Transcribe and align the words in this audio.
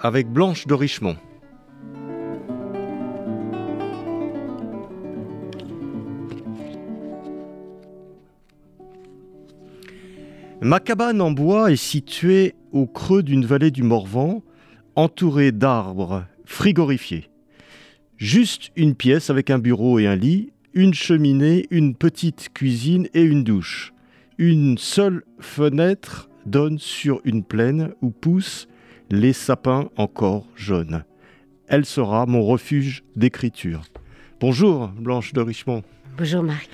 avec 0.00 0.28
Blanche 0.28 0.66
de 0.66 0.74
Richemont. 0.74 1.16
Ma 10.60 10.80
cabane 10.80 11.20
en 11.20 11.30
bois 11.30 11.70
est 11.70 11.76
située 11.76 12.54
au 12.72 12.86
creux 12.86 13.22
d'une 13.22 13.44
vallée 13.44 13.70
du 13.70 13.82
Morvan, 13.82 14.42
entourée 14.96 15.52
d'arbres 15.52 16.24
frigorifiés. 16.44 17.30
Juste 18.16 18.72
une 18.74 18.96
pièce 18.96 19.30
avec 19.30 19.50
un 19.50 19.60
bureau 19.60 20.00
et 20.00 20.08
un 20.08 20.16
lit, 20.16 20.50
une 20.74 20.94
cheminée, 20.94 21.66
une 21.70 21.94
petite 21.94 22.48
cuisine 22.52 23.08
et 23.14 23.22
une 23.22 23.44
douche. 23.44 23.92
Une 24.38 24.76
seule 24.78 25.22
fenêtre 25.38 26.28
donne 26.44 26.78
sur 26.78 27.20
une 27.24 27.44
plaine 27.44 27.92
où 28.02 28.10
poussent 28.10 28.68
les 29.10 29.32
sapins 29.32 29.88
encore 29.96 30.46
jaunes. 30.54 31.04
Elle 31.66 31.84
sera 31.84 32.26
mon 32.26 32.42
refuge 32.44 33.04
d'écriture. 33.16 33.82
Bonjour 34.40 34.88
Blanche 34.88 35.32
de 35.32 35.40
Richemont. 35.40 35.82
Bonjour 36.16 36.42
Marc. 36.42 36.68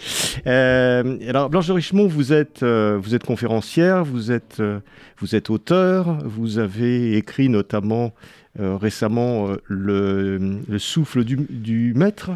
Euh, 0.47 1.19
alors 1.29 1.51
Blanche 1.51 1.67
de 1.67 1.73
Richemont, 1.73 2.07
vous 2.07 2.33
êtes, 2.33 2.63
euh, 2.63 2.99
vous 3.01 3.15
êtes 3.15 3.25
conférencière, 3.25 4.05
vous 4.05 4.33
êtes, 4.33 4.59
euh, 4.61 4.81
vous 5.19 5.35
êtes 5.35 5.51
auteur, 5.51 6.19
vous 6.25 6.59
avez 6.59 7.17
écrit 7.17 7.49
notamment 7.49 8.13
récemment 8.57 9.49
le, 9.67 10.61
souffle 10.79 11.25
du, 11.25 11.37
du 11.51 11.93
maître 11.97 12.31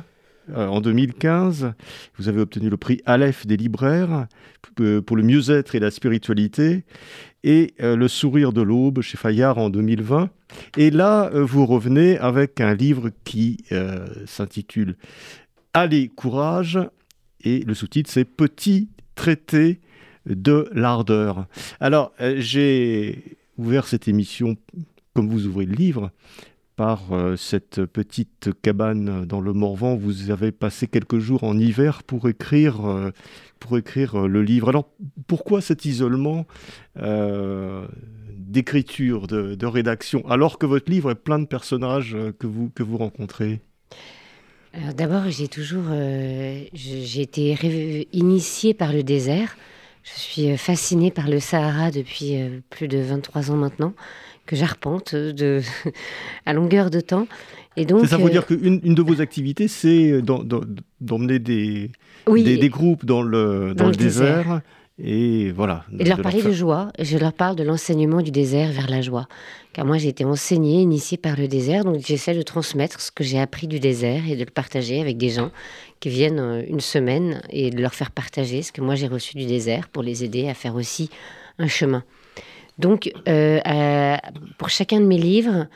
en 0.54 0.80
2015. 0.80 1.72
Vous 2.16 2.28
avez 2.28 2.40
obtenu 2.40 2.70
le 2.70 2.76
prix 2.76 3.00
Aleph 3.06 3.46
des 3.46 3.56
libraires 3.56 4.26
pour 5.04 5.16
le 5.16 5.22
mieux-être 5.22 5.74
et 5.74 5.80
la 5.80 5.90
spiritualité 5.90 6.84
et 7.44 7.74
euh, 7.80 7.96
Le 7.96 8.08
sourire 8.08 8.52
de 8.52 8.62
l'aube 8.62 9.00
chez 9.00 9.16
Fayard 9.16 9.58
en 9.58 9.70
2020. 9.70 10.30
Et 10.76 10.90
là, 10.90 11.30
euh, 11.32 11.44
vous 11.44 11.66
revenez 11.66 12.18
avec 12.18 12.60
un 12.60 12.74
livre 12.74 13.10
qui 13.24 13.58
euh, 13.72 14.06
s'intitule 14.26 14.96
Allez, 15.74 16.08
courage, 16.08 16.78
et 17.42 17.60
le 17.60 17.74
sous-titre 17.74 18.10
c'est 18.10 18.24
Petit 18.24 18.88
traité 19.14 19.80
de 20.26 20.68
l'ardeur. 20.72 21.46
Alors, 21.80 22.12
j'ai 22.36 23.38
ouvert 23.56 23.86
cette 23.86 24.08
émission 24.08 24.56
comme 25.14 25.28
vous 25.28 25.46
ouvrez 25.46 25.66
le 25.66 25.74
livre 25.74 26.10
par 26.78 27.02
cette 27.36 27.84
petite 27.84 28.50
cabane 28.62 29.26
dans 29.26 29.40
le 29.40 29.52
Morvan. 29.52 29.96
Vous 29.96 30.30
avez 30.30 30.52
passé 30.52 30.86
quelques 30.86 31.18
jours 31.18 31.42
en 31.42 31.58
hiver 31.58 32.04
pour 32.04 32.28
écrire 32.28 33.12
pour 33.58 33.78
écrire 33.78 34.14
euh, 34.16 34.28
le 34.28 34.42
livre. 34.42 34.68
Alors 34.68 34.88
pourquoi 35.26 35.60
cet 35.60 35.84
isolement 35.84 36.46
euh, 36.98 37.86
d'écriture, 38.36 39.26
de, 39.26 39.66
rédaction, 39.66 40.26
alors 40.28 40.58
que 40.58 40.66
votre 40.66 40.90
livre 40.90 41.10
est 41.10 41.16
plein 41.16 41.38
de 41.38 41.46
personnages 41.46 42.14
euh, 42.14 42.32
que 42.38 42.46
vous, 42.46 42.70
que 42.74 42.82
vous 42.82 42.96
rencontrez? 42.96 43.60
D'abord, 44.94 45.30
j'ai 45.30 45.48
toujours 45.48 45.86
j'ai 46.74 47.22
été 47.22 48.06
initiée 48.12 48.74
par 48.74 48.92
le 48.92 49.02
désert. 49.02 49.56
Je 50.04 50.20
suis 50.20 50.56
fascinée 50.58 51.10
par 51.10 51.28
le 51.28 51.40
Sahara 51.40 51.90
depuis 51.90 52.36
plus 52.68 52.86
de 52.86 52.98
23 52.98 53.50
ans 53.50 53.56
maintenant, 53.56 53.94
que 54.48 54.56
j'arpente 54.56 55.14
de, 55.14 55.60
à 56.46 56.52
longueur 56.52 56.90
de 56.90 57.00
temps. 57.00 57.28
Et 57.76 57.84
donc, 57.84 58.06
ça 58.06 58.16
veut 58.16 58.30
dire 58.30 58.46
qu'une 58.46 58.80
une 58.82 58.94
de 58.94 59.02
vos 59.02 59.20
activités, 59.20 59.68
c'est 59.68 60.20
d'emmener 60.20 61.38
des, 61.38 61.92
des, 62.26 62.68
groupes 62.68 63.04
dans 63.04 63.22
le, 63.22 63.74
dans, 63.76 63.86
le, 63.86 63.94
désert. 63.94 64.62
Et 65.00 65.52
voilà. 65.52 65.84
Et 65.96 66.02
de 66.02 66.08
leur 66.08 66.20
parler 66.20 66.42
de 66.42 66.50
joie. 66.50 66.90
Je 66.98 67.16
leur 67.18 67.32
parle 67.32 67.54
de 67.54 67.62
l'enseignement 67.62 68.20
du 68.20 68.32
désert 68.32 68.72
vers 68.72 68.90
la 68.90 69.00
joie. 69.00 69.28
Car 69.72 69.86
moi, 69.86 69.96
j'ai 69.96 70.08
été 70.08 70.24
enseignée, 70.24 70.80
initiée 70.80 71.18
par 71.18 71.36
le 71.36 71.46
désert. 71.46 71.84
Donc, 71.84 72.00
j'essaie 72.04 72.34
de 72.34 72.42
transmettre 72.42 73.00
ce 73.00 73.12
que 73.12 73.22
j'ai 73.22 73.38
appris 73.38 73.68
du 73.68 73.78
désert 73.78 74.22
et 74.28 74.34
de 74.34 74.40
le 74.40 74.50
partager 74.50 75.00
avec 75.00 75.16
des 75.16 75.28
gens 75.28 75.52
qui 76.00 76.08
viennent 76.08 76.40
euh, 76.40 76.62
une 76.66 76.80
semaine 76.80 77.42
et 77.50 77.70
de 77.70 77.80
leur 77.80 77.94
faire 77.94 78.10
partager 78.10 78.62
ce 78.62 78.72
que 78.72 78.80
moi 78.80 78.94
j'ai 78.94 79.08
reçu 79.08 79.36
du 79.36 79.46
désert 79.46 79.88
pour 79.88 80.02
les 80.02 80.24
aider 80.24 80.48
à 80.48 80.54
faire 80.54 80.74
aussi 80.74 81.10
un 81.58 81.68
chemin. 81.68 82.02
Donc, 82.78 83.10
euh, 83.28 84.16
pour 84.58 84.68
chacun 84.70 85.00
de 85.00 85.06
mes 85.06 85.18
livres, 85.18 85.66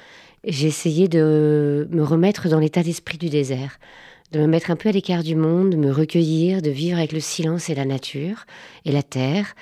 j'ai 0.45 0.69
essayé 0.69 1.09
de 1.09 1.89
me 1.91 2.03
remettre 2.03 2.49
dans 2.49 2.59
l'état 2.59 2.83
d'esprit 2.83 3.19
du 3.19 3.29
désert 3.29 3.79
de 4.33 4.41
me 4.41 4.47
mettre 4.47 4.71
un 4.71 4.77
peu 4.77 4.89
à 4.89 4.93
l'écart 4.93 5.23
du 5.23 5.37
monde, 5.37 5.71
de 5.71 5.77
me 5.77 5.93
recueillir, 5.93 6.63
de 6.63 6.71
vivre 6.71 6.97
avec 6.97 7.13
le 7.13 7.21
silence 7.21 7.69
et 7.69 7.75
la 7.75 7.85
nature 7.85 8.47
et 8.85 8.93
la 8.93 9.03
terre, 9.03 9.55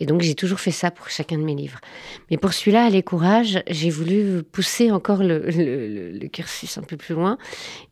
et 0.00 0.06
donc 0.06 0.22
j'ai 0.22 0.34
toujours 0.34 0.60
fait 0.60 0.70
ça 0.70 0.90
pour 0.90 1.08
chacun 1.08 1.38
de 1.38 1.44
mes 1.44 1.54
livres. 1.54 1.78
Mais 2.30 2.36
pour 2.36 2.52
celui-là, 2.52 2.90
Les 2.90 3.02
Courage, 3.02 3.62
j'ai 3.68 3.90
voulu 3.90 4.42
pousser 4.42 4.90
encore 4.90 5.22
le, 5.22 6.18
cursus 6.32 6.78
un 6.78 6.82
peu 6.82 6.96
plus 6.96 7.14
loin. 7.14 7.38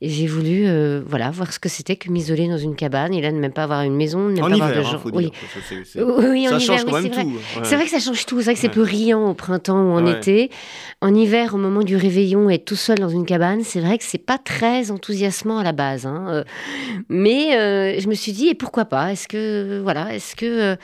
Et 0.01 0.09
j'ai 0.09 0.27
voulu 0.27 0.67
euh, 0.67 1.03
voilà, 1.07 1.31
voir 1.31 1.53
ce 1.53 1.59
que 1.59 1.69
c'était 1.69 1.97
que 1.97 2.11
m'isoler 2.11 2.49
dans 2.49 2.59
une 2.59 2.75
cabane 2.75 3.15
et 3.15 3.21
là 3.21 3.31
ne 3.31 3.39
même 3.39 3.53
pas 3.53 3.65
avoir 3.65 3.83
une 3.83 3.95
maison, 3.95 4.29
ne 4.29 4.41
même 4.41 4.59
pas 4.59 4.67
avoir 4.67 4.71
de 4.71 4.83
gens. 4.83 5.01
oui. 5.13 5.31
oui, 5.97 6.47
ça 6.49 6.59
change 6.59 6.85
quand 6.85 7.01
même 7.01 7.11
tout. 7.11 7.39
C'est 7.63 7.77
vrai 7.77 7.85
que 7.85 7.91
ça 7.91 8.01
change 8.01 8.27
tout. 8.27 8.39
C'est 8.39 8.45
vrai 8.45 8.55
que 8.55 8.61
c'est 8.61 8.69
peu 8.69 8.83
riant 8.83 9.31
au 9.31 9.35
printemps 9.35 9.83
ou 9.83 9.93
en 9.93 10.07
été. 10.07 10.51
En 11.01 11.15
hiver, 11.15 11.55
au 11.55 11.59
moment 11.59 11.83
du 11.83 11.97
réveillon, 11.97 12.51
être 12.51 12.65
tout 12.65 12.77
seul 12.77 12.99
dans 12.99 13.09
une 13.09 13.27
cabane, 13.27 13.63
c'est 13.63 13.81
vrai 13.81 13.99
que 13.99 14.05
c'est 14.05 14.19
pas 14.19 14.39
très 14.39 14.91
enthousiasmant 14.91 15.59
à 15.59 15.65
la 15.65 15.73
base. 15.73 16.07
Hein. 16.07 16.27
Euh, 16.29 16.45
mais 17.09 17.57
euh, 17.57 18.01
je 18.01 18.09
me 18.09 18.15
suis 18.15 18.33
dit, 18.33 18.49
et 18.49 18.55
pourquoi 18.55 18.85
pas? 18.85 19.13
Est-ce 19.13 19.29
que 19.29 19.81
voilà, 19.83 20.15
est-ce 20.15 20.37
que 20.37 20.47
euh, 20.47 20.77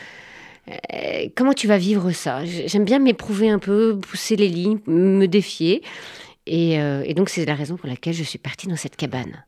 comment 1.35 1.53
tu 1.53 1.67
vas 1.67 1.79
vivre 1.79 2.11
ça? 2.13 2.45
J'aime 2.45 2.85
bien 2.85 2.99
m'éprouver 2.99 3.51
un 3.51 3.59
peu, 3.59 3.99
pousser 3.99 4.37
les 4.37 4.49
lignes, 4.49 4.79
me 4.87 5.27
défier. 5.27 5.83
Euh, 6.49 7.03
et, 7.05 7.15
donc, 7.15 7.29
c'est 7.29 7.45
la 7.45 7.55
raison 7.55 7.77
pour 7.77 7.89
laquelle 7.89 8.15
je 8.15 8.23
suis 8.23 8.39
partie 8.39 8.69
dans 8.69 8.77
cette 8.77 8.97
cabane. 8.97 9.45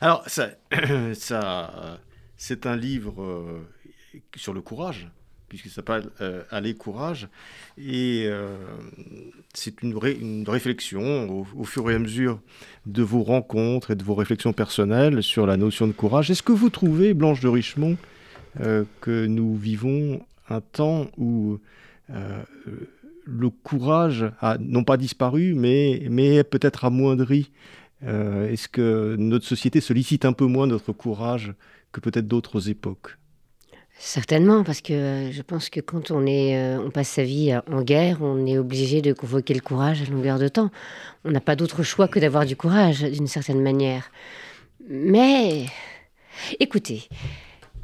Alors, 0.00 0.22
ça, 0.26 0.50
ça 1.14 1.98
c'est 2.36 2.66
un 2.66 2.76
livre 2.76 3.22
euh, 3.22 3.66
sur 4.36 4.52
le 4.52 4.60
courage, 4.60 5.08
puisque 5.48 5.68
ça 5.68 5.76
s'appelle 5.76 6.10
Aller 6.50 6.74
courage. 6.74 7.28
Et 7.78 8.28
c'est 9.54 9.82
une, 9.82 9.96
réflexion 10.46 11.44
au, 11.56 11.64
fur 11.64 11.90
et 11.90 11.94
à 11.94 11.98
mesure 11.98 12.40
de 12.86 13.02
vos 13.02 13.22
rencontres 13.22 13.92
et 13.92 13.96
de 13.96 14.04
vos 14.04 14.14
réflexions 14.14 14.52
personnelles 14.52 15.22
sur 15.22 15.46
la 15.46 15.56
notion 15.56 15.86
de 15.86 15.92
courage. 15.92 16.30
Est-ce 16.30 16.42
que 16.42 16.52
vous 16.52 16.70
trouvez, 16.70 17.14
Blanche 17.14 17.40
de 17.40 17.48
Richemont, 17.48 17.96
que 19.00 19.26
nous 19.26 19.56
vivons 19.56 20.20
un 20.48 20.60
temps 20.60 21.06
où 21.16 21.58
euh, 22.10 22.42
le 23.24 23.50
courage 23.50 24.30
a 24.40 24.56
non 24.58 24.84
pas 24.84 24.96
disparu, 24.96 25.54
mais, 25.54 26.06
mais 26.10 26.44
peut-être 26.44 26.84
amoindri. 26.84 27.50
Euh, 28.04 28.50
est-ce 28.50 28.68
que 28.68 29.16
notre 29.18 29.44
société 29.44 29.80
sollicite 29.80 30.24
un 30.24 30.32
peu 30.32 30.46
moins 30.46 30.66
notre 30.66 30.92
courage 30.92 31.54
que 31.92 32.00
peut-être 32.00 32.26
d'autres 32.26 32.70
époques? 32.70 33.18
Certainement, 34.00 34.62
parce 34.62 34.80
que 34.80 34.92
euh, 34.92 35.32
je 35.32 35.42
pense 35.42 35.70
que 35.70 35.80
quand 35.80 36.12
on, 36.12 36.24
est, 36.24 36.76
on 36.78 36.90
passe 36.90 37.08
sa 37.08 37.24
vie 37.24 37.52
en 37.70 37.82
guerre, 37.82 38.18
on 38.22 38.46
est 38.46 38.56
obligé 38.56 39.02
de 39.02 39.12
convoquer 39.12 39.54
le 39.54 39.60
courage 39.60 40.02
à 40.02 40.04
longueur 40.10 40.38
de 40.38 40.46
temps. 40.46 40.70
On 41.24 41.32
n'a 41.32 41.40
pas 41.40 41.56
d'autre 41.56 41.82
choix 41.82 42.06
que 42.06 42.20
d'avoir 42.20 42.46
du 42.46 42.54
courage, 42.54 43.02
d'une 43.02 43.26
certaine 43.26 43.60
manière. 43.60 44.12
Mais, 44.88 45.66
écoutez, 46.60 47.08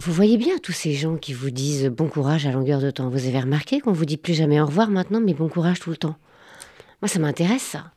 vous 0.00 0.12
voyez 0.12 0.37
bien 0.37 0.58
tous 0.58 0.73
ces 0.73 0.93
gens 0.93 1.17
qui 1.17 1.32
vous 1.32 1.50
disent 1.50 1.87
bon 1.87 2.08
courage 2.08 2.46
à 2.46 2.52
longueur 2.52 2.81
de 2.81 2.91
temps. 2.91 3.08
Vous 3.08 3.26
avez 3.26 3.41
remarqué 3.41 3.81
qu'on 3.81 3.93
vous 3.93 4.05
dit 4.05 4.17
plus 4.17 4.35
jamais 4.35 4.61
au 4.61 4.67
revoir 4.67 4.91
maintenant, 4.91 5.20
mais 5.20 5.35
bon 5.35 5.49
courage 5.49 5.81
tout 5.81 5.91
le 5.91 5.96
temps. 5.96 6.17
Moi, 7.00 7.08
ça 7.08 7.19
m'intéresse, 7.19 7.62
ça. 7.62 7.93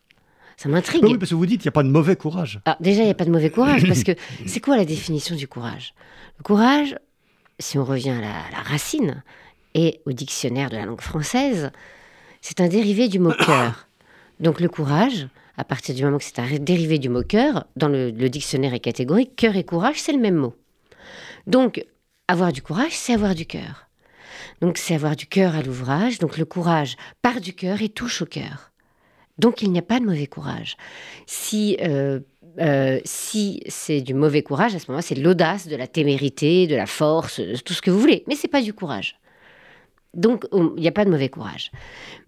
Ça 0.58 0.70
m'intrigue. 0.70 1.04
Oui, 1.04 1.18
parce 1.18 1.30
que 1.30 1.36
vous 1.36 1.46
dites 1.46 1.62
qu'il 1.62 1.68
n'y 1.70 1.74
a 1.74 1.80
pas 1.80 1.84
de 1.84 1.90
mauvais 1.90 2.16
courage. 2.16 2.60
Ah, 2.66 2.78
déjà, 2.80 3.02
il 3.02 3.06
n'y 3.06 3.12
a 3.12 3.16
pas 3.16 3.26
de 3.26 3.32
mauvais 3.32 3.50
courage, 3.50 3.88
parce 3.88 4.04
que 4.04 4.12
c'est 4.46 4.60
quoi 4.60 4.76
la 4.76 4.86
définition 4.86 5.36
du 5.36 5.48
courage? 5.48 5.94
Le 6.40 6.44
courage, 6.44 6.98
si 7.60 7.78
on 7.78 7.86
revient 7.86 8.12
à 8.12 8.22
la, 8.22 8.62
racine 8.64 9.24
et 9.76 10.02
au 10.06 10.12
dictionnaire 10.12 10.70
de 10.70 10.76
la 10.76 10.86
langue 10.86 11.02
française, 11.02 11.72
c'est 12.42 12.60
un 12.60 12.68
dérivé 12.68 13.08
du 13.08 13.20
mot 13.20 13.34
cœur. 13.34 13.88
Donc 14.40 14.60
le 14.60 14.70
courage, 14.70 15.28
à 15.58 15.64
partir 15.64 15.94
du 15.94 16.04
moment 16.04 16.18
que 16.18 16.24
c'est 16.24 16.40
un 16.40 16.58
dérivé 16.60 17.00
du 17.00 17.10
mot 17.10 17.24
cœur, 17.24 17.66
dans 17.76 17.88
le, 17.90 18.12
le 18.12 18.30
dictionnaire 18.30 18.74
est 18.74 18.80
catégorique, 18.80 19.36
cœur 19.36 19.56
et 19.56 19.64
courage, 19.64 20.00
c'est 20.00 20.14
le 20.14 20.20
même 20.20 20.36
mot. 20.36 20.56
Donc, 21.48 21.84
avoir 22.28 22.52
du 22.52 22.62
courage, 22.62 22.92
c'est 22.92 23.14
avoir 23.14 23.34
du 23.34 23.46
cœur. 23.46 23.88
Donc, 24.62 24.78
c'est 24.78 24.94
avoir 24.94 25.16
du 25.16 25.26
cœur 25.26 25.56
à 25.56 25.64
l'ouvrage. 25.64 26.20
Donc, 26.20 26.38
le 26.38 26.46
courage 26.46 26.96
part 27.22 27.42
du 27.42 27.54
cœur 27.54 27.82
et 27.82 27.90
touche 27.90 28.22
au 28.22 28.26
cœur. 28.26 28.72
Donc 29.38 29.62
il 29.62 29.72
n'y 29.72 29.80
a 29.80 29.84
pas 29.84 30.00
de 30.00 30.06
mauvais 30.06 30.28
courage. 30.28 30.78
Si, 31.26 31.78
euh, 31.82 32.20
euh, 32.60 33.00
si 33.06 33.62
c'est 33.68 34.02
du 34.02 34.14
mauvais 34.14 34.42
courage, 34.42 34.76
à 34.76 34.80
ce 34.80 34.88
moment-là, 34.88 35.02
c'est 35.02 35.16
de 35.16 35.24
l'audace, 35.24 35.68
de 35.68 35.76
la 35.76 35.88
témérité, 35.88 36.68
de 36.68 36.76
la 36.76 36.88
force, 36.88 37.42
tout 37.64 37.74
ce 37.74 37.82
que 37.82 37.92
vous 37.92 38.00
voulez. 38.00 38.24
Mais 38.28 38.36
c'est 38.36 38.48
pas 38.48 38.62
du 38.62 38.74
courage. 38.74 39.20
Donc 40.14 40.48
il 40.54 40.82
n'y 40.82 40.88
a 40.88 40.92
pas 40.92 41.06
de 41.06 41.12
mauvais 41.12 41.30
courage. 41.30 41.72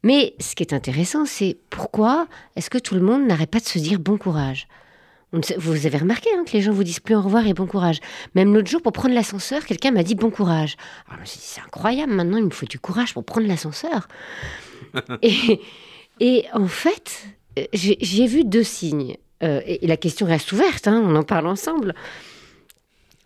Mais 0.04 0.36
ce 0.40 0.54
qui 0.54 0.64
est 0.64 0.74
intéressant, 0.74 1.26
c'est 1.26 1.58
pourquoi 1.70 2.28
est-ce 2.56 2.70
que 2.70 2.78
tout 2.78 2.94
le 2.94 3.02
monde 3.02 3.26
n'arrête 3.26 3.50
pas 3.50 3.60
de 3.60 3.66
se 3.66 3.80
dire 3.80 4.00
bon 4.00 4.18
courage? 4.18 4.68
Vous 5.32 5.86
avez 5.86 5.98
remarqué 5.98 6.30
hein, 6.36 6.44
que 6.46 6.54
les 6.54 6.62
gens 6.62 6.72
vous 6.72 6.84
disent 6.84 7.00
plus 7.00 7.16
au 7.16 7.22
revoir 7.22 7.46
et 7.46 7.54
bon 7.54 7.68
courage. 7.68 8.00
Même 8.34 8.54
l'autre 8.54 8.70
jour, 8.70 8.82
pour 8.82 8.94
prendre 8.94 9.14
l'ascenseur, 9.14 9.66
quelqu'un 9.66 9.92
m'a 9.92 10.04
dit 10.04 10.16
bon 10.16 10.32
courage. 10.32 10.76
Alors, 11.08 11.22
c'est 11.26 11.62
incroyable, 11.62 12.14
maintenant 12.14 12.38
il 12.38 12.46
me 12.46 12.50
faut 12.50 12.66
du 12.66 12.80
courage 12.80 13.14
pour 13.14 13.24
prendre 13.24 13.48
l'ascenseur. 13.48 14.08
et, 15.22 15.62
et, 16.20 16.46
en 16.54 16.68
fait, 16.68 17.28
j'ai 17.74 18.26
vu 18.26 18.44
deux 18.44 18.64
signes. 18.64 19.18
Euh, 19.44 19.62
et, 19.66 19.86
la 19.88 19.98
question 19.98 20.26
reste 20.26 20.52
ouverte, 20.52 20.88
hein, 20.88 21.02
on 21.06 21.16
en 21.16 21.24
parle 21.24 21.48
ensemble. 21.48 21.94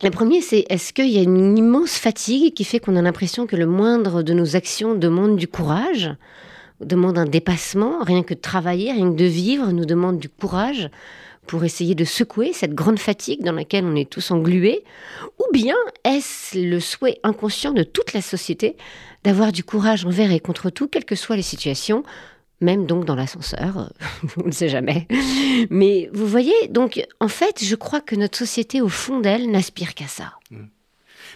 Le 0.04 0.10
premier, 0.10 0.42
c'est 0.42 0.66
est-ce 0.70 0.92
qu'il 0.92 1.10
y 1.10 1.18
a 1.18 1.24
une 1.24 1.58
immense 1.58 1.94
fatigue 1.94 2.54
qui 2.54 2.66
fait 2.66 2.80
qu'on 2.80 2.98
a 2.98 3.02
l'impression 3.02 3.48
que 3.48 3.56
le 3.56 3.66
moindre 3.66 4.22
de 4.22 4.34
nos 4.34 4.56
actions 4.56 4.96
demande 4.96 5.38
du 5.38 5.48
courage, 5.48 6.12
demande 6.82 7.18
un 7.18 7.26
dépassement, 7.26 8.04
rien 8.04 8.24
que 8.24 8.34
de 8.34 8.40
travailler, 8.40 8.92
rien 8.92 9.12
que 9.12 9.16
de 9.16 9.26
vivre 9.26 9.72
nous 9.72 9.86
demande 9.86 10.20
du 10.20 10.28
courage 10.28 10.90
pour 11.48 11.64
essayer 11.64 11.96
de 11.96 12.06
secouer 12.06 12.54
cette 12.54 12.74
grande 12.74 13.00
fatigue 13.00 13.44
dans 13.44 13.52
laquelle 13.54 13.86
on 13.86 13.96
est 13.96 14.10
tous 14.10 14.32
englués 14.32 14.84
Ou 15.40 15.52
bien 15.52 15.76
est-ce 16.04 16.58
le 16.58 16.80
souhait 16.80 17.20
inconscient 17.24 17.72
de 17.72 17.84
toute 17.84 18.14
la 18.14 18.22
société 18.22 18.76
d'avoir 19.24 19.52
du 19.52 19.64
courage 19.64 20.06
envers 20.06 20.32
et 20.32 20.40
contre 20.40 20.70
tout, 20.70 20.88
quelles 20.88 21.06
que 21.06 21.16
soient 21.16 21.36
les 21.36 21.42
situations 21.42 22.04
même 22.62 22.86
donc 22.86 23.04
dans 23.04 23.16
l'ascenseur, 23.16 23.92
on 24.38 24.48
ne 24.48 24.52
sait 24.52 24.70
jamais. 24.70 25.06
Mais 25.70 26.10
vous 26.14 26.26
voyez, 26.26 26.54
donc 26.70 27.06
en 27.20 27.28
fait, 27.28 27.62
je 27.62 27.76
crois 27.76 28.00
que 28.00 28.16
notre 28.16 28.38
société, 28.38 28.80
au 28.80 28.88
fond 28.88 29.20
d'elle, 29.20 29.52
n'aspire 29.52 29.94
qu'à 29.94 30.08
ça. 30.08 30.36
Mmh. 30.50 30.64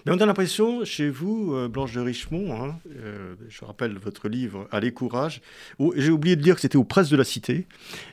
Mais 0.06 0.12
on 0.12 0.20
a 0.20 0.26
l'impression, 0.26 0.86
chez 0.86 1.10
vous, 1.10 1.54
euh, 1.54 1.68
Blanche 1.68 1.94
de 1.94 2.00
Richemont, 2.00 2.54
hein, 2.54 2.80
euh, 2.96 3.36
je 3.50 3.66
rappelle 3.66 3.98
votre 3.98 4.30
livre 4.30 4.68
Allez 4.72 4.92
courage, 4.92 5.42
j'ai 5.96 6.12
oublié 6.12 6.36
de 6.36 6.42
dire 6.42 6.56
que 6.56 6.62
c'était 6.62 6.78
aux 6.78 6.84
presses 6.84 7.10
de 7.10 7.18
la 7.18 7.24
Cité, 7.24 7.68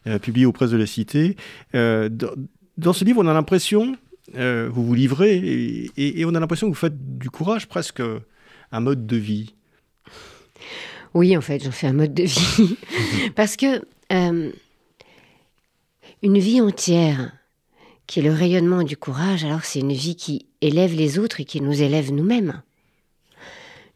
euh, 0.07 0.19
publié 0.19 0.47
aux 0.47 0.53
presses 0.53 0.71
de 0.71 0.77
la 0.77 0.87
Cité. 0.87 1.37
Dans, 1.73 2.93
ce 2.93 3.05
livre, 3.05 3.23
on 3.23 3.29
a 3.29 3.33
l'impression, 3.33 3.97
vous 4.35 4.87
vous 4.87 4.95
livrez, 4.95 5.37
et, 5.37 6.21
et 6.21 6.25
on 6.25 6.35
a 6.35 6.41
l'impression 6.41 6.69
que 6.69 6.73
vous 6.73 6.79
faites 6.79 7.19
du 7.19 7.31
courage 7.31 7.69
presque 7.69 8.03
un 8.73 8.81
mode 8.81 9.07
de 9.07 9.17
vie. 9.17 9.55
Oui, 11.13 11.37
en 11.37 11.41
fait, 11.41 11.63
j'en 11.63 11.71
fais 11.71 11.87
un 11.87 11.93
mode 11.93 12.15
de 12.15 12.25
vie. 12.25 12.77
Parce 13.37 13.57
que 13.57 13.83
une 14.11 14.53
vie 16.39 16.61
entière 16.61 17.33
qui 18.07 18.21
est 18.21 18.23
le 18.23 18.33
rayonnement 18.33 18.83
du 18.83 18.97
courage, 18.97 19.45
alors 19.45 19.65
c'est 19.65 19.81
une 19.81 19.93
vie 19.93 20.17
qui 20.17 20.47
élève 20.61 20.95
les 20.95 21.19
autres 21.19 21.41
et 21.41 21.45
qui 21.45 21.61
nous 21.61 21.83
élève 21.83 22.13
nous-mêmes. 22.13 22.63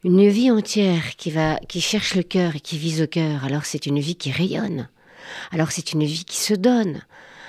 Une 0.03 0.27
vie 0.29 0.49
entière 0.49 1.15
qui 1.17 1.29
va, 1.29 1.57
qui 1.67 1.81
cherche 1.81 2.15
le 2.15 2.23
cœur 2.23 2.55
et 2.55 2.59
qui 2.59 2.77
vise 2.77 3.01
au 3.01 3.07
cœur, 3.07 3.43
alors 3.43 3.65
c'est 3.65 3.85
une 3.85 3.99
vie 3.99 4.15
qui 4.15 4.31
rayonne. 4.31 4.87
Alors 5.51 5.71
c'est 5.71 5.93
une 5.93 6.05
vie 6.05 6.25
qui 6.25 6.37
se 6.37 6.53
donne. 6.53 7.01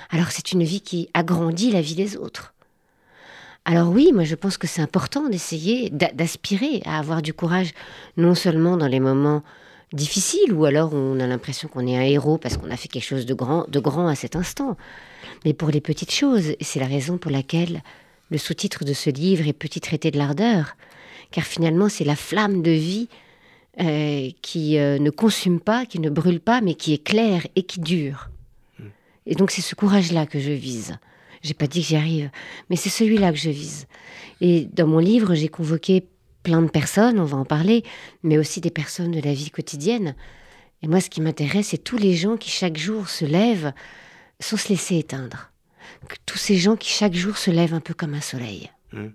Alors 0.09 0.31
c'est 0.31 0.51
une 0.51 0.63
vie 0.63 0.81
qui 0.81 1.09
agrandit 1.13 1.71
la 1.71 1.81
vie 1.81 1.95
des 1.95 2.17
autres. 2.17 2.53
Alors 3.63 3.89
oui, 3.89 4.11
moi 4.13 4.23
je 4.23 4.35
pense 4.35 4.57
que 4.57 4.67
c'est 4.67 4.81
important 4.81 5.29
d'essayer, 5.29 5.89
d'aspirer 5.89 6.81
à 6.85 6.99
avoir 6.99 7.21
du 7.21 7.33
courage, 7.33 7.71
non 8.17 8.35
seulement 8.35 8.75
dans 8.75 8.87
les 8.87 8.99
moments 8.99 9.43
difficiles, 9.93 10.51
ou 10.51 10.65
alors 10.65 10.93
on 10.93 11.19
a 11.19 11.27
l'impression 11.27 11.67
qu'on 11.67 11.85
est 11.87 11.97
un 11.97 12.01
héros 12.01 12.37
parce 12.37 12.57
qu'on 12.57 12.71
a 12.71 12.77
fait 12.77 12.87
quelque 12.87 13.05
chose 13.05 13.25
de 13.25 13.33
grand, 13.33 13.69
de 13.69 13.79
grand 13.79 14.07
à 14.07 14.15
cet 14.15 14.35
instant, 14.35 14.77
mais 15.45 15.53
pour 15.53 15.69
les 15.69 15.81
petites 15.81 16.13
choses. 16.13 16.55
c'est 16.61 16.79
la 16.79 16.85
raison 16.87 17.17
pour 17.17 17.31
laquelle 17.31 17.81
le 18.29 18.37
sous-titre 18.37 18.85
de 18.85 18.93
ce 18.93 19.09
livre 19.09 19.47
est 19.47 19.53
Petit 19.53 19.81
traité 19.81 20.11
de 20.11 20.17
l'ardeur, 20.17 20.75
car 21.31 21.43
finalement 21.43 21.89
c'est 21.89 22.05
la 22.05 22.15
flamme 22.15 22.61
de 22.61 22.71
vie 22.71 23.09
euh, 23.79 24.29
qui 24.41 24.77
euh, 24.77 24.99
ne 24.99 25.09
consume 25.09 25.59
pas, 25.59 25.85
qui 25.85 25.99
ne 25.99 26.09
brûle 26.09 26.39
pas, 26.39 26.61
mais 26.61 26.75
qui 26.75 26.93
est 26.93 27.03
claire 27.03 27.45
et 27.55 27.63
qui 27.63 27.79
dure. 27.79 28.29
Et 29.25 29.35
donc 29.35 29.51
c'est 29.51 29.61
ce 29.61 29.75
courage-là 29.75 30.25
que 30.25 30.39
je 30.39 30.51
vise. 30.51 30.97
J'ai 31.43 31.53
pas 31.53 31.67
dit 31.67 31.81
que 31.81 31.87
j'y 31.87 31.95
arrive, 31.95 32.29
mais 32.69 32.75
c'est 32.75 32.89
celui-là 32.89 33.31
que 33.31 33.37
je 33.37 33.49
vise. 33.49 33.87
Et 34.41 34.65
dans 34.73 34.87
mon 34.87 34.99
livre, 34.99 35.33
j'ai 35.33 35.47
convoqué 35.47 36.05
plein 36.43 36.61
de 36.61 36.69
personnes, 36.69 37.19
on 37.19 37.25
va 37.25 37.37
en 37.37 37.45
parler, 37.45 37.83
mais 38.23 38.37
aussi 38.37 38.61
des 38.61 38.71
personnes 38.71 39.11
de 39.11 39.21
la 39.21 39.33
vie 39.33 39.49
quotidienne. 39.49 40.15
Et 40.83 40.87
moi, 40.87 40.99
ce 41.01 41.09
qui 41.09 41.21
m'intéresse, 41.21 41.67
c'est 41.67 41.83
tous 41.83 41.97
les 41.97 42.15
gens 42.15 42.37
qui 42.37 42.49
chaque 42.49 42.77
jour 42.77 43.09
se 43.09 43.25
lèvent 43.25 43.73
sans 44.41 44.57
se 44.57 44.69
laisser 44.69 44.97
éteindre. 44.97 45.51
Tous 46.25 46.37
ces 46.37 46.57
gens 46.57 46.75
qui 46.75 46.89
chaque 46.89 47.13
jour 47.13 47.37
se 47.37 47.51
lèvent 47.51 47.73
un 47.73 47.79
peu 47.79 47.93
comme 47.93 48.13
un 48.13 48.21
soleil. 48.21 48.69
Mmh. 48.91 49.07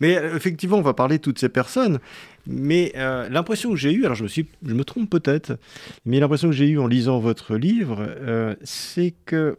Mais 0.00 0.16
euh, 0.16 0.36
effectivement, 0.36 0.78
on 0.78 0.82
va 0.82 0.94
parler 0.94 1.18
de 1.18 1.22
toutes 1.22 1.38
ces 1.38 1.48
personnes. 1.48 1.98
Mais 2.46 2.92
euh, 2.96 3.28
l'impression 3.28 3.70
que 3.70 3.76
j'ai 3.76 3.92
eue, 3.92 4.04
alors 4.04 4.16
je 4.16 4.24
me, 4.24 4.28
suis, 4.28 4.46
je 4.64 4.74
me 4.74 4.84
trompe 4.84 5.08
peut-être, 5.08 5.58
mais 6.04 6.20
l'impression 6.20 6.48
que 6.48 6.54
j'ai 6.54 6.68
eue 6.68 6.78
en 6.78 6.86
lisant 6.86 7.18
votre 7.18 7.56
livre, 7.56 7.98
euh, 8.00 8.54
c'est 8.62 9.14
que 9.26 9.58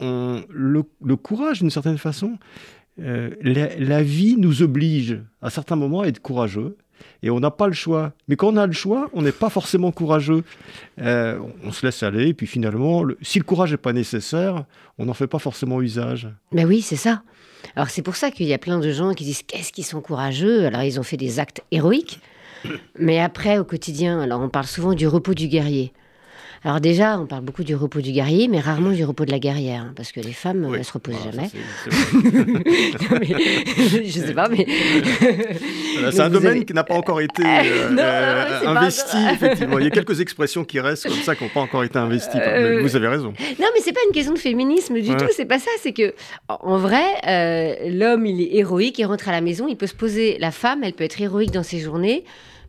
le, 0.00 0.82
courage, 1.14 1.60
d'une 1.60 1.70
certaine 1.70 1.98
façon, 1.98 2.36
la, 2.98 4.02
vie 4.02 4.36
nous 4.36 4.62
oblige 4.62 5.20
à 5.40 5.48
certains 5.48 5.76
moments 5.76 6.00
à 6.00 6.08
être 6.08 6.20
courageux 6.20 6.76
et 7.22 7.30
on 7.30 7.40
n'a 7.40 7.50
pas 7.50 7.66
le 7.66 7.72
choix. 7.72 8.12
Mais 8.28 8.36
quand 8.36 8.52
on 8.52 8.56
a 8.56 8.66
le 8.66 8.72
choix, 8.72 9.10
on 9.12 9.22
n'est 9.22 9.32
pas 9.32 9.50
forcément 9.50 9.92
courageux. 9.92 10.44
Euh, 11.00 11.38
on 11.64 11.72
se 11.72 11.84
laisse 11.86 12.02
aller, 12.02 12.28
et 12.28 12.34
puis 12.34 12.46
finalement, 12.46 13.04
si 13.22 13.38
le 13.38 13.44
courage 13.44 13.70
n'est 13.70 13.76
pas 13.76 13.92
nécessaire, 13.92 14.64
on 14.98 15.06
n'en 15.06 15.14
fait 15.14 15.26
pas 15.26 15.38
forcément 15.38 15.80
usage. 15.80 16.28
Mais 16.52 16.64
oui, 16.64 16.82
c'est 16.82 16.96
ça. 16.96 17.22
Alors 17.76 17.90
c'est 17.90 18.02
pour 18.02 18.16
ça 18.16 18.30
qu'il 18.30 18.46
y 18.46 18.54
a 18.54 18.58
plein 18.58 18.78
de 18.78 18.90
gens 18.90 19.14
qui 19.14 19.24
disent 19.24 19.42
qu'est-ce 19.42 19.72
qu'ils 19.72 19.84
sont 19.84 20.00
courageux? 20.00 20.66
Alors 20.66 20.82
ils 20.82 20.98
ont 20.98 21.04
fait 21.04 21.16
des 21.16 21.38
actes 21.38 21.62
héroïques, 21.70 22.20
mais 22.98 23.20
après 23.20 23.58
au 23.58 23.64
quotidien, 23.64 24.20
alors 24.20 24.40
on 24.40 24.48
parle 24.48 24.66
souvent 24.66 24.94
du 24.94 25.06
repos 25.06 25.34
du 25.34 25.48
guerrier. 25.48 25.92
Alors 26.64 26.80
déjà, 26.80 27.18
on 27.18 27.26
parle 27.26 27.42
beaucoup 27.42 27.64
du 27.64 27.74
repos 27.74 28.00
du 28.00 28.12
guerrier, 28.12 28.46
mais 28.46 28.60
rarement 28.60 28.92
du 28.92 29.04
repos 29.04 29.24
de 29.24 29.32
la 29.32 29.40
guerrière, 29.40 29.82
hein, 29.82 29.92
parce 29.96 30.12
que 30.12 30.20
les 30.20 30.32
femmes, 30.32 30.64
elles 30.64 30.78
elles 30.78 30.84
se 30.84 30.92
reposent 30.92 31.16
jamais. 31.24 31.50
Je 33.78 34.02
je 34.04 34.20
sais 34.20 34.32
pas, 34.32 34.48
mais... 34.48 34.64
c'est 36.12 36.20
un 36.20 36.30
domaine 36.30 36.64
qui 36.64 36.72
n'a 36.72 36.84
pas 36.84 36.94
encore 36.94 37.20
été 37.20 37.42
euh, 37.44 37.96
euh, 37.98 38.66
investi, 38.68 39.16
effectivement. 39.32 39.80
Il 39.80 39.84
y 39.84 39.88
a 39.88 39.90
quelques 40.02 40.20
expressions 40.20 40.64
qui 40.64 40.78
restent 40.78 41.08
comme 41.08 41.18
ça, 41.18 41.34
qui 41.34 41.42
n'ont 41.42 41.50
pas 41.50 41.60
encore 41.60 41.82
été 41.82 41.98
investies. 41.98 42.38
Euh, 42.38 42.80
vous 42.80 42.94
avez 42.94 43.08
raison. 43.08 43.34
Non, 43.58 43.66
mais 43.74 43.80
c'est 43.80 43.92
pas 43.92 44.00
une 44.06 44.14
question 44.14 44.32
de 44.32 44.38
féminisme 44.38 45.00
du 45.00 45.16
tout, 45.16 45.26
c'est 45.34 45.46
pas 45.46 45.58
ça. 45.58 45.70
C'est 45.80 45.92
que, 45.92 46.14
en 46.48 46.76
vrai, 46.76 47.02
l'homme, 47.90 48.24
il 48.24 48.40
est 48.40 48.56
héroïque, 48.58 49.00
il 49.00 49.04
rentre 49.04 49.28
à 49.28 49.32
la 49.32 49.40
maison, 49.40 49.66
il 49.66 49.76
peut 49.76 49.88
se 49.88 49.94
poser... 49.94 50.38
La 50.38 50.52
femme, 50.52 50.84
elle 50.84 50.92
peut 50.92 51.04
être 51.04 51.20
héroïque 51.20 51.50
dans 51.50 51.64
ses 51.64 51.80
journées, 51.80 52.24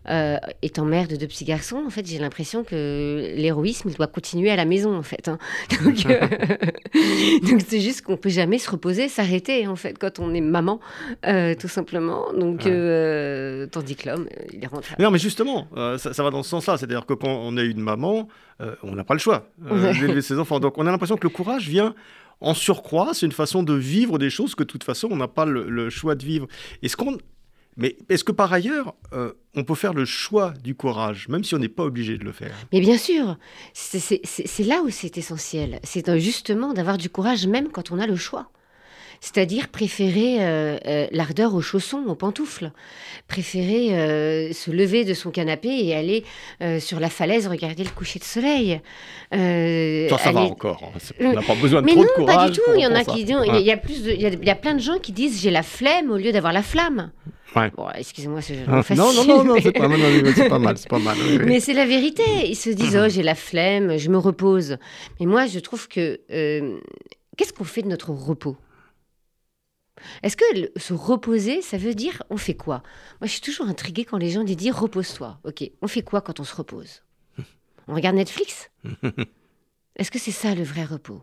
euh, 0.09 0.37
étant 0.61 0.85
mère 0.85 1.07
de 1.07 1.15
deux 1.15 1.27
petits 1.27 1.45
garçons, 1.45 1.83
en 1.85 1.89
fait, 1.89 2.05
j'ai 2.05 2.19
l'impression 2.19 2.63
que 2.63 3.33
l'héroïsme, 3.35 3.91
doit 3.91 4.07
continuer 4.07 4.49
à 4.49 4.55
la 4.55 4.65
maison, 4.65 4.95
en 4.95 5.03
fait. 5.03 5.27
Hein. 5.27 5.37
Euh, 6.05 6.19
donc, 7.47 7.61
c'est 7.67 7.79
juste 7.79 8.01
qu'on 8.01 8.17
peut 8.17 8.29
jamais 8.29 8.57
se 8.57 8.69
reposer, 8.69 9.07
s'arrêter, 9.07 9.67
en 9.67 9.75
fait, 9.75 9.97
quand 9.97 10.19
on 10.19 10.33
est 10.33 10.41
maman, 10.41 10.79
euh, 11.25 11.55
tout 11.55 11.67
simplement. 11.67 12.33
Donc, 12.33 12.61
tandis 13.71 13.95
que 13.95 14.09
l'homme, 14.09 14.27
il 14.51 14.67
rentre. 14.67 14.89
Non, 14.99 15.11
mais 15.11 15.19
justement, 15.19 15.67
ça, 15.97 16.23
va 16.23 16.29
dans 16.29 16.43
ce 16.43 16.49
sens-là. 16.49 16.77
C'est-à-dire 16.77 17.05
que 17.05 17.13
quand 17.13 17.29
on 17.29 17.57
est 17.57 17.65
une 17.65 17.79
maman, 17.79 18.27
on 18.81 18.95
n'a 18.95 19.03
pas 19.03 19.13
le 19.13 19.19
choix 19.19 19.47
d'élever 19.59 20.21
ses 20.21 20.39
enfants. 20.39 20.59
Donc, 20.59 20.77
on 20.77 20.87
a 20.87 20.91
l'impression 20.91 21.15
que 21.15 21.27
le 21.27 21.33
courage 21.33 21.67
vient 21.69 21.93
en 22.41 22.53
surcroît, 22.53 23.13
c'est 23.13 23.25
une 23.25 23.31
façon 23.31 23.63
de 23.63 23.73
vivre 23.73 24.17
des 24.17 24.29
choses 24.29 24.53
que 24.55 24.63
de 24.63 24.67
toute 24.67 24.83
façon 24.83 25.07
on 25.11 25.15
n'a 25.15 25.29
pas 25.29 25.45
le, 25.45 25.69
le, 25.69 25.89
choix 25.89 26.15
de 26.15 26.25
vivre. 26.25 26.47
Est-ce 26.81 26.97
qu'on 26.97 27.17
mais 27.77 27.97
est-ce 28.09 28.23
que 28.23 28.31
par 28.31 28.51
ailleurs, 28.53 28.95
euh, 29.13 29.33
on 29.55 29.63
peut 29.63 29.75
faire 29.75 29.93
le 29.93 30.05
choix 30.05 30.53
du 30.63 30.75
courage, 30.75 31.27
même 31.27 31.43
si 31.43 31.55
on 31.55 31.59
n'est 31.59 31.69
pas 31.69 31.83
obligé 31.83 32.17
de 32.17 32.23
le 32.23 32.31
faire? 32.31 32.53
Mais 32.71 32.79
bien 32.79 32.97
sûr, 32.97 33.37
c'est 33.73 34.63
là 34.65 34.81
où 34.81 34.89
c'est 34.89 35.17
essentiel. 35.17 35.79
C'est 35.83 36.17
justement 36.19 36.73
d'avoir 36.73 36.97
du 36.97 37.09
courage 37.09 37.47
même 37.47 37.69
quand 37.69 37.91
on 37.91 37.99
a 37.99 38.07
le 38.07 38.15
choix 38.15 38.49
c'est-à-dire 39.23 39.69
préférer 39.69 40.39
euh, 40.41 40.77
euh, 40.85 41.07
l'ardeur 41.11 41.55
aux 41.55 41.61
chaussons, 41.61 42.03
aux 42.07 42.15
pantoufles, 42.15 42.73
préférer 43.29 43.97
euh, 43.97 44.51
se 44.51 44.69
lever 44.69 45.05
de 45.05 45.13
son 45.13 45.31
canapé 45.31 45.69
et 45.69 45.95
aller 45.95 46.25
sur 46.79 46.99
la 46.99 47.09
falaise 47.09 47.47
regarder 47.47 47.85
le 47.85 47.89
coucher 47.89 48.19
de 48.19 48.25
soleil. 48.25 48.81
ça, 49.31 50.17
ça 50.17 50.31
va 50.33 50.41
encore. 50.41 50.91
Hein. 50.93 50.99
On 51.21 51.31
n'a 51.31 51.41
pas 51.41 51.55
besoin 51.55 51.81
de 51.81 51.87
trop 51.87 52.03
de 52.03 52.09
courage. 52.09 52.35
pas 52.35 52.49
du 52.49 52.57
tout. 52.57 52.71
Il 52.75 52.81
y 52.81 52.85
en 52.85 52.93
a 52.93 53.05
qui 53.05 53.23
disent, 53.23 53.37
il 53.47 53.61
y, 53.61 53.71
a 53.71 53.77
plus, 53.77 54.05
il 54.07 54.19
y, 54.19 54.49
a 54.49 54.55
plein 54.55 54.73
de 54.73 54.81
gens 54.81 54.99
qui 54.99 55.13
disent 55.13 55.41
j'ai 55.41 55.51
la 55.51 55.63
flemme 55.63 56.11
au 56.11 56.17
lieu 56.17 56.33
d'avoir 56.33 56.51
la 56.51 56.61
flamme. 56.61 57.11
Ouais. 57.55 57.71
Bon, 57.77 57.87
excusez-moi, 57.95 58.41
c'est 58.41 58.57
ah, 58.67 58.83
facile. 58.83 59.01
Non, 59.01 59.13
non, 59.13 59.25
non, 59.25 59.43
non 59.45 59.55
c'est 59.61 59.71
pas, 59.71 59.79
pas, 60.49 60.59
mal, 60.59 60.77
c'est 60.77 60.89
pas 60.89 60.99
mal. 60.99 61.15
Mais 61.45 61.61
c'est 61.61 61.73
la 61.73 61.85
vérité. 61.85 62.23
Ils 62.45 62.57
se 62.57 62.71
disent, 62.71 62.99
oh, 63.01 63.07
j'ai 63.07 63.23
la 63.23 63.35
flemme, 63.35 63.97
je 63.97 64.09
me 64.09 64.17
repose. 64.17 64.77
Mais 65.21 65.27
moi, 65.27 65.45
je 65.45 65.59
trouve 65.59 65.87
que 65.87 66.19
qu'est-ce 67.37 67.53
qu'on 67.53 67.63
fait 67.63 67.83
de 67.83 67.87
notre 67.87 68.09
repos? 68.09 68.57
Est-ce 70.21 70.37
que 70.37 70.79
se 70.79 70.93
reposer, 70.93 71.61
ça 71.61 71.77
veut 71.77 71.95
dire 71.95 72.23
on 72.29 72.37
fait 72.37 72.55
quoi? 72.55 72.83
Moi, 73.21 73.27
je 73.27 73.31
suis 73.33 73.41
toujours 73.41 73.67
intriguée 73.67 74.05
quand 74.05 74.17
les 74.17 74.31
gens 74.31 74.43
disent 74.43 74.71
repose-toi. 74.71 75.39
Ok, 75.43 75.69
on 75.81 75.87
fait 75.87 76.01
quoi 76.01 76.21
quand 76.21 76.39
on 76.39 76.43
se 76.43 76.55
repose? 76.55 77.03
On 77.87 77.95
regarde 77.95 78.15
Netflix? 78.15 78.69
Est-ce 79.97 80.09
que 80.09 80.19
c'est 80.19 80.31
ça 80.31 80.55
le 80.55 80.63
vrai 80.63 80.85
repos? 80.85 81.21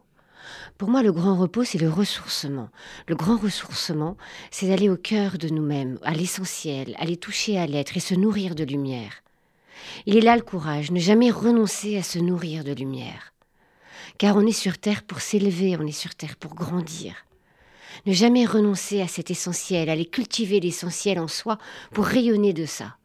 Pour 0.78 0.88
moi, 0.88 1.02
le 1.02 1.12
grand 1.12 1.36
repos, 1.36 1.64
c'est 1.64 1.78
le 1.78 1.90
ressourcement. 1.90 2.70
Le 3.06 3.14
grand 3.14 3.36
ressourcement, 3.36 4.16
c'est 4.50 4.68
d'aller 4.68 4.88
au 4.88 4.96
cœur 4.96 5.38
de 5.38 5.48
nous-mêmes, 5.48 5.98
à 6.02 6.12
l'essentiel, 6.12 6.94
aller 6.98 7.16
toucher 7.16 7.58
à 7.58 7.66
l'être 7.66 7.96
et 7.96 8.00
se 8.00 8.14
nourrir 8.14 8.54
de 8.54 8.64
lumière. 8.64 9.22
Il 10.06 10.16
est 10.16 10.22
là 10.22 10.36
le 10.36 10.42
courage, 10.42 10.90
ne 10.90 11.00
jamais 11.00 11.30
renoncer 11.30 11.96
à 11.96 12.02
se 12.02 12.18
nourrir 12.18 12.64
de 12.64 12.72
lumière. 12.72 13.32
Car 14.18 14.36
on 14.36 14.46
est 14.46 14.52
sur 14.52 14.78
Terre 14.78 15.02
pour 15.02 15.20
s'élever, 15.20 15.76
on 15.78 15.86
est 15.86 15.92
sur 15.92 16.14
Terre 16.14 16.36
pour 16.36 16.54
grandir. 16.54 17.14
Ne 18.06 18.12
jamais 18.12 18.46
renoncer 18.46 19.00
à 19.02 19.08
cet 19.08 19.30
essentiel, 19.30 19.88
aller 19.90 20.06
cultiver 20.06 20.60
l'essentiel 20.60 21.18
en 21.18 21.28
soi 21.28 21.58
pour 21.92 22.06
rayonner 22.06 22.52
de 22.52 22.66
ça. 22.66 22.96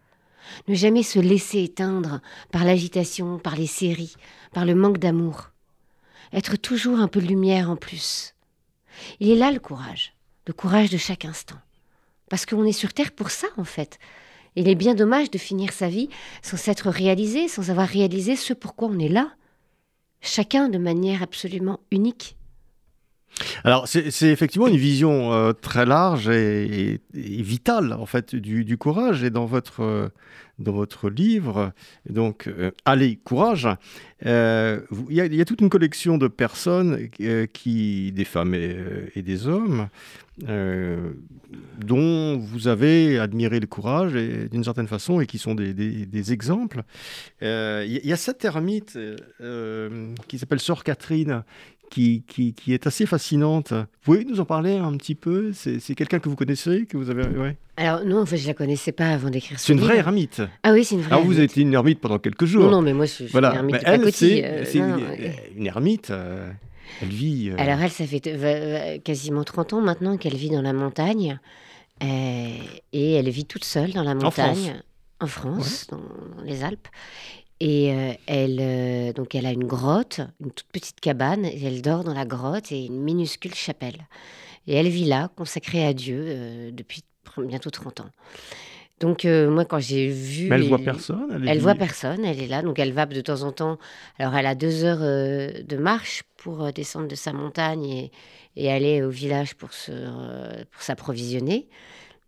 Ne 0.68 0.76
jamais 0.76 1.04
se 1.04 1.20
laisser 1.20 1.64
éteindre 1.64 2.22
par 2.52 2.64
l'agitation, 2.64 3.40
par 3.40 3.56
les 3.56 3.68
séries, 3.68 4.16
par 4.54 4.66
le 4.66 4.76
manque 4.76 5.00
d'amour. 5.00 5.50
Être 6.34 6.56
toujours 6.56 7.00
un 7.00 7.08
peu 7.08 7.22
de 7.22 7.28
lumière 7.28 7.70
en 7.70 7.76
plus. 7.76 8.36
Il 9.20 9.30
est 9.30 9.36
là 9.36 9.52
le 9.52 9.60
courage, 9.60 10.14
le 10.48 10.54
courage 10.54 10.90
de 10.90 10.98
chaque 10.98 11.26
instant. 11.26 11.60
Parce 12.30 12.46
qu'on 12.46 12.66
est 12.66 12.72
sur 12.72 12.94
Terre 12.94 13.12
pour 13.12 13.32
ça, 13.32 13.48
en 13.58 13.64
fait. 13.66 14.00
Il 14.56 14.68
est 14.70 14.76
bien 14.76 14.96
dommage 14.96 15.30
de 15.32 15.38
finir 15.38 15.74
sa 15.74 15.90
vie 15.90 16.10
sans 16.42 16.58
s'être 16.58 16.90
réalisé, 16.90 17.48
sans 17.48 17.70
avoir 17.70 17.88
réalisé 17.88 18.36
ce 18.36 18.54
pourquoi 18.54 18.88
on 18.88 19.00
est 19.00 19.10
là, 19.10 19.34
chacun 20.22 20.70
de 20.70 20.78
manière 20.78 21.22
absolument 21.22 21.80
unique. 21.92 22.38
Alors, 23.64 23.88
c'est 23.88 24.30
effectivement 24.30 24.68
une 24.68 24.78
vision 24.78 25.34
euh, 25.34 25.52
très 25.54 25.86
large 25.86 26.30
et, 26.30 27.02
vitale, 27.14 27.94
en 27.94 28.06
fait, 28.06 28.36
du, 28.36 28.78
courage. 28.78 29.24
Et 29.24 29.30
dans 29.30 29.46
votre, 29.46 29.82
euh, 29.82 30.10
dans 30.60 30.72
votre 30.72 31.10
livre, 31.10 31.74
donc, 32.10 32.48
euh, 32.48 32.72
Allez, 32.86 33.18
courage, 33.18 33.68
il 34.24 34.82
y, 35.10 35.16
y, 35.16 35.42
a 35.42 35.46
toute 35.46 35.62
une 35.62 35.70
collection 35.70 36.18
de 36.18 36.28
personnes, 36.28 37.10
qui, 37.54 38.12
des 38.12 38.26
femmes 38.26 38.54
et, 38.54 39.22
des 39.22 39.48
hommes, 39.48 39.90
dont 41.78 42.38
vous 42.38 42.68
avez 42.68 43.20
admiré 43.20 43.60
le 43.60 43.68
courage 43.68 44.14
d'une 44.14 44.64
certaine 44.64 44.88
façon 44.88 45.20
et 45.20 45.26
qui 45.26 45.38
sont 45.38 45.54
des, 45.54 45.74
des, 45.74 46.34
exemples. 46.34 46.84
Il 47.42 48.02
y, 48.04 48.14
a 48.14 48.18
cette 48.18 48.46
ermite 48.46 48.98
qui 50.28 50.40
s'appelle 50.40 50.60
Sœur 50.60 50.84
Catherine, 50.84 51.44
qui, 51.90 52.24
qui, 52.28 52.74
est 52.74 52.88
assez 52.88 53.06
fascinante. 53.06 53.72
Vous 53.72 53.86
pouvez 54.04 54.26
nous 54.26 54.40
en 54.40 54.46
parler 54.46 54.78
un 54.78 54.96
petit 54.98 55.16
peu? 55.16 55.52
C'est 55.54 55.96
quelqu'un 55.96 56.20
que 56.20 56.30
vous 56.30 56.36
connaissez 56.36 56.86
que 56.86 56.98
vous 56.98 57.10
avez... 57.10 57.26
Ouais. 57.28 57.58
Alors 57.78 58.06
non, 58.06 58.22
en 58.22 58.26
fait, 58.26 58.38
je 58.38 58.48
la 58.48 58.54
connaissais 58.54 58.94
pas 58.94 59.10
avant 59.10 59.30
d'écrire 59.30 59.60
ce 59.60 59.66
C'est 59.66 59.74
une 59.74 59.80
vraie 59.80 59.98
ermite. 59.98 60.42
Ah 60.64 60.72
oui, 60.72 60.86
c'est 60.86 60.96
une 60.96 61.02
vraie. 61.02 61.14
Alors 61.14 61.26
vous 61.26 61.40
êtes 61.40 61.58
une 61.58 61.74
ermite 61.74 62.00
pendant 62.00 62.20
quelques 62.20 62.46
jours. 62.46 62.64
Non, 62.66 62.72
non, 62.72 62.82
mais 62.82 62.94
moi 62.94 63.06
je 63.06 63.12
suis 63.12 63.26
une 63.26 63.44
ermite 63.44 63.82
elle, 63.84 64.14
c'est 64.14 64.44
euh, 64.46 65.32
une, 65.58 65.66
ermite. 65.68 66.10
Euh, 66.10 66.50
elle 67.02 67.10
vit. 67.10 67.50
Euh, 67.50 67.56
Alors 67.58 67.82
elle, 67.82 67.92
ça 67.92 68.06
fait 68.06 69.02
quasiment 69.04 69.44
30 69.44 69.74
ans 69.74 69.82
maintenant 69.82 70.16
qu'elle 70.18 70.36
vit 70.36 70.50
dans 70.50 70.62
la 70.62 70.74
montagne 70.74 71.38
et 72.02 73.14
elle 73.14 73.30
vit 73.30 73.46
toute 73.46 73.66
seule 73.66 73.92
dans 73.92 74.04
la 74.04 74.16
montagne. 74.16 74.82
En 75.22 75.28
France, 75.28 75.88
dans 75.90 76.02
les 76.44 76.64
Alpes. 76.64 76.90
Et 77.60 77.94
euh, 77.94 78.14
elle, 78.28 78.60
euh, 78.60 79.14
donc 79.14 79.34
elle 79.34 79.46
a 79.46 79.52
une 79.52 79.64
grotte, 79.66 80.20
une 80.42 80.52
toute 80.52 80.68
petite 80.72 81.00
cabane, 81.00 81.46
et 81.46 81.64
elle 81.64 81.82
dort 81.82 82.04
dans 82.04 82.14
la 82.14 82.26
grotte 82.26 82.72
et 82.72 82.86
une 82.86 83.02
minuscule 83.02 83.56
chapelle. 83.56 84.08
Et 84.68 84.76
elle 84.76 84.90
vit 84.90 85.06
là, 85.06 85.30
consacrée 85.36 85.86
à 85.86 85.94
Dieu, 85.94 86.26
euh, 86.28 86.72
depuis 86.72 87.04
bientôt 87.38 87.70
30 87.70 88.02
ans. 88.02 88.10
Donc 89.02 89.26
moi, 89.26 89.66
quand 89.66 89.80
j'ai 89.80 90.08
vu... 90.08 90.48
Mais 90.48 90.56
elle 90.56 90.70
voit 90.70 90.80
personne 90.80 91.28
Elle, 91.30 91.50
elle 91.50 91.60
voit 91.60 91.76
personne, 91.76 92.24
elle 92.24 92.42
est 92.42 92.48
là, 92.48 92.62
donc 92.62 92.80
elle 92.80 92.94
va 92.94 93.06
de 93.06 93.20
temps 93.20 93.42
en 93.42 93.52
temps. 93.52 93.78
Alors 94.20 94.36
elle 94.36 94.46
a 94.46 94.56
deux 94.56 94.86
heures 94.86 95.00
de 95.02 95.76
marche 95.76 96.24
pour 96.38 96.72
descendre 96.72 97.10
de 97.10 97.16
sa 97.16 97.34
montagne 97.34 97.84
et, 97.84 98.12
et 98.56 98.72
aller 98.72 99.04
au 99.04 99.10
village 99.10 99.56
pour 99.56 99.72
s'approvisionner. 100.80 101.68
Pour 101.68 101.74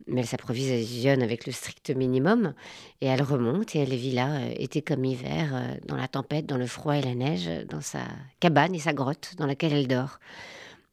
mais 0.08 0.22
elle 0.22 0.28
s'approvisionne 0.28 1.22
avec 1.22 1.46
le 1.46 1.52
strict 1.52 1.90
minimum 1.90 2.54
et 3.02 3.08
elle 3.08 3.22
remonte 3.22 3.76
et 3.76 3.80
elle 3.80 3.94
vit 3.94 4.12
là, 4.12 4.38
euh, 4.38 4.54
été 4.58 4.82
comme 4.82 5.04
hiver, 5.06 5.52
euh, 5.54 5.76
dans 5.86 5.98
la 5.98 6.08
tempête, 6.08 6.46
dans 6.46 6.58
le 6.58 6.68
froid 6.68 6.96
et 6.96 7.02
la 7.02 7.16
neige, 7.16 7.50
dans 7.70 7.82
sa 7.82 8.00
cabane 8.40 8.74
et 8.74 8.80
sa 8.80 8.94
grotte 8.94 9.34
dans 9.38 9.46
laquelle 9.46 9.74
elle 9.74 9.88
dort. 9.88 10.20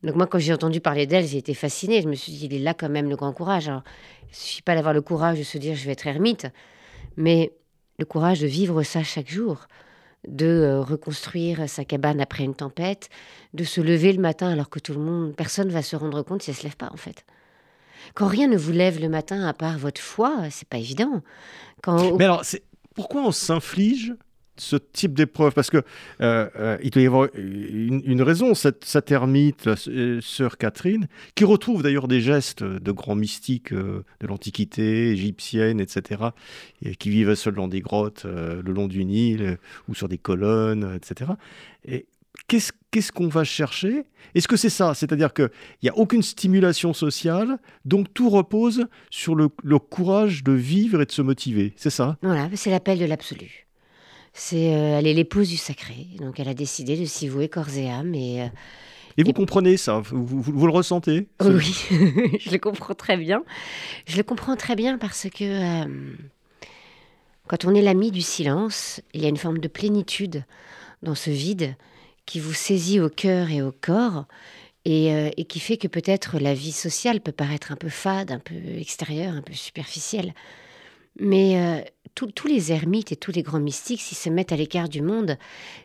Donc 0.03 0.17
moi, 0.17 0.27
quand 0.27 0.39
j'ai 0.39 0.53
entendu 0.53 0.81
parler 0.81 1.07
d'elle, 1.07 1.27
j'ai 1.27 1.39
été 1.39 1.55
fascinée. 1.55 2.03
Je 2.03 2.09
me 2.09 2.15
suis 2.15 2.33
dit, 2.33 2.47
il 2.47 2.55
est 2.55 2.59
là 2.59 2.75
quand 2.75 2.91
même 2.91 3.09
le 3.09 3.17
grand 3.17 3.33
courage. 3.33 3.69
Alors, 3.69 3.83
il 4.25 4.31
ne 4.31 4.35
suffit 4.35 4.63
pas 4.63 4.75
d'avoir 4.75 4.93
le 4.93 5.01
courage 5.01 5.39
de 5.39 5.45
se 5.45 5.57
dire, 5.57 5.75
je 5.75 5.87
vais 5.87 5.93
être 5.93 6.07
ermite, 6.07 6.47
mais 7.17 7.53
le 7.99 8.05
courage 8.05 8.41
de 8.41 8.47
vivre 8.47 8.83
ça 8.83 9.03
chaque 9.03 9.31
jour, 9.31 9.67
de 10.29 10.47
euh, 10.47 10.81
reconstruire 10.81 11.69
sa 11.69 11.85
cabane 11.85 12.21
après 12.21 12.45
une 12.45 12.55
tempête, 12.55 13.09
de 13.55 13.65
se 13.65 13.81
lever 13.81 14.13
le 14.13 14.21
matin 14.21 14.51
alors 14.51 14.69
que 14.69 14.79
tout 14.79 14.93
le 14.93 15.01
monde, 15.01 15.35
personne 15.35 15.71
va 15.71 15.83
se 15.83 15.97
rendre 15.97 16.23
compte 16.23 16.43
si 16.43 16.51
elle 16.51 16.57
se 16.57 16.65
lève 16.65 16.77
pas 16.77 16.91
en 16.93 16.97
fait. 16.97 17.25
Quand 18.15 18.27
rien 18.27 18.49
ne 18.49 18.57
vous 18.57 18.73
lève 18.73 19.01
le 19.01 19.09
matin 19.09 19.47
à 19.47 19.53
part 19.53 19.79
votre 19.79 20.01
foi, 20.01 20.51
c'est 20.51 20.69
pas 20.69 20.79
évident. 20.79 21.23
Mais 22.19 22.25
alors, 22.25 22.43
pourquoi 22.95 23.23
on 23.23 23.33
s'inflige 23.33 24.15
ce 24.57 24.77
type 24.77 25.15
d'épreuve? 25.15 25.53
Parce 25.53 25.71
que 25.71 25.79
euh, 26.21 26.49
euh, 26.57 26.79
il 26.83 26.91
doit 26.91 27.03
y 27.03 27.07
avoir 27.07 27.29
une, 27.35 28.23
raison, 28.23 28.55
cette, 28.55 28.85
cette 28.85 29.11
la 29.11 29.27
euh, 29.89 30.21
sœur 30.21 30.57
Catherine, 30.57 31.09
qui 31.35 31.45
retrouve 31.45 31.83
d'ailleurs 31.83 32.09
des 32.09 32.21
gestes 32.21 32.63
de 32.63 32.93
grands 32.93 33.17
mystiques 33.17 33.75
de 33.75 34.27
l'Antiquité 34.27 35.11
égyptienne, 35.11 35.81
etc., 35.81 36.23
et 36.85 36.95
qui 36.95 37.11
vivent 37.11 37.35
seuls 37.35 37.55
dans 37.55 37.69
des 37.69 37.81
grottes 37.81 38.25
le 38.25 38.73
long 38.73 38.87
du 38.87 39.05
Nil 39.05 39.59
ou 39.89 39.95
sur 39.95 40.09
des 40.09 40.19
colonnes, 40.19 40.95
etc. 40.97 41.33
Et 41.87 42.07
qu'est-ce 42.49 43.13
qu'on 43.13 43.29
va 43.29 43.45
chercher? 43.45 44.05
Est-ce 44.35 44.49
que 44.49 44.57
c'est 44.57 44.71
ça? 44.71 44.95
C'est-à-dire 44.95 45.33
qu'il 45.33 45.51
n'y 45.83 45.89
a 45.89 45.97
aucune 45.97 46.23
stimulation 46.23 46.93
sociale, 46.93 47.59
donc 47.85 48.13
tout 48.13 48.31
repose 48.31 48.87
sur 49.11 49.35
le, 49.35 49.49
courage 49.79 50.43
de 50.43 50.53
vivre 50.53 51.03
et 51.03 51.07
de 51.07 51.13
se 51.13 51.23
motiver. 51.23 51.73
C'est 51.77 51.91
ça? 51.91 52.17
Voilà, 52.23 52.49
c'est 52.55 52.71
l'appel 52.71 52.99
de 52.99 53.05
l'absolu. 53.05 53.67
C'est, 54.33 54.75
euh, 54.75 54.99
elle 54.99 55.07
est 55.07 55.15
l'épouse 55.15 55.49
du 55.49 55.57
sacré, 55.57 56.09
donc 56.19 56.41
elle 56.41 56.49
a 56.49 56.55
décidé 56.55 56.97
de 56.97 57.05
s'y 57.05 57.29
vouer 57.29 57.49
corps 57.49 57.77
et 57.77 57.89
âme. 57.89 58.15
Et, 58.15 58.43
euh, 58.43 58.47
et 59.17 59.23
vous 59.23 59.33
comprenez 59.33 59.77
ça? 59.77 60.03
Vous, 60.05 60.67
le 60.67 60.73
ressentez? 60.73 61.29
Oui, 61.41 61.87
je 62.41 62.51
le 62.51 62.59
comprends 62.59 62.95
très 62.95 63.17
bien. 63.17 63.45
Je 64.07 64.17
le 64.17 64.25
comprends 64.25 64.57
très 64.57 64.75
bien 64.75 64.99
parce 64.99 65.29
que 65.31 65.85
euh, 65.85 66.17
quand 67.47 67.65
on 67.65 67.75
est 67.77 67.83
l'ami 67.83 68.11
du 68.11 68.23
silence, 68.23 69.01
il 69.13 69.23
y 69.23 69.27
a 69.27 69.29
une 69.29 69.37
forme 69.37 69.59
de 69.59 69.69
plénitude 69.69 70.45
dans 71.05 71.15
ce 71.15 71.31
vide 71.31 71.77
qui 72.27 72.41
vous 72.41 72.55
saisit 72.55 73.01
au 73.01 73.09
cœur 73.09 73.51
et 73.51 73.63
au 73.63 73.73
corps 73.73 74.27
euh, 74.87 75.31
et, 75.37 75.45
qui 75.47 75.61
fait 75.61 75.79
que 75.79 75.89
peut-être 75.89 76.39
la 76.39 76.53
vie 76.53 76.73
sociale 76.73 77.23
peut 77.23 77.33
paraître 77.33 77.73
un 77.73 77.77
peu 77.77 77.89
fade, 77.89 78.31
un 78.31 78.39
peu 78.39 78.55
extérieure, 78.79 79.33
un 79.33 79.41
peu 79.41 79.55
superficielle. 79.55 80.35
Mais 81.19 81.57
euh, 81.57 81.81
tous 82.15 82.49
les 82.49 82.71
ermites 82.71 83.11
et 83.11 83.17
tous 83.17 83.33
les 83.33 83.43
grands 83.43 83.61
mystiques, 83.61 84.03
s'ils 84.03 84.19
se 84.19 84.29
mettent 84.29 84.53
à 84.53 84.57
l'écart 84.57 84.91
du 84.91 85.01
monde, 85.01 85.39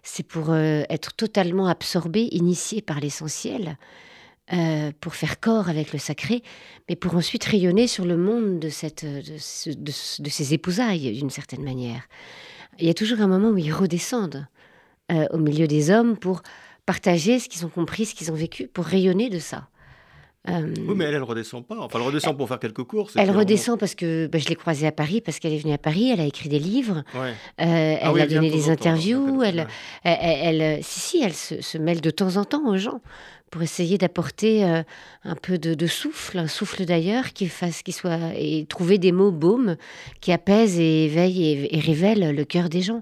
c'est 0.04 0.24
pour 0.24 0.50
euh, 0.50 0.84
être 0.90 1.14
totalement 1.14 1.68
absorbés, 1.68 2.28
initiés 2.32 2.82
par 2.82 3.00
l'essentiel, 3.00 3.78
pour 5.00 5.14
faire 5.14 5.40
corps 5.40 5.70
avec 5.70 5.94
le 5.94 6.00
sacré, 6.00 6.42
mais 6.90 6.96
pour 6.96 7.14
ensuite 7.14 7.44
rayonner 7.44 7.86
sur 7.86 8.04
le 8.04 8.18
monde 8.18 8.58
de, 8.58 8.70
ces 8.70 10.54
épousailles, 10.56 11.14
d'une 11.14 11.30
certaine 11.30 11.64
manière. 11.64 12.02
Il 12.80 12.88
y 12.88 12.90
a 12.90 12.96
toujours 12.96 13.22
un 13.22 13.28
moment 13.28 13.50
où 13.50 13.60
ils 13.60 13.72
redescendent. 13.72 14.48
Euh, 15.12 15.26
au 15.32 15.38
milieu 15.38 15.66
des 15.66 15.90
hommes 15.90 16.18
pour 16.18 16.44
partager 16.86 17.40
ce 17.40 17.50
qu'ils 17.50 17.66
ont 17.66 17.70
compris, 17.70 18.06
ce 18.06 18.14
qu'ils 18.14 18.32
ont 18.32 18.36
vécu, 18.36 18.68
pour 18.68 18.86
rayonner 18.86 19.30
de 19.30 19.40
ça. 19.40 19.68
Euh, 20.48 20.72
oui, 20.88 20.94
mais 20.96 21.06
elle, 21.06 21.16
elle 21.16 21.24
redescend 21.24 21.66
pas. 21.66 21.78
Enfin, 21.80 21.98
elle 22.00 22.06
redescend 22.06 22.38
pour 22.38 22.48
faire 22.48 22.60
quelques 22.60 22.84
courses. 22.84 23.14
Elle 23.16 23.32
redescend 23.32 23.80
parce 23.80 23.96
que 23.96 24.28
bah, 24.28 24.38
je 24.38 24.48
l'ai 24.48 24.56
croisée 24.56 24.86
à 24.86 24.92
Paris, 24.92 25.20
parce 25.20 25.40
qu'elle 25.40 25.54
est 25.54 25.58
venue 25.58 25.74
à 25.74 25.80
Paris, 25.80 26.12
elle 26.12 26.22
a 26.22 26.26
écrit 26.26 26.48
des 26.48 26.60
livres, 26.60 27.04
euh, 27.16 27.34
ah 27.58 28.12
elle 28.14 28.22
a 28.22 28.28
donné 28.28 28.52
des 28.52 28.70
interviews, 28.70 29.42
elle, 29.42 29.68
elle, 30.04 30.84
si, 30.84 31.00
si, 31.00 31.24
elle 31.24 31.34
se, 31.34 31.78
mêle 31.80 32.02
de 32.02 32.12
temps 32.12 32.38
en 32.38 32.46
temps 32.46 32.68
aux 32.68 32.78
gens 32.78 33.02
pour 33.50 33.64
essayer 33.64 33.98
d'apporter 33.98 34.64
un 34.64 35.36
peu 35.42 35.58
de, 35.58 35.88
souffle, 35.88 36.38
un 36.38 36.48
souffle 36.48 36.86
d'ailleurs, 36.86 37.34
qui 37.34 37.48
fasse, 37.48 37.82
qui 37.82 37.92
soit, 37.92 38.20
et 38.36 38.68
trouver 38.70 39.00
des 39.00 39.12
mots 39.12 39.32
baumes 39.32 39.76
qui 40.22 40.32
apaisent 40.32 40.80
et 40.80 41.06
éveillent 41.06 41.68
et, 41.72 41.80
révèlent 41.80 42.36
le 42.36 42.46
cœur 42.46 42.70
des 42.70 42.82
gens. 42.82 43.02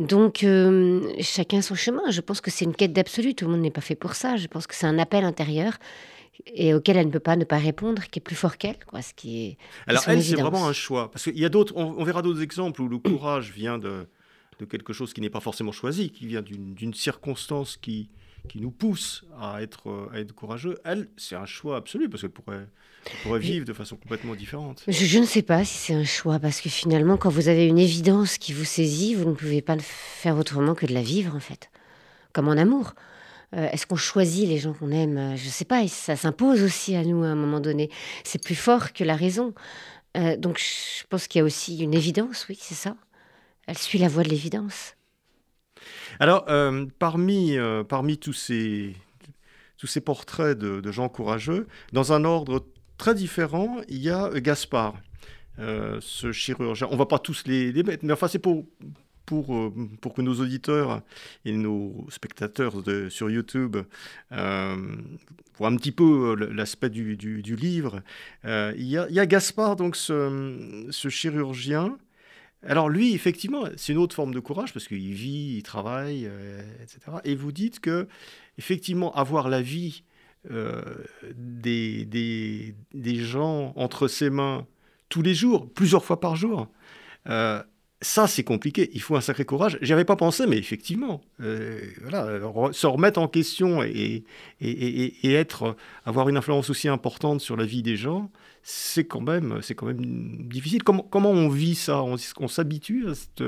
Donc, 0.00 0.44
euh, 0.44 1.12
chacun 1.20 1.60
son 1.62 1.74
chemin. 1.74 2.10
Je 2.10 2.20
pense 2.20 2.40
que 2.40 2.50
c'est 2.50 2.64
une 2.64 2.74
quête 2.74 2.92
d'absolu. 2.92 3.34
Tout 3.34 3.44
le 3.44 3.52
monde 3.52 3.60
n'est 3.60 3.70
pas 3.70 3.82
fait 3.82 3.94
pour 3.94 4.14
ça. 4.14 4.36
Je 4.36 4.46
pense 4.46 4.66
que 4.66 4.74
c'est 4.74 4.86
un 4.86 4.98
appel 4.98 5.24
intérieur 5.24 5.74
et 6.46 6.72
auquel 6.72 6.96
elle 6.96 7.06
ne 7.06 7.12
peut 7.12 7.20
pas 7.20 7.36
ne 7.36 7.44
pas 7.44 7.58
répondre, 7.58 8.02
qui 8.10 8.18
est 8.18 8.22
plus 8.22 8.34
fort 8.34 8.56
qu'elle, 8.56 8.78
quoi. 8.86 9.02
Ce 9.02 9.12
qui 9.12 9.44
est. 9.44 9.58
Alors 9.86 10.02
elle, 10.06 10.22
c'est 10.22 10.36
vraiment 10.36 10.66
un 10.66 10.72
choix, 10.72 11.10
parce 11.10 11.24
qu'il 11.24 11.38
y 11.38 11.44
a 11.44 11.50
d'autres. 11.50 11.74
On, 11.76 12.02
verra 12.02 12.22
d'autres 12.22 12.42
exemples 12.42 12.80
où 12.80 12.88
le 12.88 12.96
courage 12.98 13.52
vient 13.52 13.78
de, 13.78 14.06
de 14.58 14.64
quelque 14.64 14.94
chose 14.94 15.12
qui 15.12 15.20
n'est 15.20 15.30
pas 15.30 15.40
forcément 15.40 15.72
choisi, 15.72 16.10
qui 16.10 16.26
vient 16.26 16.42
d'une 16.42 16.94
circonstance 16.94 17.76
qui 17.76 18.08
qui 18.48 18.60
nous 18.60 18.70
pousse 18.70 19.24
à 19.38 19.62
être, 19.62 19.88
euh, 19.88 20.10
à 20.12 20.20
être 20.20 20.32
courageux, 20.32 20.78
elle, 20.84 21.08
c'est 21.16 21.36
un 21.36 21.46
choix 21.46 21.76
absolu 21.76 22.08
parce 22.08 22.22
qu'elle 22.22 22.30
pourrait, 22.30 22.66
pourrait 23.22 23.40
vivre 23.40 23.64
de 23.64 23.72
façon 23.72 23.96
complètement 23.96 24.34
différente. 24.34 24.82
Je, 24.88 25.18
ne 25.18 25.24
sais 25.24 25.42
pas 25.42 25.64
si 25.64 25.78
c'est 25.78 25.94
un 25.94 26.04
choix 26.04 26.38
parce 26.38 26.60
que 26.60 26.68
finalement, 26.68 27.16
quand 27.16 27.30
vous 27.30 27.48
avez 27.48 27.66
une 27.66 27.78
évidence 27.78 28.38
qui 28.38 28.52
vous 28.52 28.64
saisit, 28.64 29.14
vous 29.14 29.28
ne 29.28 29.34
pouvez 29.34 29.62
pas 29.62 29.76
le 29.76 29.82
faire 29.82 30.36
autrement 30.36 30.74
que 30.74 30.86
de 30.86 30.94
la 30.94 31.02
vivre 31.02 31.34
en 31.34 31.40
fait. 31.40 31.70
comme 32.32 32.48
en 32.48 32.56
amour. 32.56 32.94
Euh, 33.56 33.68
est-ce 33.72 33.84
qu'on 33.86 33.96
choisit 33.96 34.48
les 34.48 34.58
gens 34.58 34.74
qu'on 34.74 34.92
aime? 34.92 35.36
Je 35.36 35.44
ne 35.44 35.50
sais 35.50 35.64
pas, 35.64 35.86
ça 35.88 36.14
s'impose 36.14 36.62
aussi 36.62 36.94
à 36.94 37.04
nous 37.04 37.24
à 37.24 37.28
un 37.28 37.34
moment 37.34 37.58
donné. 37.60 37.90
C'est 38.22 38.42
plus 38.42 38.54
fort 38.54 38.92
que 38.92 39.02
la 39.02 39.16
raison. 39.16 39.54
Euh, 40.16 40.36
donc 40.36 40.58
je 40.58 41.04
pense 41.08 41.28
qu'il 41.28 41.40
y 41.40 41.42
a 41.42 41.44
aussi 41.44 41.78
une 41.78 41.94
évidence, 41.94 42.46
oui, 42.48 42.58
c'est 42.60 42.74
ça. 42.74 42.96
Elle 43.66 43.78
suit 43.78 43.98
la 43.98 44.08
voie 44.08 44.22
de 44.22 44.28
l'évidence. 44.28 44.94
Alors, 46.20 46.44
euh, 46.48 46.86
parmi, 46.98 47.56
parmi 47.88 48.18
tous, 48.18 48.32
ces, 48.32 48.94
tous 49.78 49.86
ces 49.88 50.00
portraits 50.00 50.56
de, 50.56 50.92
gens 50.92 51.08
courageux, 51.08 51.66
dans 51.92 52.12
un 52.12 52.24
ordre 52.24 52.64
très 52.98 53.14
différent, 53.14 53.78
il 53.88 53.98
y 53.98 54.10
a 54.10 54.30
Gaspard, 54.40 54.94
ce 55.58 56.30
chirurgien. 56.32 56.86
On 56.90 56.94
ne 56.94 56.98
va 56.98 57.06
pas 57.06 57.18
tous 57.18 57.44
les, 57.46 57.72
mettre, 57.82 58.04
mais 58.04 58.12
enfin, 58.12 58.28
c'est 58.28 58.38
pour, 58.38 58.64
pour, 59.30 59.54
euh, 59.54 59.72
pour 60.00 60.12
que 60.12 60.22
nos 60.22 60.40
auditeurs 60.40 61.02
et 61.44 61.52
nos 61.52 62.04
spectateurs 62.08 62.82
de, 62.82 63.08
sur 63.08 63.30
YouTube 63.30 63.76
euh, 64.32 64.76
voient 65.56 65.68
un 65.68 65.76
petit 65.76 65.92
peu 65.92 66.34
euh, 66.36 66.52
l'aspect 66.52 66.90
du, 66.90 67.16
du, 67.16 67.54
livre. 67.54 68.02
il, 68.44 68.82
y 68.82 68.98
a, 68.98 69.06
il, 69.08 69.14
y 69.14 69.20
a, 69.20 69.26
Gaspard, 69.26 69.76
donc 69.76 69.94
ce, 69.94 70.88
ce 70.90 71.08
chirurgien. 71.08 71.96
Alors 72.66 72.88
lui, 72.88 73.14
effectivement, 73.14 73.64
c'est 73.76 73.92
une 73.92 73.98
autre 73.98 74.14
forme 74.14 74.34
de 74.34 74.40
courage 74.40 74.72
parce 74.72 74.86
qu'il 74.86 75.12
vit, 75.12 75.56
il 75.56 75.62
travaille, 75.62 76.30
etc. 76.82 77.18
Et 77.24 77.34
vous 77.34 77.52
dites 77.52 77.80
que, 77.80 78.06
effectivement, 78.58 79.14
avoir 79.14 79.48
la 79.48 79.62
vie 79.62 80.04
des, 80.44 82.04
des, 82.04 82.74
des, 82.92 83.16
gens 83.16 83.72
entre 83.76 84.08
ses 84.08 84.30
mains 84.30 84.66
tous 85.08 85.22
les 85.22 85.34
jours, 85.34 85.70
plusieurs 85.72 86.04
fois 86.04 86.20
par 86.20 86.36
jour, 86.36 86.68
ça, 88.02 88.26
c'est 88.26 88.44
compliqué. 88.44 88.90
Il 88.94 89.02
faut 89.02 89.16
un 89.16 89.20
sacré 89.20 89.44
courage. 89.44 89.78
J'y 89.82 89.92
avais 89.92 90.06
pas 90.06 90.16
pensé, 90.16 90.46
mais 90.46 90.56
effectivement, 90.56 91.20
euh, 91.42 91.80
voilà, 92.02 92.40
se 92.72 92.86
remettre 92.86 93.20
en 93.20 93.28
question 93.28 93.82
et, 93.82 94.24
et, 94.60 95.32
être, 95.32 95.76
avoir 96.06 96.28
une 96.30 96.38
influence 96.38 96.70
aussi 96.70 96.88
importante 96.88 97.40
sur 97.42 97.56
la 97.56 97.66
vie 97.66 97.82
des 97.82 97.96
gens, 97.96 98.30
c'est 98.62 99.04
quand 99.04 99.20
même, 99.20 99.58
c'est 99.60 99.74
quand 99.74 99.86
même 99.86 100.00
difficile. 100.48 100.82
Comment, 100.82 101.02
comment 101.02 101.30
on 101.30 101.48
vit 101.50 101.74
ça? 101.74 102.02
On, 102.02 102.16
on 102.38 102.48
s'habitue 102.48 103.06
à 103.08 103.14
cette 103.14 103.42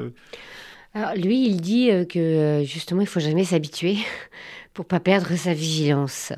alors, 0.94 1.14
lui, 1.14 1.46
il 1.46 1.62
dit 1.62 1.90
euh, 1.90 2.04
que 2.04 2.18
euh, 2.18 2.64
justement, 2.64 3.00
il 3.00 3.06
faut 3.06 3.18
jamais 3.18 3.44
s'habituer 3.44 3.96
pour 4.74 4.84
pas 4.84 5.00
perdre 5.00 5.34
sa 5.36 5.54
vigilance. 5.54 6.34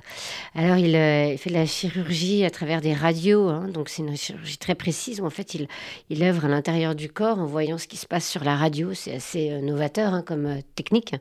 Alors, 0.55 0.77
il, 0.77 0.95
euh, 0.95 1.37
fait 1.37 1.51
de 1.51 1.55
la 1.55 1.67
chirurgie 1.67 2.45
à 2.45 2.51
travers 2.51 2.81
des 2.81 2.95
radios, 2.95 3.49
hein, 3.49 3.67
donc 3.67 3.89
c'est 3.89 4.03
une 4.03 4.17
chirurgie 4.17 4.57
très 4.57 4.77
précise 4.77 5.21
où 5.21 5.27
en 5.27 5.31
fait, 5.31 5.55
il, 5.55 5.67
il 6.09 6.23
œuvre 6.23 6.45
à 6.45 6.49
l'intérieur 6.49 6.95
du 6.95 7.09
corps 7.09 7.41
en 7.41 7.47
voyant 7.47 7.79
ce 7.79 7.89
qui 7.89 7.97
se 7.97 8.07
passe 8.07 8.29
sur 8.29 8.45
la 8.45 8.55
radio. 8.55 8.95
C'est 8.95 9.17
assez 9.17 9.61
novateur 9.61 10.15
hein, 10.15 10.23
comme 10.23 10.61
technique. 10.77 11.17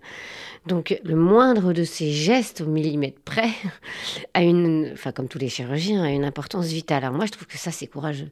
Donc, 0.67 0.95
le 1.03 1.15
moindre 1.15 1.73
de 1.73 1.83
ses 1.83 2.11
gestes 2.11 2.61
au 2.61 2.67
millimètre 2.67 3.19
près 3.25 3.49
a 4.35 4.43
une, 4.43 4.91
enfin, 4.93 5.11
comme 5.11 5.27
tous 5.27 5.39
les 5.39 5.49
chirurgiens, 5.49 6.03
a 6.03 6.11
une 6.11 6.25
importance 6.25 6.67
vitale. 6.67 7.03
Alors, 7.03 7.15
moi, 7.15 7.25
je 7.25 7.31
trouve 7.31 7.47
que 7.47 7.57
ça, 7.57 7.71
c'est 7.71 7.87
courageux. 7.87 8.29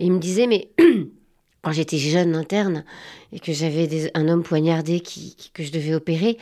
Et 0.00 0.04
il 0.04 0.12
me 0.12 0.18
disait, 0.18 0.46
mais 0.46 0.68
quand 1.64 1.72
j'étais 1.72 1.98
jeune 1.98 2.36
interne 2.36 2.84
et 3.32 3.40
que 3.40 3.52
j'avais 3.52 4.10
un 4.14 4.28
homme 4.28 4.42
poignardé 4.42 5.00
qui, 5.00 5.34
que 5.54 5.64
je 5.64 5.72
devais 5.72 5.94
opérer, 5.94 6.36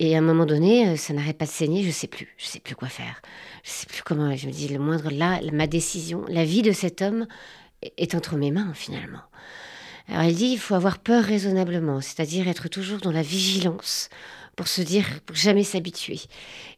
et, 0.00 0.14
à 0.14 0.18
un 0.18 0.22
moment 0.22 0.46
donné, 0.46 0.88
euh, 0.88 0.96
ça 0.96 1.12
n'arrête 1.12 1.36
pas 1.36 1.44
de 1.44 1.50
saigner, 1.50 1.84
je 1.84 1.90
sais 1.90 2.06
plus, 2.06 2.34
je 2.38 2.46
sais 2.46 2.60
plus 2.60 2.74
quoi 2.74 2.88
faire, 2.88 3.20
je 3.62 3.70
sais 3.70 3.86
plus 3.86 4.02
comment. 4.02 4.34
Je 4.34 4.46
me 4.46 4.52
dis 4.52 4.68
le 4.68 4.78
moindre 4.78 5.10
là, 5.10 5.40
ma 5.52 5.66
décision, 5.66 6.24
la 6.28 6.44
vie 6.44 6.62
de 6.62 6.72
cet 6.72 7.02
homme 7.02 7.26
est 7.98 8.14
entre 8.14 8.36
mes 8.36 8.50
mains 8.50 8.72
finalement. 8.74 9.22
Alors 10.08 10.24
il 10.24 10.34
dit 10.34 10.46
il 10.46 10.58
faut 10.58 10.74
avoir 10.74 10.98
peur 10.98 11.22
raisonnablement, 11.22 12.00
c'est-à-dire 12.00 12.48
être 12.48 12.68
toujours 12.68 12.98
dans 12.98 13.12
la 13.12 13.22
vigilance 13.22 14.08
pour 14.56 14.68
se 14.68 14.82
dire, 14.82 15.04
pour 15.26 15.36
jamais 15.36 15.64
s'habituer. 15.64 16.20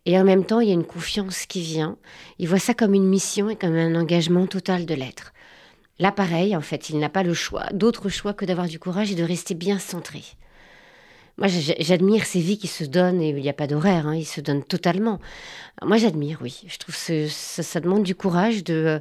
Et 0.07 0.19
en 0.19 0.25
même 0.25 0.45
temps, 0.45 0.61
il 0.61 0.69
y 0.69 0.71
a 0.71 0.75
une 0.75 0.85
confiance 0.85 1.47
qui 1.47 1.61
vient. 1.61 1.99
Il 2.39 2.49
voit 2.49 2.59
ça 2.59 2.75
comme 2.75 2.95
une 2.95 3.07
mission 3.07 3.51
et 3.51 3.57
comme 3.57 3.77
un 3.77 3.95
engagement 3.95 4.47
total 4.47 4.87
de 4.87 4.95
l'être. 4.95 5.33
L'appareil, 5.99 6.55
en 6.55 6.61
fait, 6.61 6.91
il 6.91 6.99
n'a 6.99 7.09
pas 7.09 7.23
le 7.23 7.35
choix, 7.35 7.67
d'autre 7.73 8.09
choix 8.09 8.35
que 8.35 8.45
d'avoir 8.45 8.69
du 8.69 8.79
courage 8.79 9.13
et 9.13 9.15
de 9.15 9.25
rester 9.25 9.55
bien 9.55 9.79
centré. 9.79 10.23
Moi, 11.39 11.49
j'admire 11.49 12.25
ces 12.25 12.41
vies 12.41 12.57
qui 12.57 12.67
se 12.67 12.85
donnent, 12.85 13.21
et 13.21 13.29
il 13.29 13.37
n'y 13.37 13.49
a 13.49 13.55
pas 13.55 13.67
d'horaire, 13.67 14.07
hein, 14.07 14.15
ils 14.15 14.25
se 14.25 14.41
donnent 14.41 14.65
totalement. 14.65 15.21
Moi, 15.83 15.99
j'admire, 15.99 16.39
oui. 16.43 16.63
Je 16.67 16.79
trouve 16.79 16.97
que 16.97 17.29
ça, 17.29 17.81
demande 17.81 18.05
du 18.05 18.15
courage 18.15 18.65
de, 18.65 19.01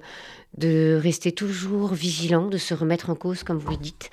de 0.58 0.99
rester 1.01 1.31
toujours 1.31 1.93
vigilant, 1.93 2.47
de 2.47 2.58
se 2.58 2.73
remettre 2.73 3.10
en 3.10 3.15
cause, 3.15 3.43
comme 3.43 3.58
vous 3.58 3.71
le 3.71 3.77
dites. 3.77 4.10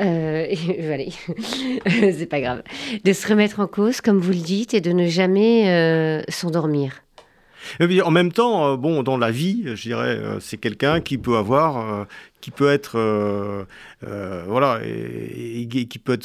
Euh, 0.00 0.46
allez, 0.92 1.12
c'est 1.86 2.28
pas 2.28 2.40
grave. 2.40 2.62
De 3.04 3.12
se 3.12 3.28
remettre 3.28 3.60
en 3.60 3.66
cause, 3.66 4.00
comme 4.00 4.18
vous 4.18 4.32
le 4.32 4.36
dites, 4.36 4.72
et 4.72 4.80
de 4.80 4.92
ne 4.92 5.06
jamais 5.06 5.68
euh, 5.68 6.22
s'endormir. 6.28 7.02
En 8.04 8.10
même 8.10 8.32
temps, 8.32 8.72
euh, 8.72 8.76
bon, 8.76 9.02
dans 9.02 9.16
la 9.16 9.30
vie, 9.30 9.62
je 9.74 9.82
dirais, 9.82 10.16
euh, 10.16 10.40
c'est 10.40 10.56
quelqu'un 10.56 11.00
qui 11.00 11.18
peut 11.18 11.36
avoir, 11.36 11.78
euh, 11.78 12.04
qui 12.40 12.50
peut 12.50 12.70
être, 12.70 12.98
voilà, 14.46 14.80
qui 14.80 15.98
peut 15.98 16.18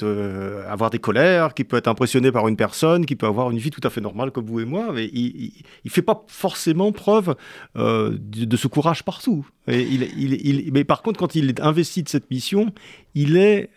avoir 0.70 0.90
des 0.92 1.00
colères, 1.00 1.54
qui 1.54 1.64
peut 1.64 1.78
être 1.78 1.88
impressionné 1.88 2.32
par 2.32 2.48
une 2.48 2.56
personne, 2.56 3.06
qui 3.06 3.16
peut 3.16 3.26
avoir 3.26 3.50
une 3.50 3.58
vie 3.58 3.72
tout 3.72 3.82
à 3.84 3.90
fait 3.90 4.00
normale 4.00 4.32
comme 4.32 4.46
vous 4.46 4.60
et 4.60 4.66
moi, 4.66 4.92
mais 4.94 5.06
il 5.12 5.52
ne 5.84 5.90
fait 5.90 6.04
pas 6.04 6.24
forcément 6.28 6.92
preuve 6.92 7.36
de, 7.76 8.58
ce 8.58 8.68
courage 8.68 9.04
partout. 9.04 9.48
Mais 9.68 10.84
par 10.84 11.02
contre, 11.02 11.20
quand 11.20 11.34
il 11.34 11.50
est 11.50 11.60
investi 11.60 12.04
de 12.04 12.10
cette 12.10 12.30
mission, 12.30 12.72
il 13.16 13.36
est, 13.36 13.72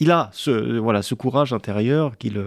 il 0.00 0.10
a 0.10 0.30
ce, 0.32 0.78
voilà, 0.78 1.02
ce 1.02 1.14
courage 1.14 1.52
intérieur 1.52 2.16
qu'il 2.16 2.38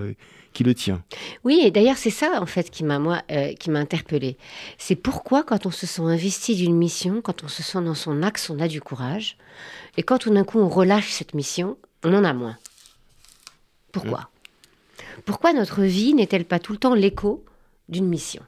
qui 0.53 0.63
le 0.63 0.73
tient. 0.73 1.03
Oui, 1.43 1.61
et 1.63 1.71
d'ailleurs 1.71 1.97
c'est 1.97 2.09
ça 2.09 2.41
en 2.41 2.45
fait 2.45 2.69
qui 2.69 2.83
m'a 2.83 2.99
moi 2.99 3.21
euh, 3.31 3.53
qui 3.53 3.69
m'a 3.69 3.79
interpellé. 3.79 4.37
C'est 4.77 4.95
pourquoi 4.95 5.43
quand 5.43 5.65
on 5.65 5.71
se 5.71 5.85
sent 5.85 6.01
investi 6.01 6.55
d'une 6.55 6.75
mission, 6.75 7.21
quand 7.21 7.43
on 7.43 7.47
se 7.47 7.63
sent 7.63 7.81
dans 7.81 7.95
son 7.95 8.23
axe, 8.23 8.49
on 8.49 8.59
a 8.59 8.67
du 8.67 8.81
courage, 8.81 9.37
et 9.97 10.03
quand 10.03 10.17
tout 10.17 10.33
d'un 10.33 10.43
coup 10.43 10.59
on 10.59 10.69
relâche 10.69 11.11
cette 11.11 11.33
mission, 11.33 11.77
on 12.03 12.13
en 12.13 12.23
a 12.23 12.33
moins. 12.33 12.57
Pourquoi? 13.91 14.19
Mmh. 14.19 15.21
Pourquoi 15.25 15.53
notre 15.53 15.81
vie 15.83 16.13
n'est-elle 16.13 16.45
pas 16.45 16.59
tout 16.59 16.71
le 16.71 16.79
temps 16.79 16.95
l'écho 16.95 17.43
d'une 17.89 18.07
mission? 18.07 18.43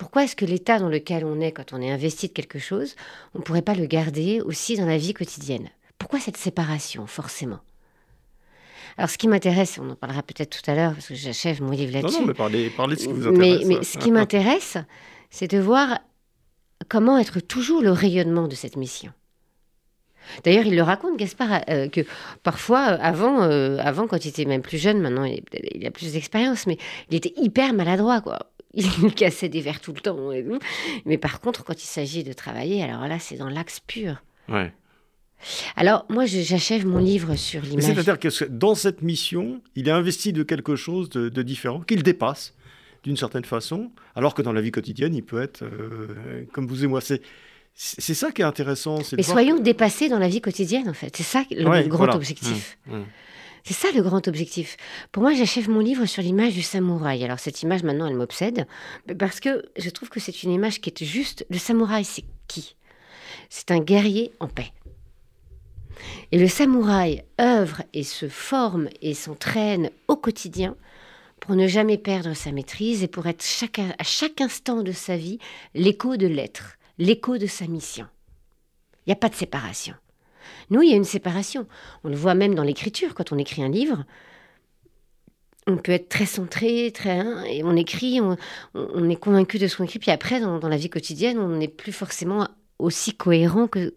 Pourquoi 0.00 0.24
est-ce 0.24 0.36
que 0.36 0.46
l'état 0.46 0.78
dans 0.78 0.88
lequel 0.88 1.24
on 1.26 1.40
est 1.40 1.52
quand 1.52 1.72
on 1.72 1.80
est 1.80 1.90
investi 1.90 2.28
de 2.28 2.32
quelque 2.32 2.58
chose, 2.58 2.96
on 3.34 3.40
ne 3.40 3.44
pourrait 3.44 3.60
pas 3.60 3.74
le 3.74 3.84
garder 3.84 4.40
aussi 4.40 4.76
dans 4.76 4.86
la 4.86 4.96
vie 4.96 5.12
quotidienne? 5.12 5.68
Pourquoi 5.98 6.18
cette 6.18 6.38
séparation, 6.38 7.06
forcément? 7.06 7.60
Alors, 9.00 9.08
ce 9.08 9.16
qui 9.16 9.28
m'intéresse, 9.28 9.80
on 9.82 9.88
en 9.88 9.94
parlera 9.94 10.22
peut-être 10.22 10.50
tout 10.50 10.70
à 10.70 10.74
l'heure, 10.74 10.92
parce 10.92 11.08
que 11.08 11.14
j'achève 11.14 11.62
mon 11.62 11.70
livre 11.70 11.90
là-dessus. 11.90 12.16
Non, 12.16 12.20
non, 12.20 12.26
mais 12.26 12.34
parlez, 12.34 12.68
parlez 12.68 12.96
de 12.96 13.00
ce 13.00 13.06
qui 13.06 13.12
vous 13.14 13.28
intéresse. 13.28 13.64
Mais, 13.64 13.82
ce 13.82 13.96
qui 13.96 14.10
m'intéresse, 14.10 14.76
c'est 15.30 15.50
de 15.50 15.58
voir 15.58 16.00
comment 16.90 17.16
être 17.16 17.40
toujours 17.40 17.80
le 17.80 17.92
rayonnement 17.92 18.46
de 18.46 18.54
cette 18.54 18.76
mission. 18.76 19.10
D'ailleurs, 20.44 20.66
il 20.66 20.76
le 20.76 20.82
raconte, 20.82 21.16
Gaspard, 21.16 21.62
euh, 21.70 21.88
que 21.88 22.02
parfois, 22.42 22.80
avant, 22.80 23.42
euh, 23.42 23.78
avant, 23.78 24.06
quand 24.06 24.22
il 24.26 24.28
était 24.28 24.44
même 24.44 24.60
plus 24.60 24.76
jeune, 24.76 25.00
maintenant 25.00 25.24
il, 25.24 25.86
a 25.86 25.90
plus 25.90 26.12
d'expérience, 26.12 26.66
mais 26.66 26.76
il 27.08 27.16
était 27.16 27.32
hyper 27.38 27.72
maladroit, 27.72 28.20
quoi. 28.20 28.50
Il 28.74 29.14
cassait 29.14 29.48
des 29.48 29.62
verres 29.62 29.80
tout 29.80 29.94
le 29.94 30.00
temps 30.00 30.30
et 30.30 30.44
Mais 31.06 31.16
par 31.16 31.40
contre, 31.40 31.64
quand 31.64 31.82
il 31.82 31.86
s'agit 31.86 32.22
de 32.22 32.34
travailler, 32.34 32.84
alors 32.84 33.08
là, 33.08 33.18
c'est 33.18 33.36
dans 33.36 33.48
l'axe 33.48 33.80
pur. 33.80 34.22
Ouais. 34.48 34.72
Alors, 35.76 36.04
moi, 36.08 36.26
j'achève 36.26 36.86
mon 36.86 36.98
livre 36.98 37.36
sur 37.36 37.62
l'image. 37.62 37.84
C'est-à-dire 37.84 38.18
que 38.18 38.44
dans 38.46 38.74
cette 38.74 39.02
mission, 39.02 39.62
il 39.74 39.88
est 39.88 39.92
investi 39.92 40.32
de 40.32 40.42
quelque 40.42 40.76
chose 40.76 41.08
de, 41.10 41.42
différent, 41.42 41.80
qu'il 41.80 42.02
dépasse 42.02 42.54
d'une 43.02 43.16
certaine 43.16 43.44
façon, 43.44 43.90
alors 44.14 44.34
que 44.34 44.42
dans 44.42 44.52
la 44.52 44.60
vie 44.60 44.70
quotidienne, 44.70 45.14
il 45.14 45.22
peut 45.22 45.40
être 45.40 45.62
euh, 45.64 46.44
comme 46.52 46.66
vous 46.66 46.84
et 46.84 46.86
moi. 46.86 47.00
C'est 47.00 47.22
c'est 47.74 48.14
ça 48.14 48.30
qui 48.30 48.42
est 48.42 48.44
intéressant. 48.44 48.98
Mais 49.16 49.22
soyons 49.22 49.58
dépassés 49.58 50.08
dans 50.10 50.18
la 50.18 50.28
vie 50.28 50.42
quotidienne, 50.42 50.88
en 50.88 50.92
fait. 50.92 51.16
C'est 51.16 51.22
ça 51.22 51.44
le 51.50 51.88
grand 51.88 52.14
objectif. 52.14 52.78
Mmh, 52.86 52.96
mmh. 52.98 53.04
C'est 53.64 53.74
ça 53.74 53.88
le 53.94 54.02
grand 54.02 54.26
objectif. 54.28 54.76
Pour 55.12 55.22
moi, 55.22 55.34
j'achève 55.34 55.68
mon 55.68 55.80
livre 55.80 56.06
sur 56.06 56.22
l'image 56.22 56.54
du 56.54 56.62
samouraï. 56.62 57.24
Alors 57.24 57.38
cette 57.38 57.62
image, 57.62 57.82
maintenant, 57.82 58.06
elle 58.06 58.16
m'obsède, 58.16 58.66
parce 59.18 59.40
que 59.40 59.64
je 59.78 59.90
trouve 59.90 60.08
que 60.08 60.20
c'est 60.20 60.42
une 60.42 60.50
image 60.50 60.80
qui 60.80 60.90
est 60.90 61.04
juste... 61.04 61.46
Le 61.50 61.58
samouraï, 61.58 62.04
c'est 62.04 62.24
qui? 62.48 62.76
C'est 63.48 63.70
un 63.70 63.80
guerrier 63.80 64.32
en 64.40 64.48
paix. 64.48 64.72
Et 66.32 66.38
le 66.38 66.48
samouraï 66.48 67.24
œuvre 67.40 67.82
et 67.92 68.02
se 68.02 68.28
forme 68.28 68.88
et 69.02 69.14
s'entraîne 69.14 69.90
au 70.08 70.16
quotidien 70.16 70.76
pour 71.40 71.56
ne 71.56 71.66
jamais 71.66 71.98
perdre 71.98 72.34
sa 72.34 72.52
maîtrise 72.52 73.02
et 73.02 73.08
pour 73.08 73.26
être 73.26 73.44
à 73.98 74.04
chaque 74.04 74.40
instant 74.40 74.82
de 74.82 74.92
sa 74.92 75.16
vie 75.16 75.38
l'écho 75.74 76.16
de 76.16 76.26
l'être, 76.26 76.76
l'écho 76.98 77.38
de 77.38 77.46
sa 77.46 77.66
mission. 77.66 78.06
Il 79.06 79.10
n'y 79.10 79.12
a 79.14 79.16
pas 79.16 79.30
de 79.30 79.34
séparation. 79.34 79.94
Nous, 80.68 80.82
il 80.82 80.90
y 80.90 80.92
a 80.92 80.96
une 80.96 81.04
séparation. 81.04 81.66
On 82.04 82.08
le 82.08 82.16
voit 82.16 82.34
même 82.34 82.54
dans 82.54 82.62
l'écriture, 82.62 83.14
quand 83.14 83.32
on 83.32 83.38
écrit 83.38 83.62
un 83.62 83.68
livre. 83.68 84.04
On 85.66 85.76
peut 85.76 85.92
être 85.92 86.08
très 86.08 86.26
centré, 86.26 86.90
très 86.92 87.18
et 87.54 87.64
on 87.64 87.76
écrit, 87.76 88.20
on, 88.20 89.10
est 89.10 89.16
convaincu 89.16 89.58
de 89.58 89.66
ce 89.66 89.76
qu'on 89.76 89.84
écrit, 89.84 89.98
puis 89.98 90.10
après, 90.10 90.40
dans 90.40 90.68
la 90.68 90.76
vie 90.76 90.90
quotidienne, 90.90 91.38
on 91.38 91.56
n'est 91.56 91.68
plus 91.68 91.92
forcément 91.92 92.48
aussi 92.78 93.14
cohérent 93.14 93.66
que, 93.66 93.94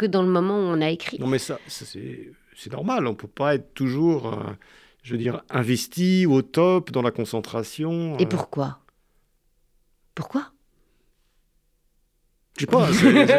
que 0.00 0.06
dans 0.06 0.22
le 0.22 0.28
moment 0.28 0.54
où 0.54 0.62
on 0.62 0.80
a 0.80 0.88
écrit. 0.88 1.18
Non, 1.18 1.26
mais 1.26 1.38
ça, 1.38 1.58
c'est 1.66 2.32
normal. 2.72 3.06
On 3.06 3.10
ne 3.10 3.14
peut 3.14 3.28
pas 3.28 3.54
être 3.54 3.74
toujours. 3.74 4.32
Euh, 4.32 4.52
je 5.02 5.12
veux 5.12 5.18
dire, 5.18 5.42
investi 5.50 6.24
au 6.26 6.40
top, 6.40 6.90
dans 6.90 7.02
la 7.02 7.10
concentration. 7.10 8.16
Et 8.18 8.24
pourquoi? 8.24 8.78
Pourquoi? 10.14 10.49
Je 12.60 12.66
sais 12.66 12.66
pas, 12.66 12.88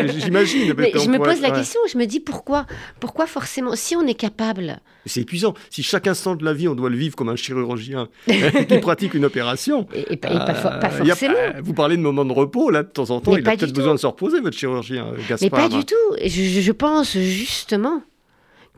j'imagine. 0.08 0.68
je 0.68 1.10
me 1.10 1.18
pose 1.18 1.42
la 1.42 1.52
question, 1.52 1.80
je 1.92 1.98
me 1.98 2.06
dis 2.06 2.20
pourquoi 2.20 2.66
Pourquoi 3.00 3.28
forcément 3.28 3.76
Si 3.76 3.96
on 3.96 4.06
est 4.08 4.16
capable. 4.16 4.80
C'est 5.06 5.22
épuisant. 5.22 5.54
Si 5.70 5.84
chaque 5.84 6.08
instant 6.08 6.36
de 6.36 6.46
la 6.46 6.54
vie, 6.54 6.68
on 6.68 6.76
doit 6.76 6.90
le 6.90 6.98
vivre 6.98 7.16
comme 7.16 7.30
un 7.30 7.36
chirurgien 7.36 8.08
qui 8.28 8.78
pratique 8.80 9.14
une 9.14 9.26
opération. 9.26 9.88
Et, 9.94 10.18
pas, 10.18 10.30
euh, 10.30 11.04
forcément. 11.04 11.34
vous 11.62 11.74
parlez 11.74 11.98
de 11.98 12.02
moments 12.02 12.26
de 12.26 12.34
repos, 12.34 12.70
là, 12.70 12.84
de 12.84 12.90
temps 12.90 13.10
en 13.10 13.20
temps, 13.20 13.36
il 13.36 13.48
a 13.48 13.56
peut-être 13.56 13.74
besoin 13.74 13.94
de 13.94 14.00
se 14.00 14.08
reposer, 14.08 14.40
votre 14.42 14.58
chirurgien, 14.58 15.14
Gaspard. 15.28 15.38
Mais 15.42 15.50
pas 15.50 15.70
du 15.70 15.86
tout. 15.86 15.96
Je, 16.24 16.62
je 16.62 16.72
pense 16.72 17.14
justement 17.14 18.02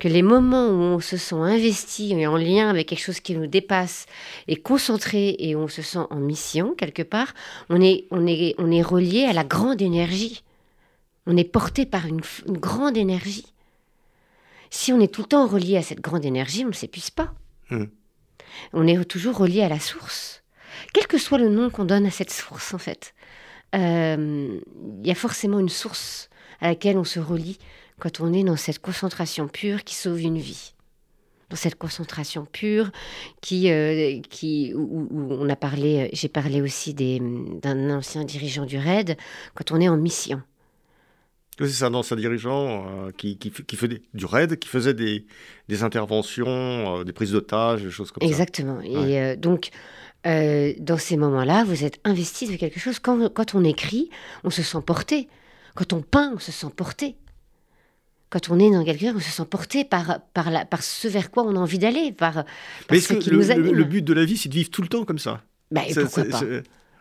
que 0.04 0.10
les 0.10 0.22
moments 0.22 0.68
où 0.68 0.82
on 0.82 1.00
se 1.00 1.16
sent 1.16 1.36
investi 1.36 2.12
et 2.12 2.28
en 2.28 2.36
lien 2.36 2.70
avec 2.70 2.89
quelque 2.89 3.00
chose 3.00 3.22
qui 3.22 3.38
nous 3.38 3.48
dépasse 3.48 4.06
et 4.50 4.58
concentré 4.58 5.34
et 5.39 5.56
où 5.56 5.60
on 5.60 5.70
se 5.70 5.82
sent 5.82 6.06
en 6.10 6.18
mission 6.18 6.76
quelque 6.76 7.04
part, 7.04 7.34
on 7.70 7.80
est, 7.80 8.04
on 8.12 8.28
est, 8.28 8.54
on 8.58 8.70
est 8.70 8.82
relié 8.82 9.24
à 9.24 9.32
la 9.32 9.46
grande 9.46 9.82
énergie. 9.82 10.44
On 11.26 11.38
est 11.38 11.50
porté 11.50 11.86
par 11.86 12.06
une, 12.06 12.20
grande 12.50 12.98
énergie. 12.98 13.46
Si 14.72 14.92
on 14.92 15.00
est 15.00 15.08
tout 15.08 15.22
le 15.22 15.28
temps 15.28 15.48
relié 15.48 15.78
à 15.78 15.82
cette 15.82 16.02
grande 16.02 16.26
énergie, 16.26 16.66
on 16.66 16.70
ne 16.70 16.74
s'épuise 16.74 17.10
pas. 17.10 17.34
Hmm. 17.70 17.86
On 18.74 18.86
est 18.86 19.06
toujours 19.06 19.38
relié 19.38 19.63
à 19.63 19.70
la 19.70 19.80
source. 19.80 20.44
Quel 20.94 21.08
que 21.08 21.18
soit 21.18 21.38
le 21.38 21.48
nom 21.48 21.70
qu'on 21.70 21.86
donne 21.86 22.06
à 22.06 22.12
cette 22.12 22.32
source, 22.32 22.74
en 22.74 22.78
fait, 22.78 23.13
euh, 23.74 24.60
il 25.02 25.08
y 25.08 25.12
a 25.12 25.16
forcément 25.16 25.60
une 25.60 25.70
source 25.70 26.30
à 26.60 26.68
laquelle 26.68 26.98
on 26.98 27.06
se 27.06 27.22
relie 27.22 27.58
quand 28.04 28.20
on 28.20 28.34
est 28.34 28.44
dans 28.44 28.58
cette 28.58 28.80
concentration 28.80 29.48
pure 29.48 29.86
qui 29.86 29.96
sauve 29.96 30.20
une 30.20 30.38
vie. 30.38 30.74
Dans 31.50 31.56
cette 31.56 31.76
concentration 31.76 32.46
pure 32.46 32.92
qui, 33.39 33.72
euh, 33.72 34.20
qui, 34.30 34.74
où, 34.76 35.08
on 35.10 35.50
a 35.50 35.56
parlé, 35.56 36.10
j'ai 36.12 36.28
parlé 36.28 36.62
aussi 36.62 36.94
d'un 36.94 37.89
ancien 37.92 38.26
dirigeant 38.26 38.66
du 38.66 38.78
RAID, 38.78 39.16
quand 39.56 39.72
on 39.72 39.80
est 39.80 39.88
en 39.88 39.96
mission. 39.96 40.42
C'est 41.58 41.86
un 41.86 41.94
ancien 41.94 42.18
dirigeant 42.18 42.86
euh, 42.88 43.12
qui, 43.16 43.38
qui, 43.38 43.52
qui, 43.52 43.76
faisait 43.78 44.02
du 44.13 44.26
RAID, 44.26 44.60
qui 44.60 44.68
faisait 44.68 44.94
des, 44.94 45.26
des 45.70 45.84
interventions, 45.84 47.00
euh, 47.00 47.04
des 47.06 47.13
prises 47.13 47.32
d'otages, 47.32 47.84
des 47.84 47.92
choses 47.92 48.12
comme 48.12 48.28
Exactement. 48.28 48.82
ça. 48.82 48.86
Exactement. 48.86 49.08
Et 49.08 49.38
donc, 49.38 49.70
dans 50.26 50.98
ces 50.98 51.16
moments-là, 51.16 51.63
vous 51.63 51.86
êtes 51.86 52.02
investi 52.04 52.52
de 52.52 52.58
quelque 52.58 52.82
chose. 52.82 53.00
Quand, 53.00 53.30
quand 53.34 53.56
on 53.56 53.63
écrit, 53.63 54.10
on 54.44 54.50
se 54.50 54.62
sent 54.62 54.82
porté. 54.86 55.30
Quand 55.76 55.94
on 55.94 56.02
peint, 56.02 56.34
on 56.36 56.39
se 56.39 56.52
sent 56.52 56.68
porté 56.76 57.16
quand 58.34 58.50
on 58.50 58.58
est 58.58 58.72
dans 58.72 58.84
quelque 58.84 59.06
chose, 59.06 59.13
on 59.15 59.19
se 59.19 59.30
sent 59.30 59.46
porté 59.48 59.86
par, 59.86 60.19
par, 60.34 60.50
la, 60.50 60.65
par 60.65 60.82
ce 60.82 61.08
vers 61.08 61.30
quoi 61.30 61.43
on 61.43 61.56
a 61.56 61.60
envie 61.60 61.78
d'aller, 61.78 62.12
par, 62.12 62.46
par 62.88 62.98
ce 62.98 63.13
qui 63.13 63.32
nous 63.32 63.52
anime. 63.52 63.76
Le, 63.76 63.84
but 63.84 64.02
de 64.02 64.13
la 64.13 64.26
vie, 64.26 64.38
c'est 64.38 64.50
de 64.50 64.56
vivre 64.56 64.72
tout 64.72 64.82
le 64.82 64.88
temps 64.88 65.06
comme 65.06 65.19
ça? 65.19 65.43
Bah, 65.69 65.82
et 65.88 65.93
pourquoi 65.93 66.26
pas 66.26 66.41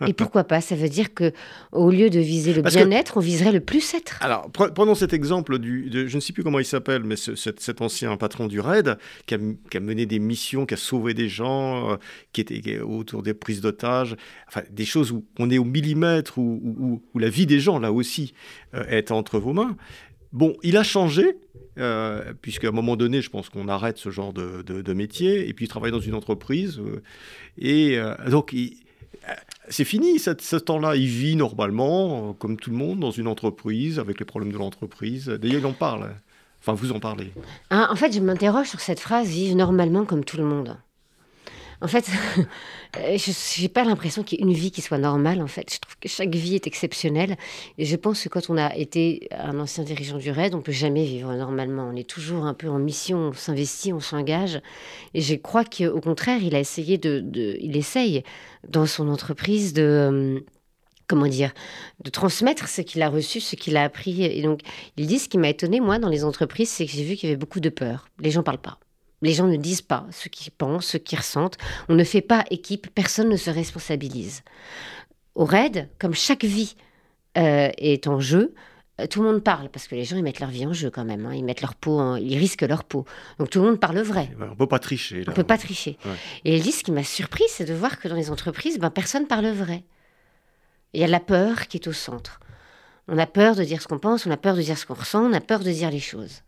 et 0.07 0.12
pourquoi 0.14 0.42
pas 0.42 0.61
Ça 0.61 0.75
veut 0.75 0.88
dire 0.88 1.14
que 1.14 1.33
au 1.71 1.90
lieu 1.90 2.11
de 2.11 2.18
viser 2.18 2.53
le 2.53 2.62
bien-être, 2.62 3.18
on 3.18 3.21
viserait 3.21 3.53
le 3.53 3.61
plus-être. 3.61 4.18
Alors, 4.21 4.51
prenons 4.51 4.97
cet 4.97 5.12
exemple 5.12 5.61
du, 5.61 5.88
je 5.92 6.14
ne 6.14 6.21
sais 6.21 6.33
plus 6.33 6.42
comment 6.42 6.59
il 6.59 6.64
s'appelle, 6.64 7.05
mais 7.05 7.14
cet, 7.16 7.81
ancien 7.81 8.16
patron 8.16 8.49
du 8.49 8.59
RAID 8.59 8.99
qui 9.27 9.35
a, 9.35 9.81
mené 9.81 10.05
des 10.05 10.18
missions, 10.18 10.66
qui 10.66 10.75
a 10.75 10.77
sauvé 10.77 11.14
des 11.14 11.29
gens, 11.29 11.92
euh, 11.92 11.97
qui 12.33 12.40
était 12.40 12.81
autour 12.81 13.23
des 13.23 13.33
prises 13.33 13.61
d'otages, 13.61 14.16
enfin 14.49 14.62
des 14.71 14.85
choses 14.85 15.12
où 15.12 15.25
on 15.38 15.51
est 15.51 15.59
au 15.59 15.64
millimètre, 15.64 16.37
où, 16.37 17.01
où, 17.14 17.18
la 17.18 17.29
vie 17.29 17.47
des 17.47 17.61
gens 17.61 17.79
là 17.79 17.92
aussi 17.92 18.35
euh, 18.75 18.85
est 18.88 19.12
entre 19.12 19.38
vos 19.38 19.53
mains. 19.53 19.77
Bon, 20.33 20.57
il 20.62 20.77
a 20.77 20.83
changé, 20.83 21.37
euh, 21.79 22.33
puisqu'à 22.40 22.68
un 22.68 22.73
moment 22.73 22.97
donné, 22.97 23.21
je 23.21 23.29
pense 23.29 23.51
qu'on 23.51 23.68
arrête 23.68 23.99
ce 23.99 24.11
genre 24.11 24.33
de, 24.33 24.92
métier, 24.92 25.49
et 25.49 25.53
puis 25.53 25.66
il 25.66 25.68
travaille 25.68 25.92
dans 25.92 26.01
une 26.01 26.14
entreprise. 26.14 26.79
Euh, 26.79 27.03
et 27.59 27.99
euh, 27.99 28.14
donc, 28.31 28.55
c'est 29.68 29.85
fini 29.85 30.18
ce, 30.18 30.57
temps-là. 30.57 30.97
Il 30.97 31.07
vit 31.07 31.37
normalement, 31.37 32.33
comme 32.35 32.57
tout 32.57 32.71
le 32.71 32.77
monde, 32.77 33.01
dans 33.01 33.11
une 33.11 33.29
entreprise, 33.29 33.99
avec 33.99 34.18
les 34.18 34.25
problèmes 34.25 34.53
de 34.53 34.59
l'entreprise. 34.59 35.27
D'ailleurs, 35.27 35.61
il 35.61 35.66
en 35.66 35.73
parle. 35.73 36.11
Enfin, 36.61 36.73
vous 36.75 36.92
en 36.92 37.01
parlez. 37.01 37.33
Ah, 37.71 37.88
en 37.90 37.97
fait, 37.97 38.12
je 38.12 38.21
m'interroge 38.21 38.68
sur 38.68 38.81
cette 38.81 39.01
phrase 39.01 39.29
vivre 39.29 39.57
normalement 39.57 40.05
comme 40.05 40.25
tout 40.25 40.37
le 40.37 40.45
monde. 40.45 40.79
En 41.83 41.88
fait, 41.88 42.09
euh, 42.97 43.18
je 43.18 43.62
n'ai 43.62 43.68
pas 43.68 43.83
l'impression 43.83 44.23
qu'il 44.23 44.38
y 44.38 44.42
ait 44.42 44.47
une 44.47 44.55
vie 44.55 44.71
qui 44.71 44.83
soit 44.83 44.99
normale, 44.99 45.42
en 45.42 45.49
fait. 45.49 45.75
Je 45.75 45.81
trouve 45.81 45.97
que 45.99 46.09
chaque 46.09 46.33
vie 46.35 46.55
est 46.55 46.68
exceptionnelle. 46.68 47.37
Et 47.77 47.85
je 47.85 47.97
pense 47.97 48.23
que 48.23 48.29
quand 48.29 48.51
on 48.51 48.57
a 48.57 48.75
été 48.77 49.29
un 49.33 49.59
ancien 49.59 49.83
dirigeant 49.83 50.16
du 50.16 50.31
RAID, 50.31 50.55
on 50.55 50.62
peut 50.62 50.71
jamais 50.73 51.05
vivre 51.05 51.35
normalement. 51.35 51.90
On 51.92 51.97
est 51.97 52.09
toujours 52.09 52.45
un 52.45 52.55
peu 52.55 52.68
en 52.68 52.79
mission, 52.79 53.18
on 53.18 53.33
s'investit, 53.33 53.92
on 53.92 53.99
s'engage. 53.99 54.61
Et 55.14 55.21
je 55.21 55.35
crois 55.35 55.64
qu'au 55.64 56.01
contraire, 56.01 56.38
il 56.40 56.55
a 56.55 56.61
essayé 56.61 56.99
de, 56.99 57.59
Il 57.61 57.77
essaye 57.77 58.23
dans 58.68 58.87
son 58.87 59.09
entreprise 59.09 59.73
de 59.73 59.83
euh, 59.83 60.40
comment 61.09 61.27
dire, 61.27 61.53
de 62.05 62.11
transmettre 62.11 62.68
ce 62.68 62.81
qu'il 62.81 63.03
a 63.03 63.09
reçu, 63.09 63.40
ce 63.40 63.57
qu'il 63.57 63.77
a 63.77 63.83
appris. 63.83 64.25
Et 64.25 64.42
donc, 64.42 64.61
il 64.97 65.09
dit 65.09 65.18
ce 65.18 65.29
qui 65.29 65.37
m'a 65.37 65.49
étonné, 65.49 65.81
moi, 65.81 65.99
dans 65.99 66.09
les 66.09 66.23
entreprises, 66.25 66.71
c'est 66.71 66.87
que 66.87 66.92
j'ai 66.92 67.03
vu 67.03 67.16
qu'il 67.16 67.29
y 67.29 67.33
avait 67.33 67.38
beaucoup 67.38 67.61
de 67.61 67.71
peur. 67.71 68.09
Les 68.21 68.31
gens 68.31 68.45
parlent 68.45 68.59
pas. 68.59 68.79
Les 69.23 69.33
gens 69.33 69.47
ne 69.47 69.57
disent 69.57 69.83
pas 69.83 70.07
ce 70.11 70.29
qu'ils 70.29 70.53
pensent, 70.53 70.87
ce 70.87 70.97
qu'ils 70.99 71.19
ressentent. 71.19 71.57
On 71.89 71.95
ne 71.95 72.05
fait 72.05 72.21
pas 72.21 72.45
équipe, 72.51 72.93
personne 72.95 73.29
ne 73.29 73.37
se 73.37 73.51
responsabilise. 73.51 74.43
Au 75.35 75.45
RAID, 75.45 75.89
comme 75.99 76.15
chaque 76.15 76.45
vie 76.45 76.77
euh, 77.39 77.71
est 77.79 78.07
en 78.07 78.21
jeu, 78.21 78.55
euh, 79.01 79.07
tout 79.07 79.23
le 79.23 79.33
monde 79.33 79.43
parle 79.43 79.71
parce 79.71 79.89
que 79.89 79.95
les 79.95 80.05
gens 80.05 80.17
ils 80.17 80.23
mettent 80.23 80.41
leur 80.41 80.51
vie 80.51 80.67
en 80.67 80.73
jeu 80.73 80.91
quand 80.91 81.05
même. 81.05 81.25
Hein. 81.27 81.35
Ils 81.35 81.45
mettent 81.45 81.63
leur 81.63 81.75
peau, 81.75 82.17
ils 82.17 82.37
risquent 82.37 82.63
leur 82.63 82.85
peau. 82.85 83.07
Donc 83.39 83.49
tout 83.49 83.61
le 83.61 83.67
monde 83.67 83.81
parle 83.81 84.01
vrai. 84.01 84.31
On 84.41 84.57
peut 84.57 84.67
pas 84.67 84.79
tricher. 84.79 85.25
On 85.27 85.33
peut 85.33 85.45
pas 85.45 85.59
tricher. 85.59 85.97
Et 86.45 86.55
elle 86.57 86.63
dit 86.63 86.73
ce 86.73 86.85
qui 86.85 86.93
m'a 86.93 87.05
surpris, 87.05 87.45
c'est 87.49 87.65
de 87.65 87.75
voir 87.75 87.99
que 87.99 88.09
dans 88.09 88.17
les 88.17 88.31
entreprises, 88.31 88.79
ben, 88.79 88.91
personne 88.91 89.27
parle 89.27 89.47
vrai. 89.49 89.85
Il 90.93 91.01
y 91.01 91.05
a 91.05 91.07
la 91.07 91.21
peur 91.21 91.69
qui 91.69 91.79
est 91.79 91.89
au 91.89 91.93
centre. 91.93 92.41
On 93.09 93.19
a 93.19 93.27
peur 93.27 93.57
de 93.57 93.65
dire 93.65 93.81
ce 93.83 93.89
qu'on 93.89 93.99
pense, 93.99 94.27
on 94.27 94.31
a 94.31 94.37
peur 94.37 94.57
de 94.57 94.63
dire 94.63 94.79
ce 94.79 94.87
qu'on 94.87 94.95
ressent, 94.95 95.25
on 95.25 95.33
a 95.33 95.41
peur 95.41 95.61
de 95.61 95.71
dire 95.71 95.91
les 95.91 96.01
choses. 96.01 96.43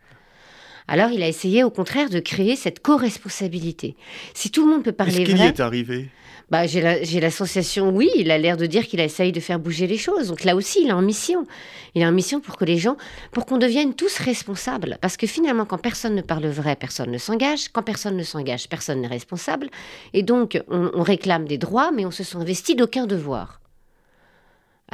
Alors 0.88 1.10
il 1.10 1.22
a 1.22 1.28
essayé 1.28 1.64
au 1.64 1.70
contraire 1.70 2.10
de 2.10 2.20
créer 2.20 2.56
cette 2.56 2.80
co-responsabilité. 2.80 3.96
Si 4.34 4.50
tout 4.50 4.66
le 4.66 4.72
monde 4.72 4.84
peut 4.84 4.92
parler 4.92 5.22
Est-ce 5.22 5.30
qu'il 5.30 5.38
y 5.38 5.42
est 5.42 5.60
arrivé? 5.60 6.08
bah, 6.50 6.66
j'ai 6.66 7.20
l'association, 7.20 7.90
oui, 7.90 8.10
il 8.16 8.30
a 8.30 8.38
l'air 8.38 8.56
de 8.56 8.66
dire 8.66 8.86
qu'il 8.86 9.00
a 9.00 9.04
essayé 9.04 9.32
de 9.32 9.40
faire 9.40 9.58
bouger 9.58 9.86
les 9.86 9.96
choses. 9.96 10.28
Donc 10.28 10.44
là 10.44 10.54
aussi, 10.54 10.82
il 10.82 10.88
est 10.88 10.92
en 10.92 11.02
mission. 11.02 11.46
Il 11.94 12.02
est 12.02 12.06
en 12.06 12.12
mission 12.12 12.40
pour 12.40 12.56
que 12.56 12.64
les 12.64 12.76
gens, 12.76 12.96
pour 13.32 13.46
qu'on 13.46 13.56
devienne 13.56 13.94
tous 13.94 14.18
responsables. 14.18 14.98
Parce 15.00 15.16
que 15.16 15.26
finalement, 15.26 15.64
quand 15.64 15.78
personne 15.78 16.14
ne 16.14 16.22
parle 16.22 16.46
vrai, 16.46 16.76
personne 16.76 17.10
ne 17.10 17.18
s'engage. 17.18 17.68
Quand 17.72 17.82
personne 17.82 18.16
ne 18.16 18.22
s'engage, 18.22 18.68
personne 18.68 19.00
n'est 19.00 19.08
responsable. 19.08 19.68
Et 20.12 20.22
donc, 20.22 20.60
on, 20.68 20.90
on 20.94 21.02
réclame 21.02 21.46
des 21.46 21.58
droits, 21.58 21.90
mais 21.92 22.04
on 22.04 22.10
se 22.10 22.22
sent 22.22 22.36
investi 22.36 22.74
d'aucun 22.74 23.06
devoir. 23.06 23.60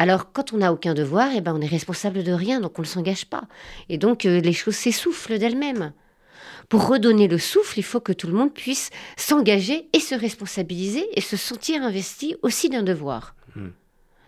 Alors, 0.01 0.33
quand 0.33 0.55
on 0.55 0.57
n'a 0.57 0.73
aucun 0.73 0.95
devoir, 0.95 1.29
eh 1.37 1.43
ben, 1.43 1.55
on 1.55 1.61
est 1.61 1.67
responsable 1.67 2.25
de 2.25 2.33
rien, 2.33 2.63
donc 2.63 2.79
on 2.79 2.81
ne 2.83 2.87
s'engage 2.87 3.27
pas. 3.27 3.43
Et 3.91 3.99
donc, 3.99 4.25
euh, 4.25 4.41
les 4.41 4.55
choses 4.55 4.77
s'essoufflent 4.77 5.37
d'elles-mêmes. 5.37 5.93
Pour 6.71 6.89
redonner 6.89 7.29
le 7.29 7.37
souffle, 7.37 7.79
il 7.79 7.83
faut 7.83 8.01
que 8.01 8.15
tout 8.15 8.27
le 8.27 8.33
monde 8.33 8.55
puisse 8.55 8.89
s'engager 9.19 9.91
et 9.93 10.01
se 10.01 10.15
responsabiliser 10.15 11.07
et 11.19 11.21
se 11.21 11.37
sentir 11.37 11.83
investi 11.83 12.35
aussi 12.41 12.71
d'un 12.71 12.83
devoir. 12.83 13.35
Hmm. 13.55 13.73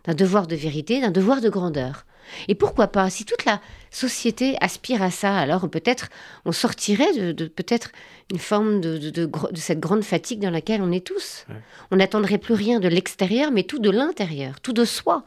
D'un 0.04 0.12
devoir 0.12 0.46
de 0.46 0.56
vérité, 0.56 1.00
d'un 1.00 1.11
devoir 1.11 1.40
de 1.40 1.48
grandeur. 1.48 2.04
Et 2.48 2.54
pourquoi 2.54 2.88
pas, 2.88 3.08
si 3.08 3.24
toute 3.24 3.46
la 3.46 3.58
société 3.90 4.58
aspire 4.61 5.02
à 5.02 5.11
ça, 5.11 5.38
alors 5.38 5.70
peut-être 5.70 6.11
on 6.44 6.52
sortirait 6.52 7.32
de, 7.32 7.46
peut-être 7.46 7.92
une 8.30 8.38
forme 8.38 8.82
de, 8.82 9.30
cette 9.54 9.80
grande 9.80 10.04
fatigue 10.04 10.40
dans 10.40 10.50
laquelle 10.50 10.82
on 10.82 10.92
est 10.92 11.06
tous. 11.06 11.46
On 11.90 11.96
n'attendrait 11.96 12.38
plus 12.38 12.54
rien 12.54 12.78
de 12.78 12.88
l'extérieur, 12.88 13.50
mais 13.52 13.62
tout 13.62 13.78
de 13.78 13.90
l'intérieur, 13.90 14.61
tout 14.61 14.74
de 14.74 14.85
soi. 14.85 15.24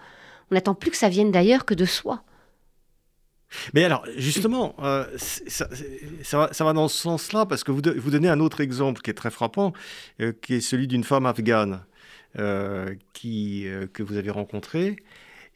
On 0.51 0.55
n'attend 0.55 0.75
plus 0.75 0.91
que 0.91 0.97
ça 0.97 1.09
vienne 1.09 1.31
d'ailleurs 1.31 1.65
que 1.65 1.73
de 1.73 1.85
soi. 1.85 2.23
Mais 3.73 3.83
alors, 3.83 4.05
justement, 4.17 4.75
euh, 4.79 5.05
ça, 5.17 6.47
va, 6.59 6.73
dans 6.73 6.87
ce 6.87 6.97
sens-là, 6.97 7.45
parce 7.45 7.63
que 7.63 7.71
vous, 7.71 7.81
vous, 7.97 8.11
donnez 8.11 8.29
un 8.29 8.39
autre 8.39 8.61
exemple 8.61 9.01
qui 9.01 9.09
est 9.09 9.15
très 9.15 9.31
frappant, 9.31 9.73
euh, 10.21 10.33
qui 10.41 10.55
est 10.55 10.61
celui 10.61 10.87
d'une 10.87 11.03
femme 11.03 11.25
afghane 11.25 11.81
euh, 12.37 12.95
qui, 13.13 13.67
que 13.93 14.03
vous 14.03 14.17
avez 14.17 14.29
rencontrée. 14.29 14.97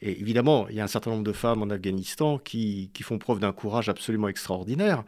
Et 0.02 0.18
évidemment, 0.18 0.66
il 0.70 0.76
y 0.76 0.80
a 0.80 0.84
un 0.84 0.88
certain 0.88 1.10
nombre 1.10 1.24
de 1.24 1.32
femmes 1.32 1.62
en 1.62 1.70
Afghanistan 1.70 2.38
qui, 2.38 2.90
qui 2.94 3.02
font 3.02 3.18
preuve 3.18 3.38
d'un 3.38 3.52
courage 3.52 3.88
absolument 3.88 4.28
extraordinaire. 4.28 5.04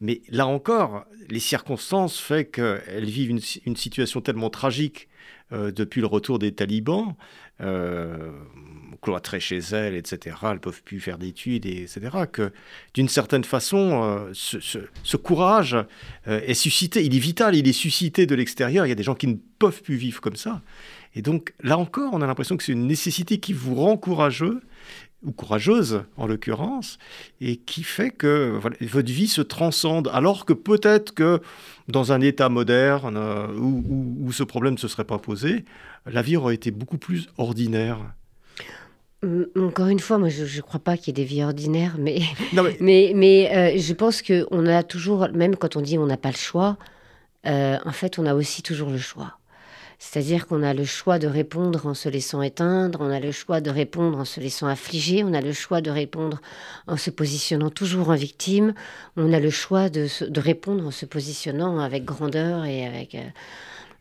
Mais 0.00 0.22
là 0.28 0.46
encore, 0.46 1.06
les 1.28 1.40
circonstances 1.40 2.20
font 2.20 2.44
qu'elles 2.44 3.04
vivent 3.04 3.30
une, 3.30 3.76
situation 3.76 4.20
tellement 4.20 4.48
tragique 4.48 5.08
depuis 5.50 6.00
le 6.00 6.06
retour 6.06 6.38
des 6.38 6.52
talibans 6.52 7.16
cloîtrées 9.00 9.40
chez 9.40 9.58
elles, 9.58 9.94
etc. 9.94 10.36
Elles 10.42 10.54
ne 10.54 10.58
peuvent 10.58 10.82
plus 10.82 11.00
faire 11.00 11.18
d'études, 11.18 11.66
etc. 11.66 12.00
Que 12.30 12.52
d'une 12.94 13.08
certaine 13.08 13.44
façon, 13.44 14.02
euh, 14.02 14.30
ce, 14.32 15.16
courage 15.16 15.76
euh, 16.26 16.40
est 16.46 16.54
suscité, 16.54 17.04
il 17.04 17.14
est 17.14 17.20
vital, 17.20 17.54
il 17.54 17.68
est 17.68 17.72
suscité 17.72 18.26
de 18.26 18.34
l'extérieur. 18.34 18.86
Il 18.86 18.88
y 18.88 18.92
a 18.92 18.96
des 18.96 19.02
gens 19.02 19.14
qui 19.14 19.26
ne 19.26 19.36
peuvent 19.58 19.82
plus 19.82 19.96
vivre 19.96 20.20
comme 20.20 20.36
ça. 20.36 20.62
Et 21.14 21.22
donc 21.22 21.54
là 21.62 21.78
encore, 21.78 22.12
on 22.12 22.22
a 22.22 22.26
l'impression 22.26 22.56
que 22.56 22.62
c'est 22.62 22.72
une 22.72 22.86
nécessité 22.86 23.38
qui 23.38 23.52
vous 23.52 23.74
rend 23.74 23.96
courageux 23.96 24.62
ou 25.24 25.32
courageuse 25.32 26.04
en 26.16 26.26
l'occurrence, 26.26 26.98
et 27.40 27.56
qui 27.56 27.82
fait 27.82 28.10
que 28.10 28.60
votre 28.80 29.10
vie 29.10 29.26
se 29.26 29.42
transcende, 29.42 30.08
alors 30.12 30.44
que 30.44 30.52
peut-être 30.52 31.12
que 31.12 31.40
dans 31.88 32.12
un 32.12 32.20
État 32.20 32.48
moderne 32.48 33.16
euh, 33.16 33.48
où, 33.58 34.30
ce 34.30 34.44
problème 34.44 34.74
ne 34.74 34.78
se 34.78 34.88
serait 34.88 35.04
pas 35.04 35.18
posé, 35.18 35.64
la 36.06 36.22
vie 36.22 36.36
aurait 36.36 36.54
été 36.54 36.70
beaucoup 36.70 36.98
plus 36.98 37.28
ordinaire. 37.36 37.98
Encore 39.56 39.88
une 39.88 39.98
fois, 39.98 40.18
moi 40.18 40.28
je 40.28 40.44
ne 40.44 40.62
crois 40.62 40.78
pas 40.78 40.96
qu'il 40.96 41.08
y 41.08 41.10
ait 41.10 41.24
des 41.24 41.24
vies 41.24 41.42
ordinaires, 41.42 41.96
mais, 41.98 42.20
mais... 42.80 43.12
mais, 43.14 43.50
euh, 43.52 43.78
je 43.78 43.92
pense 43.92 44.22
qu'on 44.22 44.66
a 44.66 44.82
toujours, 44.84 45.28
même 45.32 45.56
quand 45.56 45.76
on 45.76 45.80
dit 45.80 45.98
on 45.98 46.06
n'a 46.06 46.16
pas 46.16 46.30
le 46.30 46.36
choix, 46.36 46.76
euh, 47.46 47.78
en 47.84 47.92
fait 47.92 48.18
on 48.18 48.26
a 48.26 48.34
aussi 48.34 48.62
toujours 48.62 48.90
le 48.90 48.98
choix. 48.98 49.38
C'est-à-dire 49.98 50.46
qu'on 50.46 50.62
a 50.62 50.72
le 50.74 50.84
choix 50.84 51.18
de 51.18 51.26
répondre 51.26 51.84
en 51.86 51.94
se 51.94 52.08
laissant 52.08 52.40
éteindre, 52.42 53.00
on 53.00 53.10
a 53.10 53.18
le 53.18 53.32
choix 53.32 53.60
de 53.60 53.70
répondre 53.70 54.16
en 54.18 54.24
se 54.24 54.38
laissant 54.38 54.68
affliger, 54.68 55.24
on 55.24 55.34
a 55.34 55.40
le 55.40 55.52
choix 55.52 55.80
de 55.80 55.90
répondre 55.90 56.40
en 56.86 56.96
se 56.96 57.10
positionnant 57.10 57.70
toujours 57.70 58.10
en 58.10 58.14
victime, 58.14 58.74
on 59.16 59.32
a 59.32 59.40
le 59.40 59.50
choix 59.50 59.88
de, 59.88 60.06
répondre 60.38 60.86
en 60.86 60.92
se 60.92 61.04
positionnant 61.04 61.80
avec 61.80 62.04
grandeur 62.04 62.64
et 62.64 62.86
avec... 62.86 63.16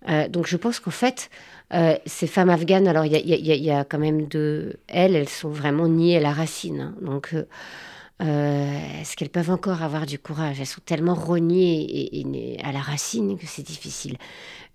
Euh, 0.08 0.28
donc 0.28 0.46
je 0.46 0.56
pense 0.56 0.80
qu'en 0.80 0.92
fait, 0.92 1.32
euh, 1.74 1.98
ces 2.06 2.28
femmes 2.28 2.50
afghanes, 2.50 2.88
alors 2.88 3.06
il 3.06 3.14
y, 3.14 3.72
a, 3.72 3.84
quand 3.84 4.00
même 4.00 4.28
deux... 4.28 4.76
Elles, 4.88 5.16
elles 5.16 5.30
sont 5.30 5.50
vraiment 5.50 5.88
niées 5.88 6.18
à 6.18 6.22
la 6.22 6.32
racine. 6.32 6.82
Hein. 6.82 6.96
donc... 7.02 7.36
est-ce 8.20 9.16
qu'elles 9.16 9.30
peuvent 9.30 9.52
encore 9.52 9.84
avoir 9.84 10.06
du 10.06 10.18
courage? 10.18 10.60
Elles 10.60 10.66
sont 10.66 10.82
tellement 10.84 11.14
rognées 11.14 12.58
à 12.64 12.72
la 12.72 12.80
racine 12.80 13.38
que 13.38 13.46
c'est 13.46 13.66
difficile. 13.66 14.18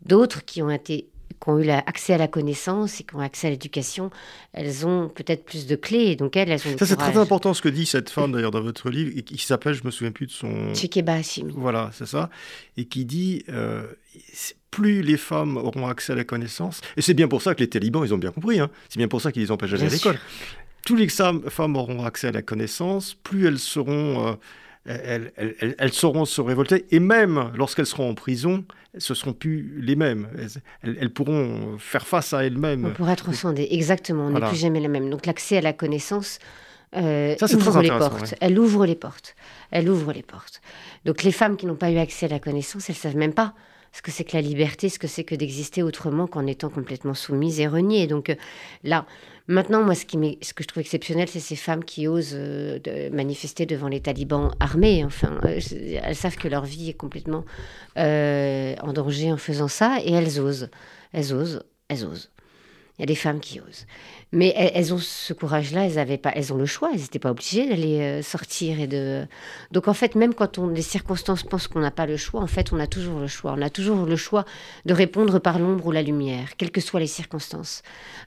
D'autres 0.04 0.44
qui 0.44 0.62
ont 0.62 0.70
été 0.70 1.08
qui 1.42 1.50
ont 1.50 1.58
eu 1.58 1.68
accès 1.70 2.14
à 2.14 2.18
la 2.18 2.28
connaissance 2.28 3.00
et 3.00 3.04
qui 3.04 3.14
ont 3.16 3.20
accès 3.20 3.48
à 3.48 3.50
l'éducation, 3.50 4.10
elles 4.52 4.86
ont 4.86 5.08
peut-être 5.08 5.44
plus 5.44 5.66
de 5.66 5.76
clés. 5.76 6.14
Donc 6.16 6.36
elles, 6.36 6.50
elles 6.50 6.60
ont 6.66 6.78
Ça, 6.78 6.86
c'est 6.86 6.96
très 6.96 7.16
important 7.16 7.52
ce 7.54 7.62
que 7.62 7.68
dit 7.68 7.86
cette 7.86 8.10
femme, 8.10 8.32
d'ailleurs, 8.32 8.50
dans 8.50 8.60
votre 8.60 8.90
livre, 8.90 9.10
et 9.16 9.22
qui 9.22 9.38
s'appelle, 9.38 9.74
je 9.74 9.84
me 9.84 9.90
souviens 9.90 10.12
plus 10.12 10.26
de 10.26 10.32
son... 10.32 10.74
Chekeba 10.74 11.14
Hashim. 11.14 11.48
Voilà, 11.54 11.90
c'est 11.92 12.06
ça. 12.06 12.30
Et 12.76 12.84
qui 12.84 13.04
dit, 13.04 13.44
euh, 13.48 13.82
plus 14.70 15.02
les 15.02 15.16
femmes 15.16 15.56
auront 15.56 15.88
accès 15.88 16.12
à 16.12 16.16
la 16.16 16.24
connaissance, 16.24 16.80
et 16.96 17.02
c'est 17.02 17.14
bien 17.14 17.28
pour 17.28 17.42
ça 17.42 17.54
que 17.54 17.60
les 17.60 17.68
talibans, 17.68 18.04
ils 18.04 18.14
ont 18.14 18.18
bien 18.18 18.30
compris, 18.30 18.60
hein. 18.60 18.70
c'est 18.88 18.98
bien 18.98 19.08
pour 19.08 19.20
ça 19.20 19.32
qu'ils 19.32 19.42
les 19.42 19.50
empêchent 19.50 19.72
d'aller 19.72 19.86
à 19.86 19.88
l'école. 19.88 20.18
Tous 20.84 20.96
les 20.96 21.08
femmes 21.08 21.76
auront 21.76 22.04
accès 22.04 22.28
à 22.28 22.32
la 22.32 22.42
connaissance, 22.42 23.14
plus 23.14 23.46
elles 23.46 23.58
seront... 23.58 24.28
Euh, 24.28 24.32
elles, 24.84 25.32
elles, 25.78 25.92
sauront 25.92 26.24
se 26.24 26.40
révolter, 26.40 26.86
et 26.90 27.00
même 27.00 27.52
lorsqu'elles 27.54 27.86
seront 27.86 28.10
en 28.10 28.14
prison, 28.14 28.64
ce 28.98 29.12
ne 29.12 29.16
seront 29.16 29.32
plus 29.32 29.80
les 29.80 29.96
mêmes. 29.96 30.28
Elles, 30.82 31.10
pourront 31.10 31.78
faire 31.78 32.06
face 32.06 32.32
à 32.32 32.44
elles-mêmes. 32.44 32.86
On 32.86 32.90
pourra 32.90 33.16
transcender, 33.16 33.68
exactement, 33.70 34.26
on 34.26 34.30
n'est 34.30 34.46
plus 34.46 34.56
jamais 34.56 34.80
les 34.80 34.88
mêmes. 34.88 35.08
Donc 35.08 35.26
l'accès 35.26 35.58
à 35.58 35.60
la 35.60 35.72
connaissance 35.72 36.38
euh, 36.94 37.34
ouvre 37.40 37.80
les 37.80 37.88
portes. 37.88 38.34
Elle 38.40 38.58
ouvre 38.58 38.84
les 38.84 38.94
portes. 38.94 39.34
Elle 39.70 39.88
ouvre 39.88 40.12
les 40.12 40.22
portes. 40.22 40.60
Donc 41.04 41.22
les 41.22 41.32
femmes 41.32 41.56
qui 41.56 41.66
n'ont 41.66 41.76
pas 41.76 41.90
eu 41.90 41.98
accès 41.98 42.26
à 42.26 42.28
la 42.28 42.38
connaissance, 42.38 42.90
elles 42.90 42.96
ne 42.96 43.00
savent 43.00 43.16
même 43.16 43.34
pas 43.34 43.54
ce 43.92 44.00
que 44.00 44.10
c'est 44.10 44.24
que 44.24 44.36
la 44.36 44.42
liberté, 44.42 44.88
ce 44.88 44.98
que 44.98 45.06
c'est 45.06 45.24
que 45.24 45.34
d'exister 45.34 45.82
autrement 45.82 46.26
qu'en 46.26 46.46
étant 46.46 46.70
complètement 46.70 47.14
soumise 47.14 47.60
et 47.60 47.66
reniée. 47.66 48.06
Donc 48.06 48.30
euh, 48.30 48.34
là, 48.84 49.06
maintenant, 49.46 49.82
moi, 49.82 49.94
ce, 49.94 50.04
que 50.06 50.62
je 50.62 50.68
trouve 50.68 50.80
exceptionnel, 50.80 51.28
c'est 51.28 51.40
ces 51.40 51.56
femmes 51.56 51.84
qui 51.84 52.08
osent 52.08 52.34
euh, 52.34 52.78
manifester 53.12 53.66
devant 53.66 53.88
les 53.88 54.00
talibans 54.00 54.50
armés. 54.60 55.04
Enfin, 55.04 55.38
euh, 55.44 55.60
elles 56.02 56.16
savent 56.16 56.36
que 56.36 56.48
leur 56.48 56.64
vie 56.64 56.88
est 56.88 56.94
complètement 56.94 57.44
en 57.96 58.92
danger 58.94 59.30
en 59.30 59.36
faisant 59.36 59.68
ça, 59.68 59.98
et 60.02 60.12
elles 60.12 60.40
osent. 60.40 60.70
Elles 61.12 61.34
osent, 61.34 61.62
elles 61.88 62.04
osent. 62.06 62.30
Il 62.98 63.02
y 63.02 63.04
a 63.04 63.06
des 63.06 63.14
femmes 63.14 63.40
qui 63.40 63.60
osent. 63.60 63.86
Mais 64.34 64.54
elles, 64.56 64.94
ont 64.94 64.98
ce 64.98 65.34
courage-là, 65.34 65.84
elles 65.84 65.98
avaient 65.98 66.16
pas, 66.16 66.32
elles 66.34 66.54
ont 66.54 66.56
le 66.56 66.64
choix, 66.64 66.88
elles 66.94 67.00
n'étaient 67.00 67.18
pas 67.18 67.32
obligées 67.32 67.68
d'aller 67.68 68.00
euh, 68.00 68.22
sortir 68.22 68.80
et 68.80 68.86
de. 68.86 69.26
Donc 69.72 69.88
en 69.88 69.92
fait, 69.92 70.14
même 70.14 70.32
quand 70.32 70.56
on, 70.56 70.68
les 70.68 70.80
circonstances 70.80 71.42
pensent 71.42 71.68
qu'on 71.68 71.80
n'a 71.80 71.90
pas 71.90 72.06
le 72.06 72.16
choix, 72.16 72.40
en 72.40 72.46
fait, 72.46 72.72
on 72.72 72.80
a 72.80 72.86
toujours 72.86 73.20
le 73.20 73.26
choix. 73.26 73.54
On 73.58 73.60
a 73.60 73.68
toujours 73.68 74.06
le 74.06 74.16
choix 74.16 74.46
de 74.86 74.94
répondre 74.94 75.38
par 75.38 75.58
l'ombre 75.58 75.86
ou 75.86 75.92
la 75.92 76.00
lumière, 76.00 76.56
quelles 76.56 76.70
que 76.70 76.80
soient 76.80 77.00
les 77.00 77.06
circonstances. 77.06 77.82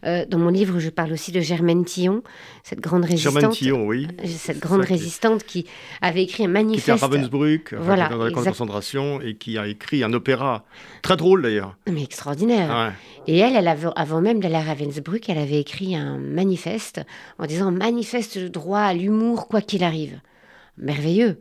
Euh, 0.05 0.25
dans 0.29 0.37
mon 0.37 0.49
livre, 0.49 0.77
je 0.77 0.91
parle 0.91 1.11
aussi 1.11 1.31
de 1.31 1.41
Germaine 1.41 1.83
Tillon, 1.85 2.21
cette 2.61 2.81
grande 2.81 3.05
résistante. 3.05 3.33
Germaine 3.33 3.51
Tillon, 3.51 3.87
oui. 3.87 4.07
Euh, 4.23 4.27
cette 4.27 4.59
grande 4.59 4.81
résistante 4.81 5.43
qui 5.43 5.65
avait 6.03 6.21
écrit 6.21 6.45
un 6.45 6.49
manifeste. 6.49 6.85
Qui 6.85 6.91
était 6.91 7.03
à 7.03 7.07
Ravensbrück, 7.07 7.73
voilà, 7.79 8.09
dans 8.09 8.23
la 8.23 8.29
concentration, 8.29 9.21
et 9.21 9.33
qui 9.33 9.57
a 9.57 9.65
écrit 9.65 10.03
un 10.03 10.13
opéra 10.13 10.65
très 11.01 11.17
drôle 11.17 11.41
d'ailleurs. 11.41 11.75
Mais 11.91 12.03
extraordinaire. 12.03 12.93
Et 13.27 13.39
elle, 13.39 13.55
elle 13.55 13.67
avait, 13.67 13.87
avant 13.95 14.21
même 14.21 14.39
d'aller 14.39 14.55
à 14.55 14.61
Ravensbrück, 14.61 15.29
elle 15.29 15.39
avait 15.39 15.59
écrit 15.59 15.94
un 15.95 16.17
manifeste 16.17 17.01
en 17.39 17.45
disant 17.45 17.71
manifeste 17.71 18.37
le 18.37 18.49
droit 18.49 18.79
à 18.79 18.93
l'humour 18.93 19.47
quoi 19.47 19.61
qu'il 19.61 19.83
arrive. 19.83 20.19
Merveilleux. 20.77 21.39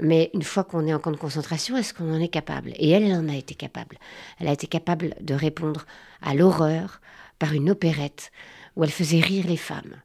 Mais 0.00 0.30
une 0.32 0.42
fois 0.42 0.64
qu'on 0.64 0.86
est 0.86 0.94
en 0.94 0.98
camp 0.98 1.10
de 1.10 1.16
concentration, 1.16 1.76
est-ce 1.76 1.92
qu'on 1.92 2.12
en 2.12 2.20
est 2.20 2.28
capable? 2.28 2.72
Et 2.76 2.90
elle, 2.90 3.04
elle 3.04 3.14
en 3.14 3.28
a 3.28 3.36
été 3.36 3.54
capable. 3.54 3.98
Elle 4.38 4.48
a 4.48 4.52
été 4.52 4.66
capable 4.66 5.14
de 5.20 5.34
répondre 5.34 5.84
à 6.22 6.34
l'horreur 6.34 7.00
par 7.38 7.52
une 7.52 7.70
opérette 7.70 8.32
où 8.76 8.84
elle 8.84 8.90
faisait 8.90 9.20
rire 9.20 9.46
les 9.46 9.56
femmes. 9.56 9.96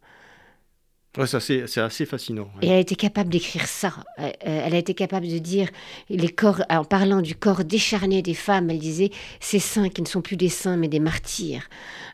C'est 1.23 1.79
assez 1.79 2.05
fascinant. 2.05 2.49
Et 2.61 2.67
elle 2.67 2.73
a 2.73 2.79
été 2.79 2.95
capable 2.95 3.29
d'écrire 3.29 3.67
ça. 3.67 3.93
Euh, 4.19 4.27
euh, 4.45 4.63
elle 4.65 4.75
a 4.75 4.77
été 4.77 4.93
capable 4.93 5.27
de 5.27 5.37
dire, 5.37 5.69
les 6.09 6.27
corps, 6.27 6.61
en 6.69 6.83
parlant 6.83 7.21
du 7.21 7.35
corps 7.35 7.63
décharné 7.63 8.21
des 8.21 8.33
femmes, 8.33 8.69
elle 8.69 8.79
disait 8.79 9.11
ces 9.39 9.59
seins 9.59 9.87
qui 9.87 10.01
ne 10.01 10.07
sont 10.07 10.21
plus 10.21 10.35
des 10.35 10.49
seins 10.49 10.75
mais 10.75 10.89
des 10.89 10.99
martyrs. 10.99 11.69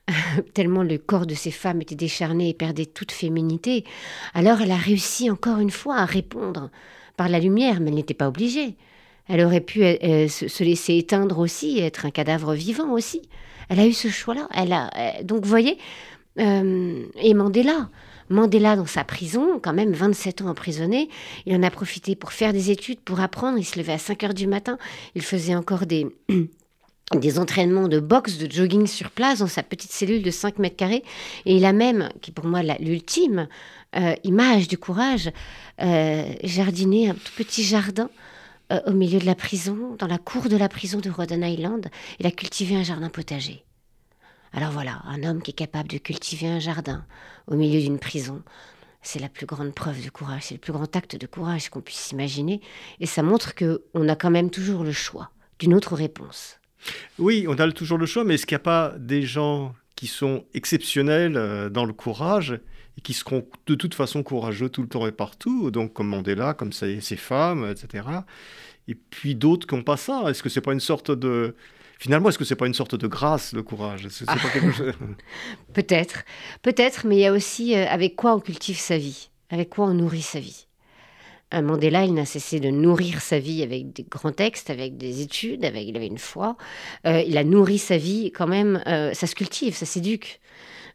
Tellement 0.54 0.84
le 0.84 1.00
corps 1.00 1.26
de 1.26 1.34
ces 1.34 1.50
femmes 1.50 1.82
était 1.82 1.96
décharné 1.96 2.50
et 2.50 2.54
perdait 2.54 2.86
toute 2.86 3.12
féminité. 3.12 3.86
Alors 4.36 4.62
elle 4.62 4.72
a 4.72 4.78
réussi 4.78 5.32
encore 5.32 5.60
une 5.60 5.72
fois 5.72 5.96
à 5.96 6.06
répondre 6.06 6.70
par 7.18 7.28
la 7.28 7.40
lumière, 7.40 7.80
mais 7.80 7.90
elle 7.90 7.96
n'était 7.96 8.14
pas 8.14 8.28
obligée. 8.28 8.76
Elle 9.28 9.44
aurait 9.44 9.62
pu 9.62 9.84
euh, 9.84 10.28
se, 10.28 10.64
laisser 10.64 10.98
éteindre 10.98 11.40
aussi, 11.40 11.80
être 11.80 12.06
un 12.06 12.12
cadavre 12.12 12.54
vivant 12.54 12.92
aussi. 12.92 13.24
Elle 13.70 13.80
a 13.80 13.88
eu 13.88 13.94
ce 13.94 14.10
choix-là. 14.10 14.48
Elle 14.54 14.74
a, 14.74 15.24
donc, 15.24 15.44
vous 15.44 15.50
voyez, 15.50 15.78
et 16.38 17.34
Mandela. 17.34 17.90
Mandela, 18.32 18.76
dans 18.76 18.86
sa 18.86 19.04
prison, 19.04 19.60
quand 19.62 19.74
même 19.74 19.94
27 19.94 20.41
ans 20.41 20.48
emprisonné, 20.48 21.10
il 21.46 21.56
en 21.56 21.63
a 21.63 21.70
profité 21.70 22.15
pour 22.15 22.32
faire 22.32 22.54
des 22.54 22.72
études, 22.72 23.00
pour 23.00 23.20
apprendre. 23.20 23.58
Il 23.58 23.65
se 23.65 23.78
levait 23.78 23.94
à 23.94 23.98
5 23.98 24.24
heures 24.24 24.34
du 24.34 24.48
matin. 24.48 24.78
Il 25.15 25.22
faisait 25.22 25.56
encore 25.56 25.86
des, 25.86 26.08
des 27.15 27.39
entraînements 27.39 27.88
de 27.88 28.00
boxe, 28.00 28.38
de 28.38 28.52
jogging 28.52 28.88
sur 28.88 29.12
place 29.12 29.39
dans 29.39 29.48
sa 29.48 29.63
petite 29.63 29.91
cellule 29.91 30.24
de 30.24 30.32
5 30.32 30.60
mètres 30.60 30.78
carrés. 30.78 31.04
Et 31.46 31.56
il 31.56 31.65
a 31.65 31.74
même, 31.74 32.10
qui 32.22 32.32
pour 32.32 32.46
moi 32.46 32.63
l'ultime 32.63 33.48
euh, 33.96 34.15
image 34.24 34.67
du 34.67 34.78
courage, 34.78 35.32
euh, 35.82 36.24
jardiné 36.44 37.10
un 37.10 37.13
tout 37.13 37.34
petit 37.36 37.63
jardin 37.63 38.10
euh, 38.72 38.80
au 38.88 38.91
milieu 38.91 39.20
de 39.20 39.26
la 39.26 39.36
prison, 39.36 39.96
dans 40.00 40.08
la 40.08 40.17
cour 40.17 40.48
de 40.48 40.56
la 40.56 40.70
prison 40.70 41.00
de 41.00 41.10
Rhode 41.10 41.32
Island. 41.32 41.88
Il 42.20 42.26
a 42.26 42.32
cultivé 42.32 42.76
un 42.76 42.84
jardin 42.84 43.10
potager. 43.10 43.65
Alors 44.54 44.72
voilà, 44.72 45.02
un 45.06 45.24
homme 45.24 45.42
qui 45.42 45.52
est 45.52 45.56
capable 45.56 45.90
de 45.90 45.98
cultiver 45.98 46.48
un 46.48 46.60
jardin 46.60 47.06
au 47.48 47.56
milieu 47.56 47.80
d'une 47.80 48.00
prison, 48.00 48.44
c'est 49.02 49.20
la 49.20 49.30
plus 49.30 49.46
grande 49.46 49.74
preuve 49.74 50.04
de 50.04 50.10
courage, 50.10 50.44
c'est 50.44 50.56
le 50.56 50.60
plus 50.60 50.74
grand 50.74 50.94
acte 50.96 51.16
de 51.16 51.26
courage 51.26 51.70
qu'on 51.70 51.82
puisse 51.82 52.12
imaginer, 52.12 52.62
et 53.00 53.06
ça 53.06 53.24
montre 53.24 53.56
que 53.56 53.84
on 53.94 54.10
a 54.10 54.16
quand 54.16 54.30
même 54.30 54.50
toujours 54.50 54.84
le 54.84 54.92
choix 54.92 55.32
d'une 55.60 55.74
autre 55.74 55.96
réponse. 55.96 56.60
Oui, 57.18 57.46
on 57.48 57.54
a 57.54 57.72
toujours 57.72 57.98
le 57.98 58.06
choix, 58.06 58.24
mais 58.24 58.36
est-ce 58.36 58.46
qu'il 58.46 58.56
n'y 58.56 58.62
a 58.62 58.64
pas 58.64 58.94
des 58.98 59.24
gens 59.24 59.74
qui 59.96 60.08
sont 60.08 60.46
exceptionnels 60.54 61.38
euh, 61.38 61.70
dans 61.70 61.86
le 61.86 61.94
courage 61.94 62.60
et 62.98 63.02
qui 63.02 63.14
seront 63.14 63.48
de 63.68 63.76
toute 63.76 63.94
façon 63.94 64.24
courageux 64.24 64.70
tout 64.70 64.82
le 64.82 64.88
temps 64.88 65.08
et 65.08 65.12
partout, 65.12 65.72
donc 65.72 65.94
comme 65.94 66.08
Mandela, 66.08 66.54
comme 66.54 66.74
ces 66.74 67.00
femmes, 67.00 67.70
etc. 67.70 68.08
Et 68.88 68.96
puis 68.96 69.36
d'autres 69.36 69.68
qui 69.68 69.76
n'ont 69.76 69.84
pas 69.84 69.98
ça? 69.98 70.24
Est-ce 70.28 70.44
que 70.44 70.50
c'est 70.50 70.62
pas 70.62 70.74
une 70.74 70.80
sorte 70.80 71.12
de 71.12 71.56
Finalement, 72.02 72.30
est-ce 72.30 72.40
que 72.40 72.46
c'est 72.46 72.56
pas 72.56 72.66
une 72.66 72.74
sorte 72.74 72.96
de 72.96 73.06
grâce, 73.06 73.54
le 73.54 73.62
courage? 73.62 74.08
Peut-être, 75.74 76.24
peut-être, 76.64 77.06
mais 77.06 77.18
il 77.18 77.20
y 77.20 77.28
a 77.28 77.32
aussi 77.32 77.76
euh, 77.76 77.86
avec 77.88 78.16
quoi 78.16 78.34
on 78.34 78.40
cultive 78.40 78.80
sa 78.80 78.98
vie, 78.98 79.30
avec 79.52 79.70
quoi 79.70 79.86
on 79.86 79.94
nourrit 79.94 80.24
sa 80.24 80.40
vie? 80.40 80.66
Un 81.52 81.62
Mandela, 81.62 82.04
il 82.04 82.16
n'a 82.16 82.26
cessé 82.26 82.60
de 82.60 82.72
nourrir 82.72 83.22
sa 83.22 83.38
vie 83.38 83.62
avec 83.62 83.94
des 83.94 84.02
grands 84.02 84.32
textes, 84.32 84.72
avec 84.72 84.98
des 84.98 85.22
études, 85.22 85.64
avec, 85.64 85.88
il 85.88 85.96
avait 85.96 86.08
une 86.08 86.18
foi. 86.18 86.58
Euh, 87.06 87.22
il 87.22 87.38
a 87.38 87.44
nourri 87.44 87.78
sa 87.78 87.98
vie 87.98 88.32
quand 88.32 88.48
même, 88.48 88.82
euh, 88.88 89.14
ça 89.14 89.28
se 89.28 89.36
cultive, 89.36 89.76
ça 89.76 89.86
s'éduque. 89.86 90.42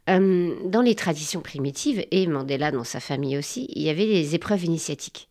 dans 0.07 0.81
les 0.83 0.95
traditions 0.95 1.39
primitives, 1.39 2.05
et 2.11 2.27
Mandela 2.27 2.69
dans 2.71 2.83
sa 2.83 2.99
famille 2.99 3.37
aussi, 3.37 3.69
il 3.73 3.83
y 3.83 3.89
avait 3.89 4.07
des 4.07 4.35
épreuves 4.35 4.65
initiatiques. 4.65 5.29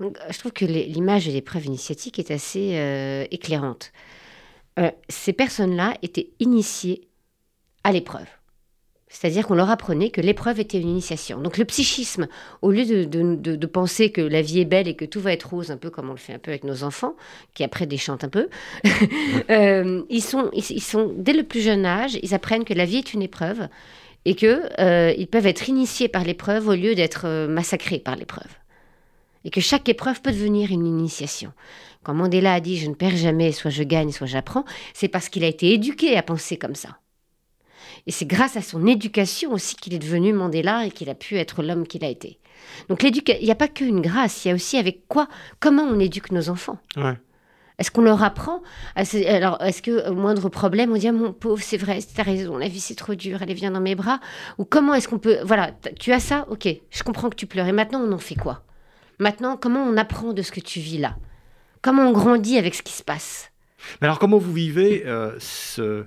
Donc, 0.00 0.18
je 0.28 0.38
trouve 0.40 0.52
que 0.52 0.64
l'image 0.64 1.26
de 1.26 1.30
l'épreuve 1.30 1.66
initiatique 1.66 2.18
est 2.18 2.32
assez 2.32 3.26
éclairante. 3.30 3.92
Euh, 4.78 4.90
ces 5.08 5.32
personnes-là 5.32 5.94
étaient 6.02 6.30
initiées 6.38 7.08
à 7.84 7.92
l'épreuve. 7.92 8.26
C'est-à-dire 9.08 9.46
qu'on 9.46 9.54
leur 9.54 9.70
apprenait 9.70 10.10
que 10.10 10.20
l'épreuve 10.20 10.58
était 10.60 10.80
une 10.80 10.88
initiation. 10.88 11.40
Donc 11.40 11.58
le 11.58 11.64
psychisme, 11.64 12.26
au 12.60 12.70
lieu 12.72 13.06
de, 13.06 13.66
penser 13.66 14.10
que 14.10 14.20
la 14.20 14.42
vie 14.42 14.60
est 14.60 14.64
belle 14.64 14.88
et 14.88 14.96
que 14.96 15.04
tout 15.04 15.20
va 15.20 15.32
être 15.32 15.48
rose, 15.48 15.70
un 15.70 15.76
peu 15.76 15.90
comme 15.90 16.10
on 16.10 16.12
le 16.12 16.18
fait 16.18 16.34
un 16.34 16.38
peu 16.38 16.50
avec 16.50 16.64
nos 16.64 16.82
enfants, 16.82 17.14
qui 17.54 17.62
après 17.62 17.86
déchantent 17.86 18.24
un 18.24 18.28
peu, 18.28 18.48
euh, 19.50 20.02
ils, 20.10 20.22
sont, 20.22 20.50
dès 21.16 21.32
le 21.32 21.44
plus 21.44 21.60
jeune 21.60 21.86
âge, 21.86 22.18
ils 22.22 22.34
apprennent 22.34 22.64
que 22.64 22.74
la 22.74 22.84
vie 22.84 22.98
est 22.98 23.14
une 23.14 23.22
épreuve 23.22 23.68
et 24.24 24.34
que 24.34 24.68
euh, 24.80 25.14
ils 25.16 25.28
peuvent 25.28 25.46
être 25.46 25.68
initiés 25.68 26.08
par 26.08 26.24
l'épreuve 26.24 26.66
au 26.66 26.74
lieu 26.74 26.94
d'être 26.96 27.46
massacrés 27.46 28.00
par 28.00 28.16
l'épreuve. 28.16 28.50
Et 29.44 29.50
que 29.50 29.60
chaque 29.60 29.88
épreuve 29.88 30.20
peut 30.20 30.32
devenir 30.32 30.72
une 30.72 30.84
initiation. 30.84 31.52
Quand 32.06 32.14
Mandela 32.14 32.54
a 32.54 32.60
dit 32.60 32.78
je 32.78 32.88
ne 32.88 32.94
perds 32.94 33.16
jamais, 33.16 33.50
soit 33.50 33.72
je 33.72 33.82
gagne, 33.82 34.12
soit 34.12 34.28
j'apprends, 34.28 34.64
c'est 34.94 35.08
parce 35.08 35.28
qu'il 35.28 35.42
a 35.42 35.48
été 35.48 35.72
éduqué 35.72 36.16
à 36.16 36.22
penser 36.22 36.56
comme 36.56 36.76
ça. 36.76 36.98
Et 38.06 38.12
c'est 38.12 38.26
grâce 38.26 38.56
à 38.56 38.62
son 38.62 38.86
éducation 38.86 39.50
aussi 39.52 39.74
qu'il 39.74 39.92
est 39.92 39.98
devenu 39.98 40.32
Mandela 40.32 40.86
et 40.86 40.92
qu'il 40.92 41.10
a 41.10 41.16
pu 41.16 41.36
être 41.36 41.64
l'homme 41.64 41.84
qu'il 41.84 42.04
a 42.04 42.08
été. 42.08 42.38
Donc 42.88 43.02
il 43.02 43.42
n'y 43.42 43.50
a 43.50 43.56
pas 43.56 43.66
qu'une 43.66 44.02
grâce, 44.02 44.44
il 44.44 44.48
y 44.48 44.50
a 44.52 44.54
aussi 44.54 44.76
avec 44.76 45.08
quoi, 45.08 45.26
comment 45.58 45.82
on 45.82 45.98
éduque 45.98 46.30
nos 46.30 46.48
enfants. 46.48 46.78
Est-ce 47.80 47.90
qu'on 47.90 48.02
leur 48.02 48.22
apprend 48.22 48.62
Alors, 48.94 49.60
est-ce 49.60 49.82
que 49.82 50.08
au 50.08 50.14
moindre 50.14 50.48
problème, 50.48 50.92
on 50.92 50.96
dit 50.96 51.08
ah, 51.08 51.12
mon 51.12 51.32
pauvre, 51.32 51.60
c'est 51.60 51.76
vrai, 51.76 51.98
t'as 52.14 52.22
raison, 52.22 52.56
la 52.56 52.68
vie 52.68 52.78
c'est 52.78 52.94
trop 52.94 53.16
dur, 53.16 53.42
allez 53.42 53.54
viens 53.54 53.72
dans 53.72 53.80
mes 53.80 53.96
bras 53.96 54.20
Ou 54.58 54.64
comment 54.64 54.94
est-ce 54.94 55.08
qu'on 55.08 55.18
peut 55.18 55.38
Voilà, 55.42 55.72
tu 55.98 56.12
as 56.12 56.20
ça, 56.20 56.46
ok, 56.50 56.68
je 56.88 57.02
comprends 57.02 57.30
que 57.30 57.34
tu 57.34 57.48
pleures. 57.48 57.66
Et 57.66 57.72
maintenant, 57.72 58.00
on 58.00 58.12
en 58.12 58.18
fait 58.18 58.36
quoi? 58.36 58.62
Maintenant, 59.18 59.56
comment 59.56 59.82
on 59.82 59.96
apprend 59.96 60.32
de 60.32 60.42
ce 60.42 60.52
que 60.52 60.60
tu 60.60 60.78
vis 60.78 60.98
là? 60.98 61.16
Comment 61.86 62.08
on 62.08 62.12
grandit 62.12 62.58
avec 62.58 62.74
ce 62.74 62.82
qui 62.82 62.92
se 62.92 63.04
passe 63.04 63.52
alors, 64.00 64.18
comment 64.18 64.38
vous 64.38 64.52
vivez 64.52 65.06
euh, 65.06 65.36
ce, 65.38 66.04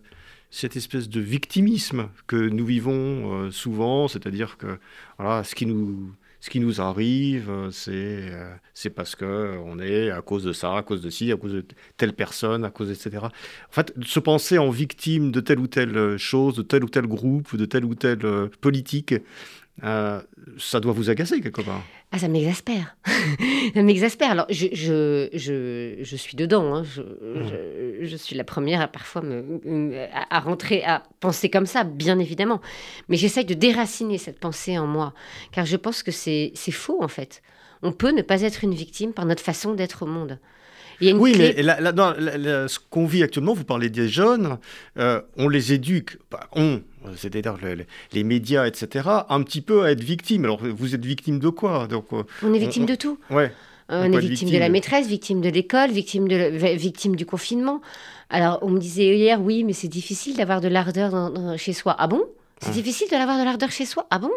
cette 0.52 0.76
espèce 0.76 1.08
de 1.08 1.22
victimisme 1.22 2.10
que 2.28 2.36
nous 2.36 2.66
vivons 2.66 3.46
euh, 3.46 3.52
souvent, 3.52 4.10
c'est-à-dire 4.10 4.58
que 4.58 4.78
voilà, 5.18 5.46
ce 5.46 5.56
qui 5.56 5.66
nous 5.66 6.12
ce 6.42 6.50
qui 6.50 6.60
nous 6.60 6.82
arrive, 6.82 7.50
euh, 7.50 7.72
c'est 7.72 8.30
c'est 8.74 8.90
parce 8.90 9.16
que 9.16 9.58
on 9.64 9.80
est 9.80 10.12
à 10.12 10.22
cause 10.22 10.44
de 10.44 10.52
ça, 10.52 10.76
à 10.76 10.84
cause 10.84 11.02
de 11.02 11.10
ci, 11.10 11.32
à 11.32 11.38
cause 11.38 11.54
de 11.54 11.66
telle 11.96 12.12
personne, 12.12 12.66
à 12.66 12.72
cause 12.72 12.92
etc. 12.92 13.28
En 13.28 13.72
fait, 13.72 13.94
se 14.06 14.20
penser 14.20 14.58
en 14.58 14.72
victime 14.72 15.32
de 15.32 15.40
telle 15.40 15.60
ou 15.60 15.68
telle 15.68 16.18
chose, 16.18 16.56
de 16.56 16.62
tel 16.62 16.84
ou 16.84 16.90
tel 16.90 17.08
groupe, 17.08 17.56
de 17.56 17.64
telle 17.64 17.86
ou 17.86 17.96
telle 17.96 18.50
euh, 19.84 20.22
ça 20.58 20.80
doit 20.80 20.92
vous 20.92 21.10
agacer 21.10 21.42
quelque 21.42 21.62
part. 21.62 21.82
Ah, 22.12 22.18
ça 22.18 22.28
m'exaspère. 22.28 22.96
ça 23.74 23.82
m'exaspère. 23.82 24.32
Alors, 24.32 24.46
je, 24.50 24.68
je, 24.74 25.30
je, 25.34 25.98
je, 26.02 26.16
suis 26.16 26.36
dedans. 26.36 26.76
Hein. 26.76 26.84
Je, 26.84 27.02
je, 28.02 28.16
suis 28.18 28.36
la 28.36 28.44
première 28.44 28.82
à 28.82 28.88
parfois 28.88 29.22
me, 29.22 29.96
à, 30.30 30.40
rentrer, 30.40 30.84
à 30.84 31.04
penser 31.20 31.50
comme 31.50 31.66
ça, 31.66 31.84
bien 31.84 32.20
évidemment. 32.20 32.62
Mais 33.08 33.18
j'essaye 33.18 33.46
de 33.46 33.54
déraciner 33.54 34.18
cette 34.18 34.40
pensée 34.40 34.78
en 34.78 34.88
moi, 34.88 35.14
car 35.52 35.66
je 35.66 35.78
pense 35.78 36.04
que 36.04 36.12
c'est 36.12 36.54
faux, 36.72 37.04
en 37.04 37.08
fait. 37.08 37.42
On 37.82 37.92
peut 37.92 38.12
ne 38.12 38.22
pas 38.22 38.42
être 38.42 38.64
une 38.64 38.74
victime 38.74 39.14
par 39.14 39.26
notre 39.26 39.44
façon 39.44 39.74
d'être 39.74 40.04
au 40.04 40.08
monde 40.08 40.40
oui, 41.02 41.36
mais 41.38 41.62
ce 41.62 42.80
qu'on 42.90 43.06
vit 43.06 43.24
actuellement, 43.24 43.54
vous 43.54 43.64
parlez 43.64 43.90
des 43.90 44.08
jeunes, 44.08 44.58
euh, 44.98 45.22
on 45.38 45.50
les 45.50 45.74
éduque, 45.74 46.18
on, 46.56 46.82
c'est-à-dire 47.16 47.58
les, 48.14 48.24
médias, 48.24 48.66
etc., 48.66 49.08
un 49.30 49.42
petit 49.44 49.62
peu 49.62 49.84
à 49.84 49.92
être 49.92 50.04
victime. 50.04 50.46
Alors, 50.46 50.60
vous 50.62 50.96
êtes 50.96 51.06
victime 51.06 51.40
de 51.40 51.50
quoi? 51.50 51.88
Donc, 51.88 52.06
euh, 52.14 52.24
On 52.44 52.54
est 52.54 52.60
victime 52.60 52.86
de 52.86 52.96
tout. 52.96 53.20
Ouais. 53.30 53.52
On 53.92 54.12
est 54.12 54.20
victime, 54.20 54.52
de 54.52 54.58
la 54.58 54.70
maîtresse, 54.70 55.08
victime 55.08 55.42
de 55.42 55.50
l'école, 55.50 55.90
victime, 55.90 56.28
de, 56.28 56.76
victime 56.76 57.16
du 57.16 57.26
confinement. 57.26 57.82
Alors, 58.30 58.60
on 58.62 58.70
me 58.70 58.80
disait 58.80 59.18
hier, 59.18 59.42
oui, 59.42 59.64
mais 59.64 59.74
c'est 59.74 59.88
difficile 59.88 60.38
d'avoir 60.38 60.62
de 60.62 60.68
l'ardeur 60.68 61.34
chez 61.58 61.74
soi. 61.74 61.96
Ah 61.98 62.06
bon? 62.06 62.24
C'est 62.62 62.72
difficile 62.72 63.08
de 63.10 63.16
l'avoir 63.16 63.40
de 63.40 63.44
l'ardeur 63.44 63.72
chez 63.72 63.86
soi. 63.86 64.08
Ah 64.10 64.20
bon? 64.20 64.32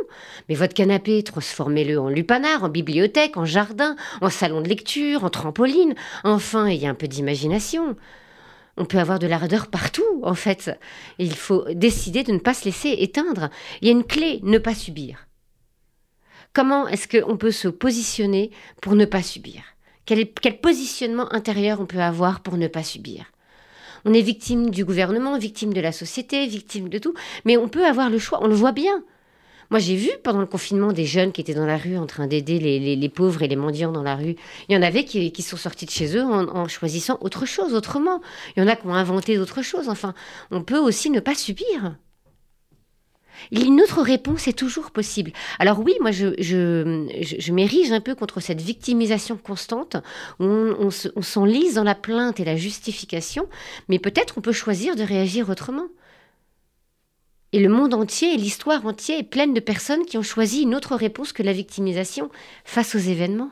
Mais 0.48 0.54
votre 0.54 0.74
canapé, 0.74 1.22
transformez-le 1.22 1.98
en 1.98 2.08
lupanar, 2.08 2.62
en 2.62 2.68
bibliothèque, 2.68 3.36
en 3.36 3.44
jardin, 3.44 3.96
en 4.20 4.30
salon 4.30 4.60
de 4.60 4.68
lecture, 4.68 5.24
en 5.24 5.30
trampoline. 5.30 5.94
Enfin, 6.22 6.68
il 6.68 6.80
y 6.80 6.86
a 6.86 6.90
un 6.90 6.94
peu 6.94 7.08
d'imagination. 7.08 7.96
On 8.76 8.84
peut 8.84 8.98
avoir 8.98 9.18
de 9.18 9.26
l'ardeur 9.26 9.66
partout, 9.66 10.20
en 10.22 10.34
fait. 10.34 10.70
Il 11.18 11.34
faut 11.34 11.64
décider 11.72 12.22
de 12.22 12.32
ne 12.32 12.38
pas 12.38 12.54
se 12.54 12.64
laisser 12.64 12.90
éteindre. 12.90 13.50
Il 13.80 13.88
y 13.88 13.90
a 13.90 13.92
une 13.92 14.04
clé, 14.04 14.40
ne 14.42 14.58
pas 14.58 14.74
subir. 14.74 15.26
Comment 16.52 16.86
est-ce 16.86 17.08
qu'on 17.08 17.36
peut 17.36 17.50
se 17.50 17.68
positionner 17.68 18.50
pour 18.80 18.94
ne 18.94 19.04
pas 19.04 19.22
subir? 19.22 19.62
Quel, 20.04 20.30
quel 20.32 20.60
positionnement 20.60 21.32
intérieur 21.32 21.80
on 21.80 21.86
peut 21.86 22.00
avoir 22.00 22.40
pour 22.40 22.56
ne 22.56 22.68
pas 22.68 22.82
subir? 22.82 23.31
On 24.04 24.12
est 24.12 24.20
victime 24.20 24.70
du 24.70 24.84
gouvernement, 24.84 25.38
victime 25.38 25.72
de 25.72 25.80
la 25.80 25.92
société, 25.92 26.46
victime 26.46 26.88
de 26.88 26.98
tout. 26.98 27.14
Mais 27.44 27.56
on 27.56 27.68
peut 27.68 27.86
avoir 27.86 28.10
le 28.10 28.18
choix, 28.18 28.42
on 28.42 28.46
le 28.46 28.54
voit 28.54 28.72
bien. 28.72 29.02
Moi, 29.70 29.78
j'ai 29.78 29.96
vu 29.96 30.10
pendant 30.22 30.40
le 30.40 30.46
confinement 30.46 30.92
des 30.92 31.06
jeunes 31.06 31.32
qui 31.32 31.40
étaient 31.40 31.54
dans 31.54 31.64
la 31.64 31.78
rue 31.78 31.96
en 31.96 32.06
train 32.06 32.26
d'aider 32.26 32.58
les, 32.58 33.08
pauvres 33.08 33.42
et 33.42 33.48
les 33.48 33.56
mendiants 33.56 33.90
dans 33.90 34.02
la 34.02 34.16
rue. 34.16 34.36
Il 34.68 34.74
y 34.74 34.76
en 34.76 34.82
avait 34.82 35.04
qui, 35.04 35.42
sont 35.42 35.56
sortis 35.56 35.86
de 35.86 35.90
chez 35.90 36.14
eux 36.14 36.22
en, 36.22 36.46
en, 36.48 36.68
choisissant 36.68 37.16
autre 37.22 37.46
chose, 37.46 37.72
autrement. 37.72 38.20
Il 38.54 38.60
y 38.60 38.62
en 38.62 38.68
a 38.68 38.76
qui 38.76 38.86
ont 38.86 38.94
inventé 38.94 39.36
d'autres 39.38 39.62
choses. 39.62 39.88
Enfin, 39.88 40.12
on 40.50 40.62
peut 40.62 40.78
aussi 40.78 41.08
ne 41.08 41.20
pas 41.20 41.34
subir. 41.34 41.96
Une 43.50 43.80
autre 43.80 44.02
réponse 44.02 44.46
est 44.48 44.58
toujours 44.58 44.90
possible. 44.90 45.32
Alors 45.58 45.80
oui, 45.80 45.94
moi 46.00 46.10
je, 46.12 47.52
m'érige 47.52 47.92
un 47.92 48.00
peu 48.00 48.14
contre 48.14 48.40
cette 48.40 48.60
victimisation 48.60 49.36
constante 49.36 49.96
où 50.38 50.44
on, 50.44 50.88
on 51.16 51.22
s'enlise 51.22 51.74
dans 51.74 51.84
la 51.84 51.94
plainte 51.94 52.40
et 52.40 52.44
la 52.44 52.56
justification, 52.56 53.48
mais 53.88 53.98
peut-être 53.98 54.34
on 54.38 54.40
peut 54.40 54.52
choisir 54.52 54.96
de 54.96 55.02
réagir 55.02 55.48
autrement. 55.48 55.88
Et 57.52 57.60
le 57.60 57.68
monde 57.68 57.92
entier 57.92 58.32
et 58.32 58.38
l'histoire 58.38 58.86
entière 58.86 59.18
est 59.18 59.24
pleine 59.24 59.52
de 59.52 59.60
personnes 59.60 60.06
qui 60.06 60.16
ont 60.16 60.22
choisi 60.22 60.62
une 60.62 60.74
autre 60.74 60.96
réponse 60.96 61.32
que 61.32 61.42
la 61.42 61.52
victimisation 61.52 62.30
face 62.64 62.94
aux 62.94 62.98
événements. 62.98 63.50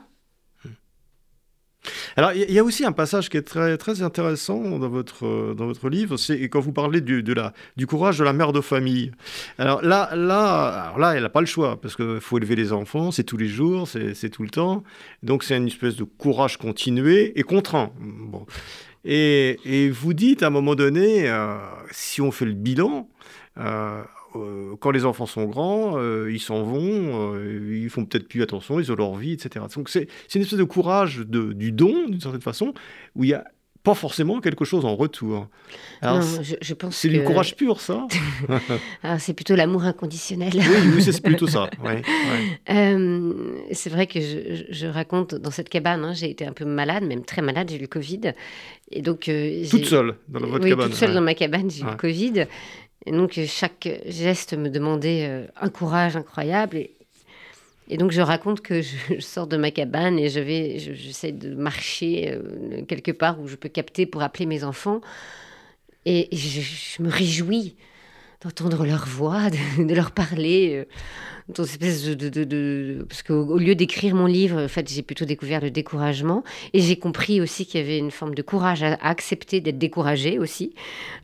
Alors, 2.15 2.33
il 2.33 2.51
y 2.51 2.59
a 2.59 2.63
aussi 2.63 2.85
un 2.85 2.91
passage 2.91 3.29
qui 3.29 3.37
est 3.37 3.41
très, 3.41 3.77
très 3.77 4.01
intéressant 4.01 4.77
dans 4.77 4.89
votre, 4.89 5.53
dans 5.55 5.65
votre 5.65 5.89
livre, 5.89 6.17
c'est 6.17 6.39
quand 6.49 6.59
vous 6.59 6.73
parlez 6.73 7.01
du, 7.01 7.23
de 7.23 7.33
la, 7.33 7.53
du 7.77 7.87
courage 7.87 8.19
de 8.19 8.23
la 8.23 8.33
mère 8.33 8.53
de 8.53 8.61
famille. 8.61 9.11
Alors 9.57 9.81
là, 9.81 10.15
là, 10.15 10.93
là 10.97 11.15
elle 11.15 11.23
n'a 11.23 11.29
pas 11.29 11.39
le 11.41 11.47
choix, 11.47 11.79
parce 11.81 11.95
qu'il 11.95 12.19
faut 12.19 12.37
élever 12.37 12.55
les 12.55 12.71
enfants, 12.71 13.11
c'est 13.11 13.23
tous 13.23 13.37
les 13.37 13.47
jours, 13.47 13.87
c'est 13.87 14.29
tout 14.29 14.43
le 14.43 14.49
temps. 14.49 14.83
Donc, 15.23 15.43
c'est 15.43 15.57
une 15.57 15.67
espèce 15.67 15.95
de 15.95 16.03
courage 16.03 16.57
continué 16.57 17.37
et 17.39 17.43
contraint. 17.43 17.91
Bon. 17.99 18.45
Et, 19.03 19.57
et 19.65 19.89
vous 19.89 20.13
dites 20.13 20.43
à 20.43 20.47
un 20.47 20.51
moment 20.51 20.75
donné, 20.75 21.27
euh, 21.27 21.57
si 21.89 22.21
on 22.21 22.31
fait 22.31 22.45
le 22.45 22.53
bilan, 22.53 23.09
euh, 23.57 24.03
euh, 24.35 24.75
quand 24.79 24.91
les 24.91 25.05
enfants 25.05 25.25
sont 25.25 25.45
grands, 25.45 25.97
euh, 25.97 26.31
ils 26.31 26.39
s'en 26.39 26.63
vont, 26.63 27.33
euh, 27.35 27.79
ils 27.81 27.89
font 27.89 28.05
peut-être 28.05 28.27
plus 28.27 28.41
attention, 28.41 28.79
ils 28.79 28.91
ont 28.91 28.95
leur 28.95 29.15
vie, 29.15 29.33
etc. 29.33 29.65
Donc 29.75 29.89
c'est 29.89 30.07
une 30.33 30.41
espèce 30.41 30.59
de 30.59 30.63
courage 30.63 31.17
de, 31.17 31.53
du 31.53 31.71
don, 31.71 32.07
d'une 32.07 32.21
certaine 32.21 32.41
façon, 32.41 32.73
où 33.15 33.23
il 33.23 33.31
y 33.31 33.33
a 33.33 33.43
pas 33.83 33.95
forcément 33.95 34.41
quelque 34.41 34.63
chose 34.63 34.85
en 34.85 34.95
retour. 34.95 35.47
non, 36.03 36.21
je, 36.61 36.73
pense 36.75 36.95
c'est 36.95 37.09
du 37.09 37.23
courage 37.23 37.55
pur, 37.55 37.81
ça. 37.81 38.07
Ah, 39.03 39.17
c'est 39.17 39.33
plutôt 39.33 39.55
l'amour 39.55 39.85
inconditionnel. 39.85 40.53
oui, 40.93 41.01
c'est 41.01 41.19
plutôt 41.21 41.47
ça. 41.47 41.69
c'est 42.67 43.89
vrai 43.89 44.05
que 44.05 44.19
je, 44.19 44.85
raconte 44.85 45.33
dans 45.33 45.49
cette 45.49 45.69
cabane, 45.69 46.03
hein, 46.05 46.13
j'ai 46.13 46.29
été 46.29 46.45
un 46.45 46.53
peu 46.53 46.65
malade, 46.65 47.03
même 47.03 47.25
très 47.25 47.41
malade, 47.41 47.69
j'ai 47.71 47.77
eu 47.77 47.81
le 47.81 47.87
Covid. 47.87 48.33
Et 48.91 49.01
donc, 49.01 49.31
toute 49.69 49.85
seule 49.85 50.15
dans 50.27 50.39
votre 50.41 50.63
oui, 50.63 50.69
cabane. 50.69 50.89
Toute 50.89 50.97
seule 50.97 51.13
dans 51.13 51.21
ma 51.21 51.33
cabane, 51.33 51.71
j'ai 51.71 51.81
eu 51.81 51.85
le 51.85 51.95
Covid. 51.95 52.45
Et 53.05 53.11
donc, 53.11 53.39
chaque 53.47 53.89
geste 54.05 54.53
me 54.55 54.69
demandait 54.69 55.27
euh, 55.27 55.45
un 55.59 55.69
courage 55.69 56.15
incroyable. 56.15 56.77
Et, 56.77 56.91
et, 57.89 57.97
donc, 57.97 58.11
je 58.11 58.21
raconte 58.21 58.61
que 58.61 58.81
je, 58.81 58.95
sors 59.19 59.47
de 59.47 59.57
ma 59.57 59.71
cabane 59.71 60.19
et 60.19 60.29
je 60.29 60.39
vais, 60.39 60.77
j'essaie 60.77 61.31
de 61.31 61.55
marcher 61.55 62.31
euh, 62.31 62.83
quelque 62.85 63.11
part 63.11 63.39
où 63.39 63.47
je 63.47 63.55
peux 63.55 63.69
capter 63.69 64.05
pour 64.05 64.21
appeler 64.21 64.45
mes 64.45 64.63
enfants. 64.63 65.01
Et, 66.05 66.29
je, 66.35 67.01
me 67.01 67.09
réjouis 67.09 67.75
d'entendre 68.43 68.85
leur 68.85 69.05
voix, 69.05 69.49
de, 69.49 69.93
leur 69.93 70.11
parler. 70.11 70.73
Euh, 70.75 70.85
de, 71.49 72.13
de, 72.13 72.43
de, 72.43 73.05
parce 73.09 73.23
qu'au 73.23 73.57
lieu 73.57 73.75
d'écrire 73.75 74.15
mon 74.15 74.25
livre, 74.25 74.63
en 74.63 74.83
j'ai 74.87 75.01
plutôt 75.01 75.25
découvert 75.25 75.59
le 75.59 75.69
découragement 75.69 76.43
et 76.73 76.79
j'ai 76.79 76.95
compris 76.95 77.41
aussi 77.41 77.65
qu'il 77.65 77.81
y 77.81 77.83
avait 77.83 77.97
une 77.97 78.11
forme 78.11 78.35
de 78.35 78.41
courage 78.41 78.83
à, 78.83 78.93
accepter 79.01 79.59
d'être 79.59 79.77
découragé 79.77 80.39
aussi. 80.39 80.73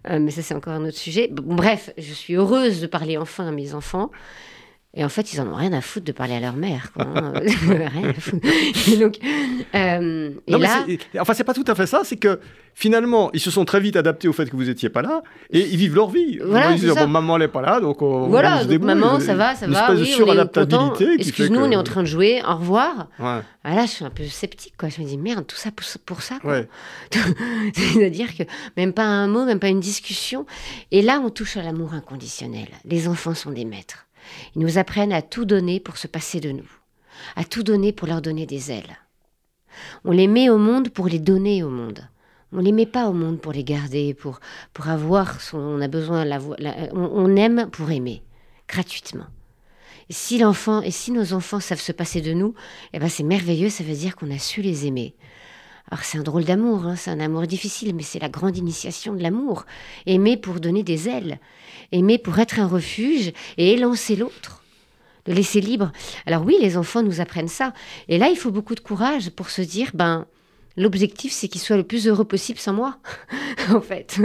Euh, 0.09 0.19
mais 0.19 0.31
ça, 0.31 0.41
c'est 0.41 0.53
encore 0.53 0.73
un 0.73 0.85
autre 0.85 0.97
sujet. 0.97 1.29
bref, 1.31 1.91
je 1.97 2.13
suis 2.13 2.35
heureuse 2.35 2.81
de 2.81 2.87
parler 2.87 3.17
enfin 3.17 3.47
à 3.47 3.51
mes 3.51 3.73
enfants 3.73 4.11
et 4.97 5.05
en 5.05 5.09
fait, 5.09 5.31
ils 5.31 5.39
en 5.39 5.47
ont 5.47 5.53
rien 5.53 5.73
à 5.73 5.81
foutre 5.81 6.07
de 6.07 6.11
parler 6.11 6.33
à 6.33 6.39
leur 6.39 6.55
mère. 6.55 6.91
Quoi, 6.91 7.05
hein. 7.05 7.33
rien 7.43 8.09
à 8.09 8.13
foutre. 8.13 8.47
Et 8.91 8.97
donc, 8.97 9.19
euh, 9.75 10.31
non, 10.47 10.57
là... 10.57 10.85
enfin, 11.19 11.35
c'est 11.35 11.43
pas 11.43 11.53
tout 11.53 11.63
à 11.67 11.75
fait 11.75 11.85
ça. 11.85 12.01
C'est 12.03 12.15
que 12.15 12.39
finalement, 12.73 13.29
ils 13.33 13.39
se 13.39 13.51
sont 13.51 13.63
très 13.63 13.79
vite 13.79 13.95
adaptés 13.95 14.27
au 14.27 14.33
fait 14.33 14.49
que 14.49 14.55
vous 14.55 14.71
étiez 14.71 14.89
pas 14.89 15.03
là 15.03 15.21
et 15.51 15.59
ils 15.59 15.77
vivent 15.77 15.93
leur 15.93 16.09
vie. 16.09 16.39
Voilà, 16.43 16.71
ils 16.71 16.79
disent, 16.79 16.95
bon, 16.95 17.05
maman 17.05 17.37
n'est 17.37 17.47
pas 17.47 17.61
là, 17.61 17.79
donc 17.79 18.01
on, 18.01 18.27
voilà, 18.27 18.63
se 18.63 18.67
débrouille. 18.67 18.95
maman, 18.95 19.19
ça 19.19 19.35
va, 19.35 19.53
ça 19.53 19.67
va. 19.67 19.93
Oui, 19.93 20.03
suradaptabilité. 20.07 21.13
Excuse-nous, 21.19 21.59
on 21.59 21.69
est 21.69 21.75
en 21.75 21.83
train 21.83 22.01
de 22.01 22.07
jouer. 22.07 22.41
Au 22.47 22.55
revoir. 22.55 23.07
Ouais. 23.19 23.41
Ah, 23.63 23.75
là, 23.75 23.85
je 23.85 23.91
suis 23.91 24.05
un 24.05 24.09
peu 24.09 24.23
sceptique. 24.23 24.73
Quoi. 24.79 24.89
Je 24.89 24.99
me 24.99 25.05
dis, 25.05 25.17
merde, 25.17 25.45
tout 25.45 25.57
ça 25.57 25.69
pour, 25.69 25.85
pour 26.07 26.23
ça. 26.23 26.39
Ouais. 26.43 26.67
C'est-à-dire 27.75 28.35
que 28.35 28.43
même 28.77 28.93
pas 28.93 29.03
un 29.03 29.27
mot, 29.27 29.45
même 29.45 29.59
pas 29.59 29.69
une 29.69 29.79
discussion. 29.79 30.47
Et 30.89 31.03
là, 31.03 31.21
on 31.23 31.29
touche 31.29 31.55
à 31.55 31.61
l'amour 31.61 31.93
inconditionnel. 31.93 32.69
Les 32.83 33.07
enfants 33.07 33.35
sont 33.35 33.51
des 33.51 33.65
maîtres. 33.65 34.06
Ils 34.55 34.61
nous 34.61 34.77
apprennent 34.77 35.13
à 35.13 35.21
tout 35.21 35.45
donner 35.45 35.79
pour 35.79 35.97
se 35.97 36.07
passer 36.07 36.39
de 36.39 36.51
nous, 36.51 36.69
à 37.35 37.43
tout 37.43 37.63
donner 37.63 37.91
pour 37.91 38.07
leur 38.07 38.21
donner 38.21 38.45
des 38.45 38.71
ailes. 38.71 38.97
On 40.03 40.11
les 40.11 40.27
met 40.27 40.49
au 40.49 40.57
monde 40.57 40.89
pour 40.89 41.07
les 41.07 41.19
donner 41.19 41.63
au 41.63 41.69
monde. 41.69 42.07
On 42.53 42.59
les 42.59 42.71
met 42.71 42.85
pas 42.85 43.07
au 43.07 43.13
monde 43.13 43.41
pour 43.41 43.51
les 43.51 43.63
garder, 43.63 44.13
pour, 44.13 44.39
pour 44.73 44.87
avoir 44.87 45.37
on 45.53 45.81
a 45.81 45.87
besoin, 45.87 46.23
la, 46.23 46.39
on, 46.93 47.35
aime 47.35 47.69
pour 47.71 47.91
aimer. 47.91 48.23
gratuitement. 48.67 49.27
Et 50.09 50.13
si 50.13 50.37
l'enfant 50.37 50.81
et 50.81 50.91
si 50.91 51.11
nos 51.11 51.33
enfants 51.33 51.59
savent 51.59 51.81
se 51.81 51.91
passer 51.91 52.21
de 52.21 52.31
nous, 52.31 52.53
eh 52.93 52.99
ben 52.99 53.09
c'est 53.09 53.23
merveilleux, 53.23 53.69
ça 53.69 53.83
veut 53.83 53.95
dire 53.95 54.15
qu'on 54.15 54.31
a 54.31 54.39
su 54.39 54.61
les 54.61 54.85
aimer. 54.85 55.15
Alors 55.89 56.03
c'est 56.03 56.17
un 56.17 56.23
drôle 56.23 56.43
d'amour, 56.43 56.85
hein, 56.85 56.95
c'est 56.97 57.11
un 57.11 57.19
amour 57.19 57.47
difficile, 57.47 57.95
mais 57.95 58.03
c'est 58.03 58.19
la 58.19 58.29
grande 58.29 58.57
initiation 58.57 59.13
de 59.13 59.23
l'amour. 59.23 59.65
Aimer 60.05 60.35
pour 60.35 60.59
donner 60.59 60.83
des 60.83 61.07
ailes, 61.07 61.39
aimer 61.91 62.17
pour 62.17 62.37
être 62.39 62.59
un 62.59 62.67
refuge 62.67 63.31
et 63.57 63.73
élancer 63.73 64.17
l'autre, 64.17 64.63
le 65.27 65.33
laisser 65.33 65.61
libre. 65.61 65.93
Alors 66.25 66.43
oui, 66.45 66.57
les 66.61 66.75
enfants 66.75 67.03
nous 67.03 67.21
apprennent 67.21 67.47
ça. 67.47 67.73
Et 68.09 68.17
là, 68.17 68.27
il 68.29 68.35
faut 68.37 68.51
beaucoup 68.51 68.75
de 68.75 68.81
courage 68.81 69.29
pour 69.29 69.49
se 69.49 69.61
dire, 69.61 69.91
ben, 69.93 70.25
l'objectif, 70.75 71.31
c'est 71.31 71.47
qu'il 71.47 71.61
soit 71.61 71.77
le 71.77 71.83
plus 71.83 72.07
heureux 72.07 72.25
possible 72.25 72.59
sans 72.59 72.73
moi, 72.73 72.97
en 73.69 73.81
fait. 73.81 74.19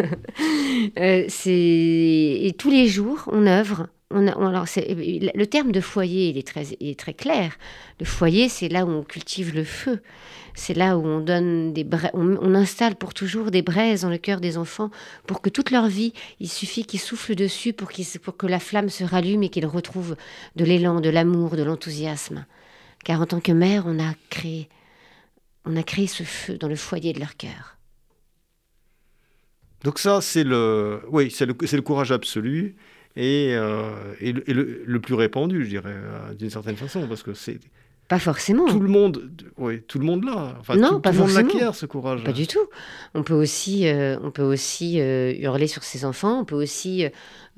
Euh, 0.98 1.28
et 1.46 2.54
tous 2.58 2.70
les 2.70 2.88
jours, 2.88 3.28
on 3.30 3.46
œuvre. 3.46 3.88
On, 4.14 4.26
alors 4.26 4.66
le 4.76 5.44
terme 5.44 5.72
de 5.72 5.80
foyer, 5.80 6.28
il 6.28 6.36
est 6.36 6.46
très, 6.46 6.66
il 6.80 6.90
est 6.90 6.98
très 6.98 7.14
clair. 7.14 7.56
Le 7.98 8.04
foyer, 8.04 8.48
c'est 8.48 8.68
là 8.68 8.84
où 8.84 8.90
on 8.90 9.02
cultive 9.04 9.54
le 9.54 9.64
feu. 9.64 10.02
C'est 10.54 10.74
là 10.74 10.98
où 10.98 11.06
on 11.06 11.20
donne 11.20 11.72
des 11.72 11.86
on, 12.12 12.54
installe 12.54 12.96
pour 12.96 13.14
toujours 13.14 13.50
des 13.50 13.62
braises 13.62 14.02
dans 14.02 14.10
le 14.10 14.18
cœur 14.18 14.40
des 14.40 14.58
enfants 14.58 14.90
pour 15.26 15.40
que 15.40 15.48
toute 15.48 15.70
leur 15.70 15.88
vie, 15.88 16.12
il 16.40 16.48
suffit 16.48 16.84
qu'ils 16.84 17.00
soufflent 17.00 17.34
dessus 17.34 17.72
pour, 17.72 17.90
pour 18.22 18.36
que 18.36 18.46
la 18.46 18.58
flamme 18.58 18.88
se 18.88 19.04
rallume 19.04 19.42
et 19.42 19.48
qu'ils 19.48 19.66
retrouvent 19.66 20.16
de 20.56 20.64
l'élan, 20.64 21.00
de 21.00 21.08
l'amour, 21.08 21.56
de 21.56 21.62
l'enthousiasme. 21.62 22.44
Car 23.04 23.20
en 23.20 23.26
tant 23.26 23.40
que 23.40 23.52
mère, 23.52 23.84
on 23.86 23.98
a 23.98 24.14
créé, 24.30 24.68
on 25.64 25.76
a 25.76 25.82
créé 25.82 26.06
ce 26.06 26.22
feu 26.22 26.58
dans 26.58 26.68
le 26.68 26.76
foyer 26.76 27.12
de 27.12 27.20
leur 27.20 27.36
cœur. 27.36 27.78
Donc 29.84 29.98
ça, 29.98 30.20
c'est 30.20 30.44
le, 30.44 31.00
oui, 31.08 31.30
c'est 31.30 31.46
le, 31.46 31.56
le, 31.60 31.82
courage 31.82 32.12
absolu 32.12 32.76
et, 33.16 33.54
euh, 33.54 34.14
et, 34.20 34.32
le, 34.32 34.84
le, 34.84 35.00
plus 35.00 35.14
répandu, 35.14 35.64
je 35.64 35.70
dirais, 35.70 35.94
euh, 35.94 36.34
d'une 36.34 36.50
certaine 36.50 36.76
façon, 36.76 37.06
parce 37.08 37.24
que 37.24 37.34
c'est 37.34 37.58
pas 38.08 38.18
forcément. 38.18 38.66
Tout 38.66 38.80
le 38.80 38.88
monde, 38.88 39.30
oui, 39.56 39.80
tout 39.82 39.98
le 39.98 40.04
monde 40.04 40.24
là. 40.24 40.56
Enfin, 40.60 40.76
non, 40.76 40.90
tout, 40.90 41.00
pas 41.00 41.12
tout 41.12 41.18
le 41.18 41.22
monde 41.22 41.32
l'acquiert 41.32 41.74
ce 41.74 41.86
courage. 41.86 42.22
Pas 42.24 42.32
du 42.32 42.46
tout. 42.46 42.66
On 43.14 43.22
peut 43.22 43.34
aussi, 43.34 43.88
euh, 43.88 44.18
on 44.22 44.30
peut 44.30 44.42
aussi 44.42 45.00
euh, 45.00 45.32
hurler 45.38 45.66
sur 45.66 45.82
ses 45.82 46.04
enfants. 46.04 46.40
On 46.40 46.44
peut 46.44 46.60
aussi 46.60 47.06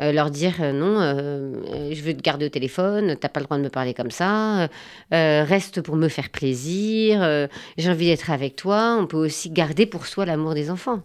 euh, 0.00 0.12
leur 0.12 0.30
dire 0.30 0.54
non, 0.72 1.00
je 1.92 2.00
veux 2.02 2.14
te 2.14 2.22
garder 2.22 2.46
au 2.46 2.50
téléphone. 2.50 3.16
T'as 3.18 3.28
pas 3.28 3.40
le 3.40 3.46
droit 3.46 3.58
de 3.58 3.62
me 3.64 3.68
parler 3.68 3.94
comme 3.94 4.10
ça. 4.10 4.68
reste 5.10 5.80
pour 5.80 5.96
me 5.96 6.08
faire 6.08 6.30
plaisir. 6.30 7.48
J'ai 7.76 7.90
envie 7.90 8.06
d'être 8.06 8.30
avec 8.30 8.54
toi. 8.54 8.96
On 9.00 9.06
peut 9.06 9.16
aussi 9.16 9.50
garder 9.50 9.86
pour 9.86 10.06
soi 10.06 10.24
l'amour 10.24 10.54
des 10.54 10.70
enfants. 10.70 11.02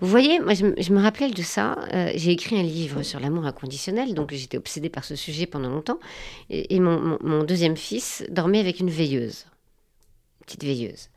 Vous 0.00 0.08
voyez, 0.08 0.40
moi 0.40 0.54
je, 0.54 0.92
me 0.92 1.00
rappelle 1.00 1.34
de 1.34 1.42
ça. 1.42 1.76
Euh, 1.92 2.12
j'ai 2.14 2.32
écrit 2.32 2.58
un 2.58 2.62
livre 2.62 3.02
sur 3.02 3.20
l'amour 3.20 3.46
inconditionnel, 3.46 4.14
donc 4.14 4.32
j'étais 4.32 4.56
obsédée 4.56 4.90
par 4.90 5.04
ce 5.04 5.16
sujet 5.16 5.46
pendant 5.46 5.70
longtemps. 5.70 5.98
Et, 6.50 6.80
mon, 6.80 7.44
deuxième 7.44 7.76
fils 7.76 8.24
dormait 8.28 8.60
avec 8.60 8.80
une 8.80 8.90
veilleuse, 8.90 9.46
une 10.40 10.46
petite 10.46 10.64
veilleuse. 10.64 11.08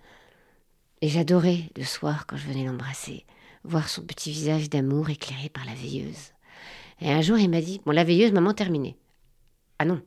Et 1.01 1.09
j'adorais 1.09 1.69
le 1.77 1.83
soir 1.83 2.25
quand 2.25 2.37
je 2.37 2.47
venais 2.47 2.65
l'embrasser, 2.65 3.25
voir 3.63 3.89
son 3.89 4.01
petit 4.01 4.31
visage 4.31 4.69
d'amour 4.69 5.09
éclairé 5.09 5.49
par 5.49 5.65
la 5.65 5.73
veilleuse. 5.73 6.31
Et 7.01 7.11
un 7.11 7.21
jour 7.21 7.37
il 7.37 7.49
m'a 7.49 7.61
dit, 7.61 7.81
bon 7.85 7.91
la 7.91 8.03
veilleuse, 8.03 8.31
maman 8.31 8.53
terminée. 8.53 8.97
Ah 9.79 9.85
non. 9.85 10.01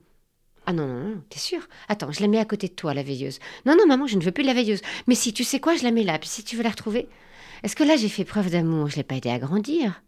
Ah 0.67 0.73
non, 0.73 0.87
non, 0.87 1.01
non, 1.01 1.23
t'es 1.29 1.39
sûr 1.39 1.61
Attends, 1.89 2.13
je 2.13 2.21
la 2.21 2.29
mets 2.29 2.39
à 2.39 2.45
côté 2.45 2.69
de 2.69 2.75
toi, 2.75 2.93
la 2.93 3.03
veilleuse. 3.03 3.39
Non, 3.67 3.77
non, 3.77 3.87
maman, 3.87 4.07
je 4.07 4.17
ne 4.17 4.23
veux 4.23 4.31
plus 4.31 4.43
de 4.43 4.49
la 4.49 4.55
veilleuse. 4.55 4.83
Mais 5.07 5.15
si, 5.15 5.33
tu 5.33 5.43
sais 5.43 5.59
quoi, 5.59 5.75
je 5.75 5.83
la 5.83 5.91
mets 5.91 6.05
là. 6.05 6.19
Puis 6.19 6.29
si 6.29 6.45
tu 6.45 6.57
veux 6.57 6.63
la 6.63 6.71
retrouver, 6.71 7.09
est-ce 7.63 7.77
que 7.77 7.85
là, 7.85 7.97
j'ai 7.97 8.09
fait 8.09 8.25
preuve 8.25 8.51
d'amour? 8.51 8.89
Je 8.89 8.95
ne 8.95 8.97
l'ai 8.99 9.05
pas 9.05 9.17
aidé 9.17 9.31
à 9.31 9.39
grandir. 9.39 10.03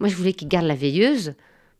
Moi, 0.00 0.08
je 0.08 0.16
voulais 0.16 0.32
qu'il 0.32 0.48
garde 0.48 0.66
la 0.66 0.74
veilleuse 0.74 1.34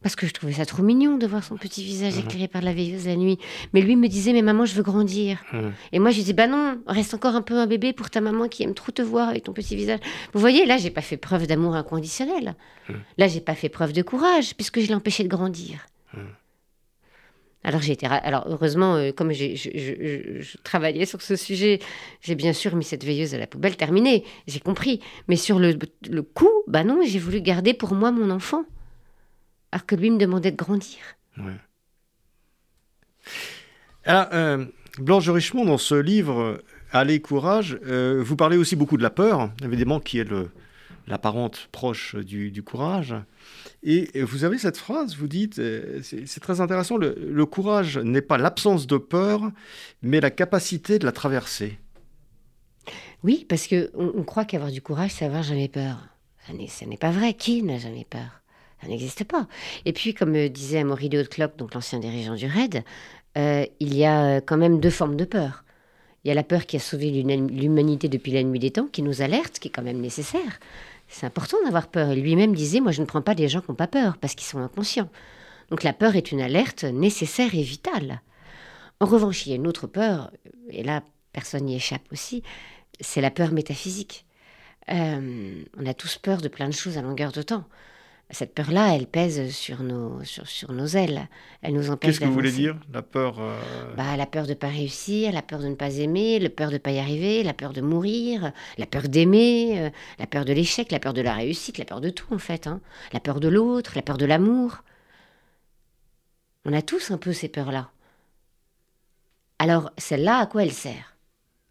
parce 0.04 0.16
que 0.16 0.26
je 0.26 0.34
trouvais 0.34 0.52
ça 0.52 0.66
trop 0.66 0.82
mignon 0.82 1.16
de 1.16 1.26
voir 1.26 1.42
son 1.42 1.56
petit 1.56 1.82
visage 1.82 2.16
mhm. 2.16 2.20
éclairé 2.20 2.46
par 2.46 2.60
la 2.60 2.74
veilleuse 2.74 3.06
la 3.06 3.16
nuit. 3.16 3.38
Mais 3.72 3.80
lui 3.80 3.96
me 3.96 4.06
disait, 4.06 4.34
mais 4.34 4.42
maman, 4.42 4.66
je 4.66 4.74
veux 4.74 4.82
grandir. 4.82 5.38
Mhm. 5.52 5.72
Et 5.92 5.98
moi, 5.98 6.10
je 6.10 6.16
disais, 6.16 6.34
bah 6.34 6.46
non, 6.46 6.78
reste 6.86 7.14
encore 7.14 7.34
un 7.34 7.40
peu 7.40 7.58
un 7.58 7.66
bébé 7.66 7.94
pour 7.94 8.10
ta 8.10 8.20
maman 8.20 8.46
qui 8.48 8.62
aime 8.64 8.74
trop 8.74 8.92
te 8.92 9.00
voir 9.00 9.30
avec 9.30 9.44
ton 9.44 9.54
petit 9.54 9.76
visage. 9.76 10.00
Vous 10.34 10.40
voyez, 10.40 10.66
là, 10.66 10.76
j'ai 10.76 10.90
pas 10.90 11.00
fait 11.00 11.16
preuve 11.16 11.46
d'amour 11.46 11.74
inconditionnel. 11.74 12.54
Mhm. 12.88 12.96
Là, 13.16 13.28
j'ai 13.28 13.40
pas 13.40 13.54
fait 13.54 13.70
preuve 13.70 13.94
de 13.94 14.02
courage 14.02 14.54
puisque 14.54 14.78
je 14.80 14.88
l'ai 14.88 14.94
empêché 14.94 15.24
de 15.24 15.28
grandir. 15.28 15.86
Alors 17.64 17.80
alors 18.22 18.44
heureusement, 18.46 18.96
euh, 18.96 19.10
comme 19.12 19.32
je, 19.32 20.56
travaillais 20.62 21.06
sur 21.06 21.22
ce 21.22 21.34
sujet, 21.34 21.80
j'ai 22.20 22.34
bien 22.34 22.52
sûr 22.52 22.76
mis 22.76 22.84
cette 22.84 23.04
veilleuse 23.04 23.34
à 23.34 23.38
la 23.38 23.46
poubelle, 23.46 23.76
terminée, 23.76 24.24
j'ai 24.46 24.60
compris. 24.60 25.00
Mais 25.28 25.36
sur 25.36 25.58
le, 25.58 25.74
coup, 26.22 26.50
bah 26.68 26.84
non, 26.84 27.00
j'ai 27.06 27.18
voulu 27.18 27.40
garder 27.40 27.72
pour 27.74 27.94
moi 27.94 28.12
mon 28.12 28.30
enfant, 28.30 28.64
alors 29.72 29.86
que 29.86 29.94
lui 29.94 30.10
me 30.10 30.18
demandait 30.18 30.50
de 30.50 30.56
grandir. 30.56 30.98
Alors, 34.04 34.26
euh, 34.34 34.66
Blanche 34.98 35.28
Richemont, 35.30 35.64
dans 35.64 35.78
ce 35.78 35.94
livre, 35.94 36.60
Allez, 36.94 37.20
courage, 37.20 37.76
euh, 37.86 38.22
vous 38.24 38.36
parlez 38.36 38.56
aussi 38.56 38.76
beaucoup 38.76 38.96
de 38.96 39.02
la 39.02 39.10
peur, 39.10 39.50
évidemment, 39.64 39.98
qui 39.98 40.20
est 40.20 40.28
l'apparente 41.06 41.68
proche 41.72 42.16
du 42.16 42.62
courage. 42.62 43.14
Et 43.82 44.22
vous 44.22 44.44
avez 44.44 44.58
cette 44.58 44.76
phrase, 44.76 45.16
vous 45.16 45.28
dites, 45.28 45.58
euh, 45.58 46.00
c'est 46.02 46.40
très 46.40 46.60
intéressant, 46.60 46.96
le, 46.96 47.44
courage 47.46 47.98
n'est 47.98 48.22
pas 48.22 48.38
l'absence 48.38 48.86
de 48.86 48.96
peur, 48.96 49.50
mais 50.02 50.20
la 50.20 50.30
capacité 50.30 50.98
de 50.98 51.04
la 51.04 51.12
traverser. 51.12 51.78
Oui, 53.22 53.46
parce 53.48 53.68
qu'on 53.68 53.86
on 53.96 54.22
croit 54.22 54.44
qu'avoir 54.44 54.70
du 54.70 54.82
courage, 54.82 55.12
c'est 55.12 55.24
avoir 55.24 55.42
jamais 55.42 55.68
peur. 55.68 55.98
Ce 56.46 56.84
n'est 56.84 56.96
pas 56.96 57.10
vrai. 57.10 57.34
Qui 57.34 57.62
n'a 57.62 57.78
jamais 57.78 58.06
peur? 58.08 58.42
Ça 58.82 58.88
n'existe 58.88 59.24
pas. 59.24 59.46
Et 59.86 59.92
puis, 59.92 60.12
comme 60.12 60.48
disait 60.48 60.80
Amaury 60.80 61.08
de 61.08 61.20
Haute-Cloque, 61.20 61.56
donc 61.56 61.74
l'ancien 61.74 62.00
dirigeant 62.00 62.34
du 62.34 62.46
RAID, 62.46 62.84
euh, 63.38 63.66
il 63.80 63.94
y 63.94 64.04
a 64.04 64.40
quand 64.40 64.58
même 64.58 64.80
deux 64.80 64.90
formes 64.90 65.16
de 65.16 65.24
peur. 65.24 65.64
Il 66.24 66.28
y 66.28 66.30
a 66.30 66.34
la 66.34 66.42
peur 66.42 66.64
qui 66.66 66.76
a 66.76 66.80
sauvé 66.80 67.10
l'humanité 67.10 68.08
depuis 68.08 68.32
la 68.32 68.42
nuit 68.42 68.58
des 68.58 68.70
temps, 68.70 68.86
qui 68.86 69.02
nous 69.02 69.20
alerte, 69.20 69.58
qui 69.58 69.68
est 69.68 69.70
quand 69.70 69.82
même 69.82 70.00
nécessaire. 70.00 70.58
C'est 71.08 71.26
important 71.26 71.56
d'avoir 71.64 71.88
peur. 71.88 72.10
Et 72.10 72.16
lui-même 72.16 72.54
disait, 72.54 72.80
moi 72.80 72.92
je 72.92 73.00
ne 73.00 73.06
prends 73.06 73.22
pas 73.22 73.34
des 73.34 73.48
gens 73.48 73.60
qui 73.60 73.70
n'ont 73.70 73.76
pas 73.76 73.86
peur, 73.86 74.18
parce 74.18 74.34
qu'ils 74.34 74.46
sont 74.46 74.58
inconscients. 74.58 75.10
Donc 75.70 75.82
la 75.82 75.92
peur 75.92 76.16
est 76.16 76.32
une 76.32 76.40
alerte 76.40 76.84
nécessaire 76.84 77.54
et 77.54 77.62
vitale. 77.62 78.20
En 79.00 79.06
revanche, 79.06 79.46
il 79.46 79.50
y 79.50 79.52
a 79.52 79.56
une 79.56 79.66
autre 79.66 79.86
peur, 79.86 80.30
et 80.70 80.82
là 80.82 81.02
personne 81.32 81.64
n'y 81.64 81.74
échappe 81.74 82.12
aussi, 82.12 82.42
c'est 83.00 83.20
la 83.20 83.30
peur 83.30 83.50
métaphysique. 83.52 84.24
Euh, 84.90 85.64
on 85.76 85.86
a 85.86 85.94
tous 85.94 86.18
peur 86.18 86.40
de 86.40 86.48
plein 86.48 86.68
de 86.68 86.74
choses 86.74 86.96
à 86.96 87.02
longueur 87.02 87.32
de 87.32 87.42
temps 87.42 87.64
cette 88.30 88.54
peur-là, 88.54 88.94
elle 88.94 89.06
pèse 89.06 89.50
sur 89.50 89.82
nos, 89.82 90.22
sur, 90.24 90.72
nos 90.72 90.86
ailes. 90.86 91.28
Elle 91.60 91.74
nous 91.74 91.90
empêche 91.90 92.12
Qu'est-ce 92.12 92.20
que 92.20 92.24
vous 92.24 92.32
voulez 92.32 92.50
dire 92.50 92.76
La 92.92 93.02
peur 93.02 93.36
euh, 93.38 93.94
bah, 93.96 94.16
La 94.16 94.26
peur 94.26 94.44
de 94.44 94.50
ne 94.50 94.54
pas 94.54 94.68
réussir, 94.68 95.32
la 95.32 95.42
peur 95.42 95.60
de 95.60 95.68
ne 95.68 95.74
pas 95.74 95.94
aimer, 95.96 96.38
la 96.38 96.48
peur 96.48 96.68
de 96.68 96.74
ne 96.74 96.78
pas 96.78 96.90
y 96.90 96.98
arriver, 96.98 97.42
la 97.42 97.52
peur 97.52 97.72
de 97.72 97.82
mourir, 97.82 98.52
la 98.78 98.86
peur 98.86 99.08
d'aimer, 99.08 99.78
euh, 99.78 99.90
la 100.18 100.26
peur 100.26 100.44
de 100.44 100.52
l'échec, 100.52 100.90
la 100.90 100.98
peur 100.98 101.12
de 101.12 101.20
la 101.20 101.34
réussite, 101.34 101.78
la 101.78 101.84
peur 101.84 102.00
de 102.00 102.10
tout 102.10 102.32
en 102.34 102.38
fait. 102.38 102.66
Hein. 102.66 102.80
La 103.12 103.20
peur 103.20 103.40
de 103.40 103.48
l'autre, 103.48 103.92
la 103.94 104.02
peur 104.02 104.16
de 104.16 104.26
l'amour. 104.26 104.82
On 106.64 106.72
a 106.72 106.80
tous 106.80 107.10
un 107.10 107.18
peu 107.18 107.34
ces 107.34 107.48
peurs-là. 107.48 107.90
Alors, 109.58 109.92
celle-là, 109.98 110.38
à 110.38 110.46
quoi 110.46 110.62
elle 110.62 110.72
sert? 110.72 111.16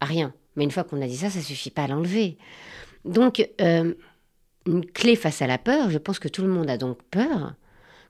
À 0.00 0.06
rien. 0.06 0.32
Mais 0.54 0.64
une 0.64 0.70
fois 0.70 0.84
qu'on 0.84 1.02
a 1.02 1.06
dit 1.06 1.16
ça, 1.16 1.30
ça 1.30 1.40
suffit 1.40 1.70
pas 1.70 1.84
à 1.84 1.88
l'enlever. 1.88 2.38
Donc... 3.04 3.48
Euh, 3.60 3.94
une 4.66 4.84
clé 4.84 5.16
face 5.16 5.42
à 5.42 5.46
la 5.46 5.58
peur. 5.58 5.90
Je 5.90 5.98
pense 5.98 6.18
que 6.18 6.28
tout 6.28 6.42
le 6.42 6.48
monde 6.48 6.70
a 6.70 6.76
donc 6.76 7.02
peur. 7.10 7.54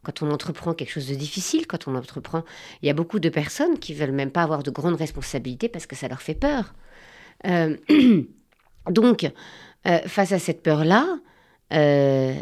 Quand 0.03 0.23
on 0.23 0.31
entreprend 0.31 0.75
quelque 0.75 0.91
chose 0.91 1.09
de 1.09 1.15
difficile, 1.15 1.67
quand 1.67 1.89
on 1.89 1.95
entreprend, 1.95 2.45
il 2.83 2.87
y 2.87 2.91
a 2.91 2.95
beaucoup 2.95 3.19
de 3.19 3.31
personnes 3.31 3.79
qui 3.79 3.95
veulent 3.95 4.13
même 4.13 4.31
pas 4.31 4.43
avoir 4.43 4.63
de 4.63 4.71
grandes 4.71 4.97
responsabilités 4.97 5.69
parce 5.69 5.87
que 5.87 5.97
ça 5.97 6.09
leur 6.09 6.21
fait 6.21 6.35
peur. 6.35 6.75
Euh, 7.47 7.77
donc, 8.91 9.31
euh, 9.87 9.99
face 10.07 10.33
à 10.33 10.39
cette 10.39 10.63
peur-là, 10.63 11.19
euh, 11.73 12.35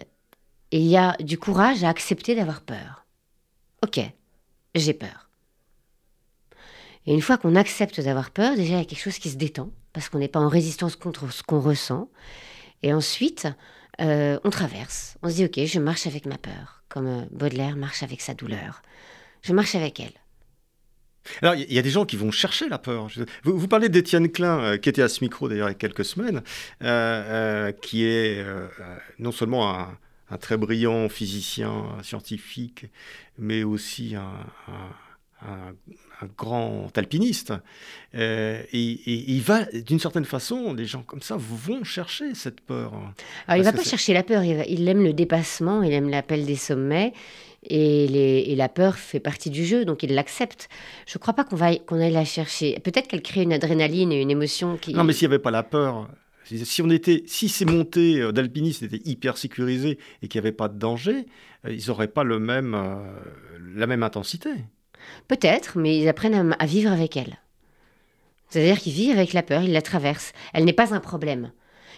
il 0.72 0.82
y 0.82 0.96
a 0.96 1.16
du 1.20 1.38
courage 1.38 1.84
à 1.84 1.88
accepter 1.88 2.34
d'avoir 2.34 2.62
peur. 2.62 3.06
Ok, 3.82 4.00
j'ai 4.74 4.94
peur. 4.94 5.30
Et 7.06 7.14
une 7.14 7.20
fois 7.20 7.36
qu'on 7.36 7.56
accepte 7.56 8.00
d'avoir 8.00 8.30
peur, 8.30 8.56
déjà 8.56 8.74
il 8.74 8.78
y 8.78 8.82
a 8.82 8.84
quelque 8.84 9.02
chose 9.02 9.18
qui 9.18 9.30
se 9.30 9.36
détend, 9.36 9.70
parce 9.92 10.08
qu'on 10.08 10.18
n'est 10.18 10.28
pas 10.28 10.40
en 10.40 10.48
résistance 10.48 10.96
contre 10.96 11.32
ce 11.32 11.42
qu'on 11.42 11.60
ressent. 11.60 12.08
Et 12.82 12.92
ensuite, 12.92 13.48
euh, 14.01 14.38
on 14.45 14.51
traverse. 14.51 15.16
On 15.22 15.28
se 15.28 15.34
dit, 15.34 15.45
ok, 15.45 15.64
je 15.64 15.78
marche 15.78 16.07
avec 16.07 16.26
ma 16.26 16.38
peur, 16.38 16.82
comme 16.88 17.07
euh, 17.07 17.24
Baudelaire 17.30 17.76
marche 17.76 18.03
avec 18.03 18.20
sa 18.20 18.34
douleur. 18.34 18.82
Je 19.43 19.53
marche 19.53 19.74
avec 19.74 20.01
elle. 20.01 20.12
Alors, 21.40 21.55
il 21.55 21.72
y, 21.72 21.78
a 21.78 21.82
des 21.82 21.90
gens 21.90 22.05
qui 22.05 22.16
vont 22.16 22.32
chercher 22.32 22.68
la 22.68 22.78
peur. 22.78 23.07
Vous, 23.45 23.68
parlez 23.68 23.88
d'Étienne 23.88 24.28
Klein, 24.28 24.59
euh, 24.61 24.76
qui 24.76 24.88
était 24.88 25.03
à 25.03 25.09
ce 25.09 25.22
micro 25.22 25.49
d'ailleurs 25.49 25.68
il 25.68 25.72
y 25.72 25.74
a 25.74 25.78
quelques 25.78 26.05
semaines, 26.05 26.43
qui 27.80 28.05
est 28.05 28.45
non 29.20 29.30
seulement 29.30 29.78
un, 30.30 30.38
très 30.38 30.57
brillant 30.57 31.09
physicien, 31.09 31.97
scientifique, 32.03 32.86
mais 33.38 33.62
aussi 33.62 34.16
un, 34.16 34.32
un 35.43 35.74
grand 36.36 36.90
alpiniste. 36.96 37.52
Euh, 38.14 38.62
et, 38.72 39.32
il 39.32 39.40
va, 39.40 39.64
d'une 39.64 39.98
certaine 39.98 40.24
façon, 40.24 40.74
des 40.74 40.84
gens 40.84 41.02
comme 41.02 41.22
ça 41.22 41.36
vont 41.38 41.84
chercher 41.84 42.34
cette 42.34 42.60
peur. 42.60 42.92
Alors, 43.46 43.56
il 43.56 43.58
ne 43.58 43.64
va 43.64 43.72
pas 43.72 43.82
chercher 43.82 44.12
la 44.12 44.22
peur, 44.22 44.42
il, 44.44 44.88
aime 44.88 45.02
le 45.02 45.12
dépassement, 45.12 45.82
il 45.82 45.92
aime 45.92 46.10
l'appel 46.10 46.44
des 46.46 46.56
sommets. 46.56 47.12
Et, 47.68 48.54
la 48.56 48.68
peur 48.68 48.96
fait 48.96 49.20
partie 49.20 49.50
du 49.50 49.64
jeu, 49.64 49.84
donc 49.84 50.02
il 50.02 50.14
l'accepte. 50.14 50.68
Je 51.06 51.16
ne 51.16 51.20
crois 51.20 51.34
pas 51.34 51.44
qu'on 51.44 51.56
va 51.56 51.74
qu'on 51.76 52.00
aille 52.00 52.12
la 52.12 52.24
chercher. 52.24 52.78
Peut-être 52.80 53.08
qu'elle 53.08 53.22
crée 53.22 53.42
une 53.42 53.52
adrénaline 53.52 54.12
et 54.12 54.20
une 54.20 54.30
émotion 54.30 54.76
qui. 54.76 54.94
Non, 54.94 55.04
mais 55.04 55.12
s'il 55.12 55.28
n'y 55.28 55.34
avait 55.34 55.42
pas 55.42 55.50
la 55.50 55.62
peur, 55.62 56.08
si 56.44 56.82
on 56.82 56.90
était, 56.90 57.22
si 57.26 57.48
ces 57.48 57.64
montées 57.64 58.20
euh, 58.20 58.32
d'alpinistes 58.32 58.82
étaient 58.82 59.02
hyper 59.04 59.38
sécurisées 59.38 59.98
et 60.22 60.28
qu'il 60.28 60.40
n'y 60.40 60.46
avait 60.46 60.56
pas 60.56 60.68
de 60.68 60.78
danger, 60.78 61.26
euh, 61.64 61.72
ils 61.72 61.88
n'auraient 61.88 62.08
pas 62.08 62.24
le 62.24 62.38
même, 62.38 62.74
euh, 62.74 62.96
la 63.74 63.86
même 63.86 64.02
intensité. 64.02 64.50
Peut-être, 65.28 65.78
mais 65.78 65.98
ils 65.98 66.09
apprennent 66.09 66.55
à, 66.59 66.66
vivre 66.66 66.92
avec 66.92 67.16
elle. 67.16 67.38
C'est-à-dire 68.48 68.78
qu'ils 68.78 68.92
vivent 68.92 69.16
avec 69.16 69.32
la 69.32 69.42
peur, 69.42 69.62
ils 69.62 69.72
la 69.72 69.82
traversent. 69.82 70.32
Elle 70.53 70.64
n'est 70.64 70.72
pas 70.72 70.94
un 70.94 71.00
problème. 71.00 71.53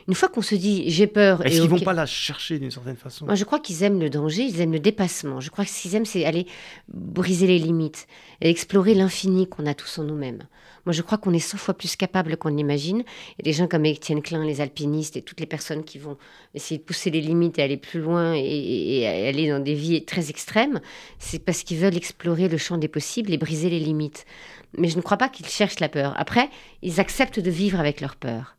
Une 0.07 0.15
fois 0.15 0.29
qu'on 0.29 0.43
se 0.43 0.55
dit 0.55 0.91
j'ai 0.91 1.07
peur. 1.07 1.45
Est-ce 1.45 1.55
qu'ils 1.55 1.65
ne 1.65 1.69
vont 1.69 1.81
pas 1.81 1.95
la 1.95 2.07
chercher 2.07 2.59
d'une 2.59 2.71
certaine 2.71 2.97
façon? 2.97 3.25
Moi, 3.25 3.35
je 3.35 3.45
crois 3.45 3.59
qu'ils 3.59 3.83
aiment 3.83 4.01
le 4.01 4.11
danger, 4.11 4.43
ils 4.43 4.61
aiment 4.61 4.73
le 4.73 4.81
dépassement. 4.81 5.41
Je 5.41 5.51
crois 5.51 5.65
que 5.65 5.71
ce 5.71 5.83
qu'ils 5.83 5.95
aiment, 5.95 6.05
c'est 6.05 6.25
aller 6.25 6.47
briser 6.89 7.47
les 7.47 7.59
limites 7.59 8.07
et 8.41 8.51
explorer 8.51 8.95
l'infini 8.95 9.49
qu'on 9.49 9.67
a 9.67 9.75
tous 9.75 9.99
en 9.99 10.05
nous-mêmes. 10.05 10.43
Moi, 10.85 10.93
je 10.93 11.01
crois 11.01 11.17
qu'on 11.17 11.33
est 11.33 11.39
100 11.39 11.57
fois 11.57 11.75
plus 11.75 11.97
capable 11.97 12.37
qu'on 12.37 12.51
l'imagine. 12.51 13.05
Et 13.39 13.43
des 13.43 13.55
gens 13.55 13.67
comme 13.67 13.87
Étienne 13.87 14.21
Klein, 14.21 14.45
les 14.45 14.61
alpinistes 14.61 15.17
et 15.17 15.23
toutes 15.23 15.41
les 15.41 15.47
personnes 15.47 15.85
qui 15.85 15.99
vont 15.99 16.19
essayer 16.55 16.79
de 16.79 16.85
pousser 16.85 17.11
les 17.11 17.23
limites 17.23 17.59
et 17.59 17.63
aller 17.63 17.79
plus 17.79 18.01
loin 18.01 18.35
et, 18.35 19.07
aller 19.07 19.49
dans 19.49 19.61
des 19.61 19.75
vies 19.75 20.05
très 20.05 20.29
extrêmes, 20.29 20.81
c'est 21.19 21.39
parce 21.39 21.63
qu'ils 21.63 21.79
veulent 21.79 21.97
explorer 21.97 22.49
le 22.49 22.59
champ 22.59 22.77
des 22.77 22.89
possibles 22.89 23.33
et 23.33 23.39
briser 23.39 23.71
les 23.71 23.81
limites. 23.81 24.27
Mais 24.77 24.89
je 24.89 24.97
ne 24.97 25.03
crois 25.03 25.17
pas 25.17 25.31
qu'ils 25.31 25.47
cherchent 25.47 25.81
la 25.81 25.89
peur. 25.89 26.15
Après, 26.19 26.51
ils 26.83 27.01
acceptent 27.01 27.41
de 27.41 27.51
vivre 27.51 27.81
avec 27.81 28.03
leur 28.03 28.17
peur. 28.17 28.57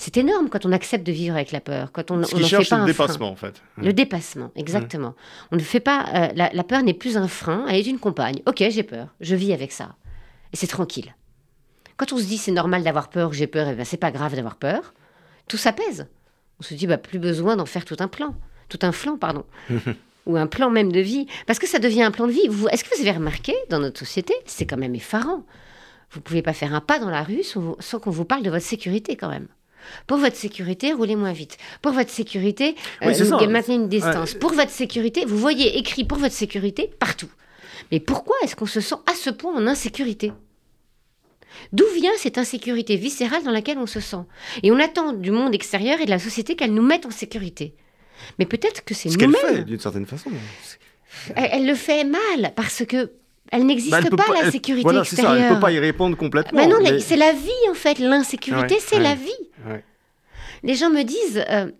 C'est 0.00 0.16
énorme 0.16 0.48
quand 0.48 0.64
on 0.64 0.72
accepte 0.72 1.06
de 1.06 1.12
vivre 1.12 1.34
avec 1.34 1.52
la 1.52 1.60
peur, 1.60 1.92
quand 1.92 2.10
on, 2.10 2.24
Ce 2.24 2.34
on 2.34 2.38
fait 2.38 2.66
pas 2.66 2.78
le 2.78 2.86
dépassement 2.86 3.28
en 3.28 3.36
fait. 3.36 3.62
Le 3.76 3.92
dépassement, 3.92 4.50
exactement. 4.56 5.14
On 5.52 5.56
ne 5.56 5.60
fait 5.60 5.78
pas. 5.78 6.06
Euh, 6.14 6.28
la, 6.34 6.48
la, 6.54 6.64
peur 6.64 6.82
n'est 6.82 6.94
plus 6.94 7.18
un 7.18 7.28
frein, 7.28 7.66
elle 7.68 7.76
est 7.76 7.86
une 7.86 7.98
compagne. 7.98 8.40
Ok, 8.46 8.64
j'ai 8.70 8.82
peur, 8.82 9.08
je 9.20 9.36
vis 9.36 9.52
avec 9.52 9.72
ça, 9.72 9.96
et 10.54 10.56
c'est 10.56 10.68
tranquille. 10.68 11.14
Quand 11.98 12.14
on 12.14 12.16
se 12.16 12.24
dit 12.24 12.38
c'est 12.38 12.50
normal 12.50 12.82
d'avoir 12.82 13.10
peur, 13.10 13.34
j'ai 13.34 13.46
peur, 13.46 13.68
et 13.68 13.74
ben 13.74 13.84
c'est 13.84 13.98
pas 13.98 14.10
grave 14.10 14.34
d'avoir 14.34 14.56
peur, 14.56 14.94
tout 15.48 15.58
s'apaise. 15.58 16.06
On 16.60 16.62
se 16.62 16.72
dit 16.72 16.86
bah 16.86 16.96
plus 16.96 17.18
besoin 17.18 17.56
d'en 17.56 17.66
faire 17.66 17.84
tout 17.84 17.96
un 17.98 18.08
plan, 18.08 18.34
tout 18.70 18.78
un 18.80 18.92
flanc, 18.92 19.18
pardon. 19.18 19.44
ou 20.24 20.38
un 20.38 20.46
plan 20.46 20.70
même 20.70 20.92
de 20.92 21.00
vie, 21.00 21.26
parce 21.46 21.58
que 21.58 21.68
ça 21.68 21.78
devient 21.78 22.04
un 22.04 22.10
plan 22.10 22.26
de 22.26 22.32
vie. 22.32 22.48
Est-ce 22.72 22.84
que 22.84 22.94
vous 22.94 23.02
avez 23.02 23.12
remarqué, 23.12 23.54
dans 23.68 23.80
notre 23.80 23.98
société, 23.98 24.32
c'est 24.46 24.64
quand 24.64 24.78
même 24.78 24.94
effarant. 24.94 25.44
Vous 26.10 26.22
pouvez 26.22 26.40
pas 26.40 26.54
faire 26.54 26.74
un 26.74 26.80
pas 26.80 26.98
dans 26.98 27.10
la 27.10 27.22
rue 27.22 27.42
sans, 27.42 27.76
qu'on 28.00 28.10
vous 28.10 28.24
parle 28.24 28.42
de 28.42 28.50
votre 28.50 28.64
sécurité 28.64 29.14
quand 29.16 29.28
même. 29.28 29.48
Pour 30.06 30.18
votre 30.18 30.36
sécurité, 30.36 30.92
roulez 30.92 31.16
moins 31.16 31.32
vite. 31.32 31.56
Pour 31.82 31.92
votre 31.92 32.10
sécurité, 32.10 32.74
euh, 33.02 33.48
maintenez 33.48 33.74
une 33.74 33.88
distance. 33.88 34.34
Pour 34.34 34.52
votre 34.52 34.70
sécurité, 34.70 35.24
vous 35.24 35.38
voyez 35.38 35.78
écrit 35.78 36.04
pour 36.04 36.18
votre 36.18 36.34
sécurité 36.34 36.90
partout. 36.98 37.30
Mais 37.90 38.00
pourquoi 38.00 38.36
est-ce 38.42 38.56
qu'on 38.56 38.66
se 38.66 38.80
sent 38.80 38.96
à 39.06 39.14
ce 39.14 39.30
point 39.30 39.54
en 39.54 39.66
insécurité? 39.66 40.32
D'où 41.72 41.84
vient 41.94 42.12
cette 42.16 42.38
insécurité 42.38 42.96
viscérale 42.96 43.42
dans 43.42 43.50
laquelle 43.50 43.78
on 43.78 43.86
se 43.86 44.00
sent? 44.00 44.24
Et 44.62 44.70
on 44.70 44.78
attend 44.78 45.12
du 45.12 45.30
monde 45.30 45.54
extérieur 45.54 46.00
et 46.00 46.04
de 46.04 46.10
la 46.10 46.18
société 46.18 46.56
qu'elle 46.56 46.74
nous 46.74 46.82
mette 46.82 47.06
en 47.06 47.10
sécurité. 47.10 47.74
Mais 48.38 48.46
peut-être 48.46 48.84
que 48.84 48.94
c'est 48.94 49.08
nous-mêmes. 49.08 49.34
Ce 49.34 49.40
qu'elle 49.40 49.56
fait, 49.56 49.64
d'une 49.64 49.80
certaine 49.80 50.06
façon. 50.06 50.30
Elle, 51.34 51.66
le 51.66 51.74
fait 51.74 52.04
mal 52.04 52.52
parce 52.54 52.84
que 52.84 53.12
elle 53.50 53.66
n'existe 53.66 54.10
bah, 54.10 54.16
pas, 54.16 54.42
la 54.42 54.50
sécurité 54.50 54.82
voilà, 54.82 55.00
extérieure. 55.00 55.32
Ça, 55.32 55.38
elle 55.38 55.50
ne 55.50 55.54
peut 55.54 55.60
pas 55.60 55.72
y 55.72 55.78
répondre 55.78 56.16
complètement. 56.16 56.58
Mais 56.58 56.66
non, 56.66 56.78
c'est 57.00 57.16
la 57.16 57.32
vie 57.32 57.50
en 57.70 57.74
fait. 57.74 57.98
L'insécurité, 57.98 58.76
c'est 58.78 59.00
la 59.00 59.14
vie. 59.14 59.30
Les 60.62 60.74
gens 60.74 60.90
me 60.90 61.02
disent, 61.02 61.42
euh, 61.48 61.70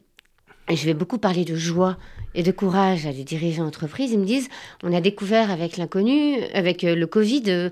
et 0.68 0.76
je 0.76 0.86
vais 0.86 0.94
beaucoup 0.94 1.18
parler 1.18 1.44
de 1.44 1.54
joie 1.54 1.98
et 2.34 2.42
de 2.42 2.50
courage 2.50 3.06
à 3.06 3.12
des 3.12 3.24
dirigeants 3.24 3.64
d'entreprise. 3.64 4.12
Ils 4.12 4.18
me 4.18 4.24
disent 4.24 4.48
on 4.82 4.92
a 4.94 5.00
découvert 5.00 5.50
avec 5.50 5.76
l'inconnu, 5.76 6.42
avec 6.54 6.84
euh, 6.84 6.94
le 6.94 7.06
Covid, 7.06 7.42
euh, 7.48 7.70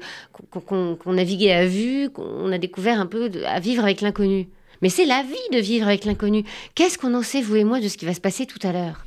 qu'on 0.50 1.12
naviguait 1.12 1.52
à 1.52 1.66
vue, 1.66 2.10
qu'on 2.10 2.52
a 2.52 2.58
découvert 2.58 3.00
un 3.00 3.06
peu 3.06 3.30
à 3.46 3.58
vivre 3.58 3.82
avec 3.82 4.00
l'inconnu. 4.00 4.48
Mais 4.82 4.90
c'est 4.90 5.06
la 5.06 5.22
vie 5.22 5.56
de 5.56 5.60
vivre 5.60 5.88
avec 5.88 6.04
l'inconnu. 6.04 6.44
Qu'est-ce 6.74 6.98
qu'on 6.98 7.14
en 7.14 7.22
sait, 7.22 7.40
vous 7.40 7.56
et 7.56 7.64
moi, 7.64 7.80
de 7.80 7.88
ce 7.88 7.96
qui 7.96 8.04
va 8.04 8.14
se 8.14 8.20
passer 8.20 8.46
tout 8.46 8.60
à 8.62 8.72
l'heure? 8.72 9.06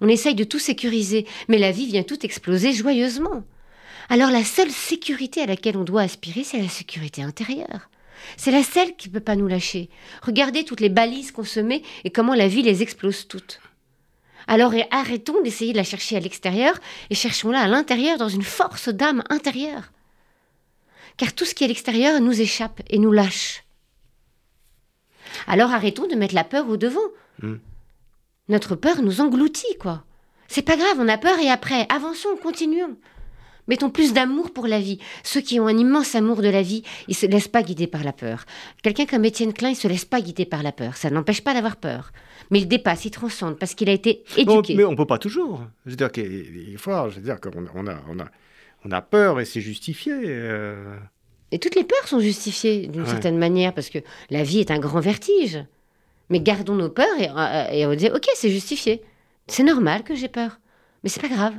On 0.00 0.08
essaye 0.08 0.34
de 0.34 0.44
tout 0.44 0.58
sécuriser, 0.58 1.26
mais 1.48 1.58
la 1.58 1.70
vie 1.70 1.86
vient 1.86 2.02
tout 2.02 2.24
exploser 2.26 2.72
joyeusement. 2.72 3.44
Alors 4.08 4.30
la 4.30 4.44
seule 4.44 4.70
sécurité 4.70 5.42
à 5.42 5.46
laquelle 5.46 5.76
on 5.76 5.84
doit 5.84 6.02
aspirer, 6.02 6.44
c'est 6.44 6.60
la 6.60 6.68
sécurité 6.68 7.22
intérieure. 7.22 7.90
C'est 8.36 8.50
la 8.50 8.62
seule 8.62 8.94
qui 8.96 9.08
ne 9.08 9.14
peut 9.14 9.20
pas 9.20 9.36
nous 9.36 9.48
lâcher. 9.48 9.90
Regardez 10.22 10.64
toutes 10.64 10.80
les 10.80 10.88
balises 10.88 11.32
qu'on 11.32 11.44
se 11.44 11.60
met 11.60 11.82
et 12.04 12.10
comment 12.10 12.34
la 12.34 12.48
vie 12.48 12.62
les 12.62 12.82
explose 12.82 13.26
toutes. 13.26 13.60
Alors 14.46 14.72
arrêtons 14.90 15.40
d'essayer 15.42 15.72
de 15.72 15.78
la 15.78 15.84
chercher 15.84 16.16
à 16.16 16.20
l'extérieur 16.20 16.74
et 17.10 17.14
cherchons-la 17.14 17.60
à 17.60 17.68
l'intérieur 17.68 18.18
dans 18.18 18.28
une 18.28 18.42
force 18.42 18.88
d'âme 18.88 19.22
intérieure. 19.30 19.92
Car 21.16 21.32
tout 21.32 21.44
ce 21.44 21.54
qui 21.54 21.64
est 21.64 21.66
à 21.66 21.68
l'extérieur 21.68 22.20
nous 22.20 22.40
échappe 22.40 22.80
et 22.90 22.98
nous 22.98 23.12
lâche. 23.12 23.64
Alors 25.46 25.72
arrêtons 25.72 26.06
de 26.06 26.14
mettre 26.14 26.34
la 26.34 26.44
peur 26.44 26.68
au 26.68 26.76
devant. 26.76 27.00
Hmm. 27.40 27.56
Notre 28.48 28.74
peur 28.74 29.02
nous 29.02 29.20
engloutit, 29.20 29.78
quoi. 29.80 30.04
C'est 30.48 30.62
pas 30.62 30.76
grave, 30.76 30.98
on 30.98 31.08
a 31.08 31.16
peur 31.16 31.38
et 31.38 31.48
après, 31.48 31.86
avançons, 31.88 32.36
continuons. 32.42 32.96
Mettons 33.68 33.90
plus 33.90 34.12
d'amour 34.12 34.52
pour 34.52 34.66
la 34.66 34.80
vie. 34.80 34.98
Ceux 35.22 35.40
qui 35.40 35.60
ont 35.60 35.66
un 35.66 35.76
immense 35.76 36.14
amour 36.14 36.42
de 36.42 36.48
la 36.48 36.62
vie, 36.62 36.82
ils 37.06 37.14
se 37.14 37.26
laissent 37.26 37.48
pas 37.48 37.62
guider 37.62 37.86
par 37.86 38.02
la 38.02 38.12
peur. 38.12 38.44
Quelqu'un 38.82 39.06
comme 39.06 39.24
Étienne 39.24 39.52
Klein, 39.52 39.70
il 39.70 39.76
se 39.76 39.86
laisse 39.86 40.04
pas 40.04 40.20
guider 40.20 40.44
par 40.44 40.62
la 40.62 40.72
peur. 40.72 40.96
Ça 40.96 41.10
n'empêche 41.10 41.42
pas 41.42 41.54
d'avoir 41.54 41.76
peur. 41.76 42.12
Mais 42.50 42.60
il 42.60 42.66
dépasse, 42.66 43.04
il 43.04 43.10
transcende 43.10 43.58
parce 43.58 43.74
qu'il 43.74 43.88
a 43.88 43.92
été 43.92 44.24
éduqué. 44.36 44.74
mais 44.74 44.84
on 44.84 44.96
peut 44.96 45.06
pas 45.06 45.18
toujours. 45.18 45.64
Je 45.86 45.90
veux 45.90 45.96
dire 45.96 46.10
qu'il 46.10 46.76
faut, 46.76 47.08
je 47.10 47.16
veux 47.16 47.22
dire 47.22 47.40
qu'on 47.40 47.50
on 47.74 47.86
a, 47.86 48.02
on 48.08 48.18
a, 48.18 48.26
on 48.84 48.90
a 48.90 49.00
peur 49.00 49.40
et 49.40 49.44
c'est 49.44 49.60
justifié. 49.60 50.12
Euh. 50.12 50.96
Et 51.52 51.58
toutes 51.58 51.76
les 51.76 51.84
peurs 51.84 52.08
sont 52.08 52.20
justifiées 52.20 52.88
d'une 52.88 53.06
certaine 53.06 53.38
manière 53.38 53.72
parce 53.72 53.90
que 53.90 53.98
la 54.30 54.42
vie 54.42 54.58
est 54.58 54.70
un 54.70 54.78
grand 54.80 55.00
vertige. 55.00 55.64
Mais 56.30 56.40
gardons 56.40 56.74
nos 56.74 56.88
peurs 56.88 57.20
et, 57.20 57.28
euh, 57.28 57.66
et 57.70 57.86
on 57.86 57.94
dit 57.94 58.08
ok, 58.08 58.26
c'est 58.34 58.50
justifié. 58.50 59.02
C'est 59.46 59.64
normal 59.64 60.02
que 60.02 60.14
j'ai 60.14 60.28
peur, 60.28 60.58
mais 61.02 61.10
c'est 61.10 61.20
pas 61.20 61.28
grave. 61.28 61.54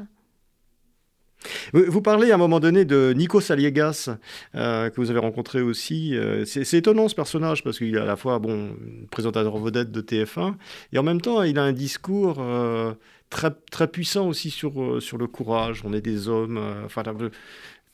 Vous 1.74 2.02
parlez 2.02 2.32
à 2.32 2.36
un 2.36 2.38
moment 2.38 2.60
donné 2.60 2.86
de 2.86 3.14
Nico 3.16 3.42
Saliegas, 3.42 4.10
euh, 4.56 4.90
que 4.90 5.02
vous 5.02 5.10
avez 5.10 5.20
rencontré 5.20 5.62
aussi. 5.62 6.16
Euh, 6.16 6.46
c'est 6.46 6.78
étonnant 6.78 7.08
ce 7.08 7.16
personnage, 7.16 7.64
parce 7.64 7.78
qu'il 7.78 7.96
est 7.96 8.00
à 8.00 8.06
la 8.06 8.16
fois 8.16 8.40
bon, 8.40 8.76
présentateur 9.12 9.58
vedette 9.58 9.92
de 9.92 10.02
TF1, 10.02 10.56
et 10.92 10.98
en 10.98 11.04
même 11.04 11.22
temps, 11.22 11.44
il 11.44 11.58
a 11.60 11.64
un 11.64 11.74
discours 11.74 12.38
euh, 12.40 12.94
très, 13.30 13.52
très 13.72 13.88
puissant 13.88 14.28
aussi 14.28 14.50
sur, 14.50 15.02
sur 15.02 15.18
le 15.18 15.28
courage. 15.28 15.82
On 15.84 15.94
est 15.94 16.02
des 16.02 16.28
hommes, 16.28 16.60
enfin, 16.86 17.04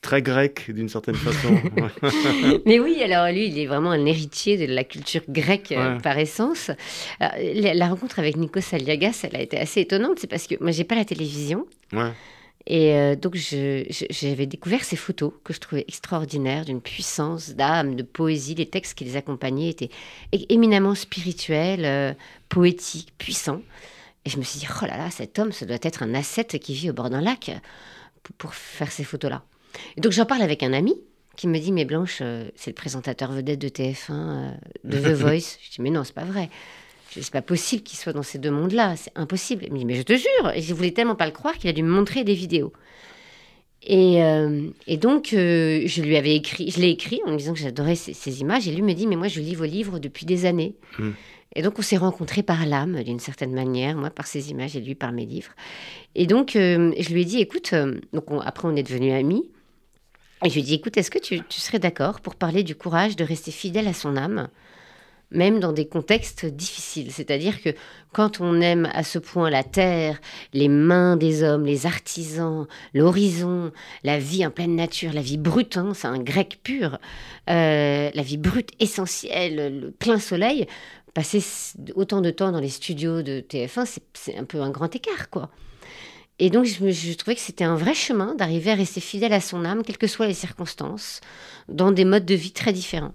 très 0.00 0.22
grec 0.22 0.70
d'une 0.70 0.88
certaine 0.88 1.14
façon. 1.14 1.60
Mais 2.66 2.78
oui, 2.80 3.02
alors 3.02 3.30
lui, 3.32 3.48
il 3.48 3.58
est 3.58 3.66
vraiment 3.66 3.90
un 3.90 4.06
héritier 4.06 4.56
de 4.56 4.72
la 4.72 4.84
culture 4.84 5.22
grecque 5.28 5.74
par 6.02 6.18
essence. 6.18 6.70
la, 7.20 7.88
rencontre 7.88 8.18
avec 8.18 8.36
Nico 8.36 8.60
Saliagas, 8.60 9.20
elle 9.24 9.36
a 9.36 9.42
été 9.42 9.58
assez 9.58 9.80
étonnante, 9.80 10.18
c'est 10.18 10.30
parce 10.30 10.46
que 10.46 10.54
moi, 10.60 10.70
j'ai 10.70 10.84
pas 10.84 10.94
la 10.94 11.04
télévision. 11.04 11.66
Ouais. 11.92 12.12
Et 12.66 12.94
euh, 12.94 13.16
donc, 13.16 13.36
j'avais 13.36 14.46
découvert 14.46 14.84
ces 14.84 14.96
photos 14.96 15.32
que 15.44 15.52
je 15.52 15.60
trouvais 15.60 15.84
extraordinaires, 15.88 16.64
d'une 16.64 16.80
puissance 16.80 17.50
d'âme, 17.50 17.96
de 17.96 18.02
poésie. 18.02 18.54
Les 18.54 18.66
textes 18.66 18.94
qui 18.94 19.04
les 19.04 19.16
accompagnaient 19.16 19.70
étaient 19.70 19.90
éminemment 20.48 20.94
spirituels, 20.94 21.84
euh, 21.84 22.12
poétiques, 22.48 23.14
puissants. 23.18 23.62
Et 24.24 24.30
je 24.30 24.36
me 24.36 24.42
suis 24.42 24.60
dit, 24.60 24.66
oh 24.70 24.86
là 24.86 24.98
là, 24.98 25.10
cet 25.10 25.38
homme, 25.38 25.52
ça 25.52 25.64
doit 25.64 25.78
être 25.82 26.02
un 26.02 26.14
ascète 26.14 26.58
qui 26.58 26.74
vit 26.74 26.90
au 26.90 26.92
bord 26.92 27.08
d'un 27.08 27.22
lac 27.22 27.50
pour, 28.38 28.54
faire 28.54 28.92
ces 28.92 29.04
photos-là. 29.04 29.42
Et 29.96 30.00
donc, 30.00 30.12
j'en 30.12 30.26
parle 30.26 30.42
avec 30.42 30.62
un 30.62 30.74
ami 30.74 30.94
qui 31.36 31.48
me 31.48 31.58
dit, 31.58 31.72
mais 31.72 31.86
Blanche, 31.86 32.18
euh, 32.20 32.50
c'est 32.56 32.70
le 32.70 32.74
présentateur 32.74 33.32
vedette 33.32 33.58
de 33.58 33.68
TF1, 33.68 34.52
de 34.84 34.98
The 34.98 35.12
Voice. 35.14 35.56
je 35.62 35.70
dis, 35.70 35.80
mais 35.80 35.90
non, 35.90 36.04
c'est 36.04 36.14
pas 36.14 36.24
vrai 36.24 36.50
c'est 37.10 37.30
pas 37.30 37.42
possible 37.42 37.82
qu'il 37.82 37.98
soit 37.98 38.12
dans 38.12 38.22
ces 38.22 38.38
deux 38.38 38.50
mondes-là, 38.50 38.94
c'est 38.96 39.12
impossible. 39.16 39.64
Il 39.66 39.72
me 39.72 39.78
dit, 39.78 39.84
mais 39.84 39.96
je 39.96 40.02
te 40.02 40.12
jure, 40.12 40.50
et 40.54 40.62
je 40.62 40.72
voulais 40.74 40.92
tellement 40.92 41.16
pas 41.16 41.26
le 41.26 41.32
croire 41.32 41.58
qu'il 41.58 41.68
a 41.68 41.72
dû 41.72 41.82
me 41.82 41.90
montrer 41.90 42.24
des 42.24 42.34
vidéos. 42.34 42.72
Et, 43.82 44.22
euh, 44.22 44.68
donc, 45.00 45.32
euh, 45.32 45.82
je 45.86 46.02
lui 46.02 46.16
avais 46.16 46.36
écrit, 46.36 46.70
je 46.70 46.80
l'ai 46.80 46.90
écrit 46.90 47.20
en 47.26 47.32
me 47.32 47.36
disant 47.36 47.54
que 47.54 47.58
j'adorais 47.58 47.96
ces, 47.96 48.40
images, 48.40 48.68
et 48.68 48.72
lui 48.72 48.82
me 48.82 48.92
dit, 48.92 49.06
mais 49.06 49.16
moi, 49.16 49.28
je 49.28 49.40
lis 49.40 49.54
vos 49.54 49.64
livres 49.64 49.98
depuis 49.98 50.26
des 50.26 50.44
années. 50.44 50.74
Hmm. 50.98 51.10
Et 51.56 51.62
donc, 51.62 51.78
on 51.78 51.82
s'est 51.82 51.96
rencontrés 51.96 52.44
par 52.44 52.64
l'âme, 52.64 53.02
d'une 53.02 53.18
certaine 53.18 53.52
manière, 53.52 53.96
moi 53.96 54.10
par 54.10 54.28
ses 54.28 54.50
images 54.50 54.76
et 54.76 54.80
lui 54.80 54.94
par 54.94 55.10
mes 55.10 55.26
livres. 55.26 55.50
Et 56.14 56.26
donc, 56.26 56.54
euh, 56.54 56.92
je 56.96 57.12
lui 57.12 57.22
ai 57.22 57.24
dit, 57.24 57.40
écoute, 57.40 57.74
donc 58.12 58.26
après, 58.44 58.68
on 58.68 58.76
est 58.76 58.84
devenus 58.84 59.12
amis. 59.12 59.50
Et 60.44 60.48
je 60.48 60.54
lui 60.54 60.60
ai 60.60 60.64
dit, 60.64 60.74
écoute, 60.74 60.96
est-ce 60.96 61.10
que 61.10 61.18
tu 61.18 61.42
serais 61.48 61.80
d'accord 61.80 62.20
pour 62.20 62.36
parler 62.36 62.62
du 62.62 62.76
courage 62.76 63.16
de 63.16 63.24
rester 63.24 63.50
fidèle 63.50 63.88
à 63.88 63.94
son 63.94 64.16
âme 64.16 64.48
même 65.30 65.60
dans 65.60 65.72
des 65.72 65.86
contextes 65.86 66.44
difficiles. 66.46 67.12
C'est-à-dire 67.12 67.62
que 67.62 67.70
quand 68.12 68.40
on 68.40 68.60
aime 68.60 68.88
à 68.92 69.04
ce 69.04 69.18
point 69.18 69.50
la 69.50 69.62
terre, 69.62 70.20
les 70.52 70.68
mains 70.68 71.16
des 71.16 71.42
hommes, 71.42 71.64
les 71.64 71.86
artisans, 71.86 72.66
l'horizon, 72.94 73.72
la 74.02 74.18
vie 74.18 74.44
en 74.44 74.50
pleine 74.50 74.74
nature, 74.74 75.12
la 75.12 75.22
vie 75.22 75.38
brute, 75.38 75.76
hein, 75.76 75.92
c'est 75.94 76.08
un 76.08 76.18
grec 76.18 76.60
pur, 76.62 76.98
euh, 77.48 78.10
la 78.12 78.22
vie 78.22 78.38
brute 78.38 78.70
essentielle, 78.80 79.80
le 79.80 79.90
plein 79.90 80.18
soleil, 80.18 80.66
passer 81.14 81.42
autant 81.94 82.20
de 82.20 82.30
temps 82.30 82.52
dans 82.52 82.60
les 82.60 82.68
studios 82.68 83.22
de 83.22 83.40
TF1, 83.40 83.98
c'est 84.14 84.36
un 84.36 84.44
peu 84.44 84.60
un 84.60 84.70
grand 84.70 84.94
écart, 84.94 85.30
quoi. 85.30 85.50
Et 86.42 86.48
donc, 86.48 86.64
je, 86.64 87.12
trouvais 87.14 87.34
que 87.34 87.40
c'était 87.42 87.64
un 87.64 87.76
vrai 87.76 87.92
chemin 87.92 88.34
d'arriver 88.34 88.70
à 88.70 88.74
rester 88.74 89.02
fidèle 89.02 89.34
à 89.34 89.42
son 89.42 89.66
âme, 89.66 89.82
quelles 89.84 89.98
que 89.98 90.06
soient 90.06 90.26
les 90.26 90.32
circonstances, 90.32 91.20
dans 91.68 91.92
des 91.92 92.06
modes 92.06 92.24
de 92.24 92.34
vie 92.34 92.52
très 92.52 92.72
différents. 92.72 93.12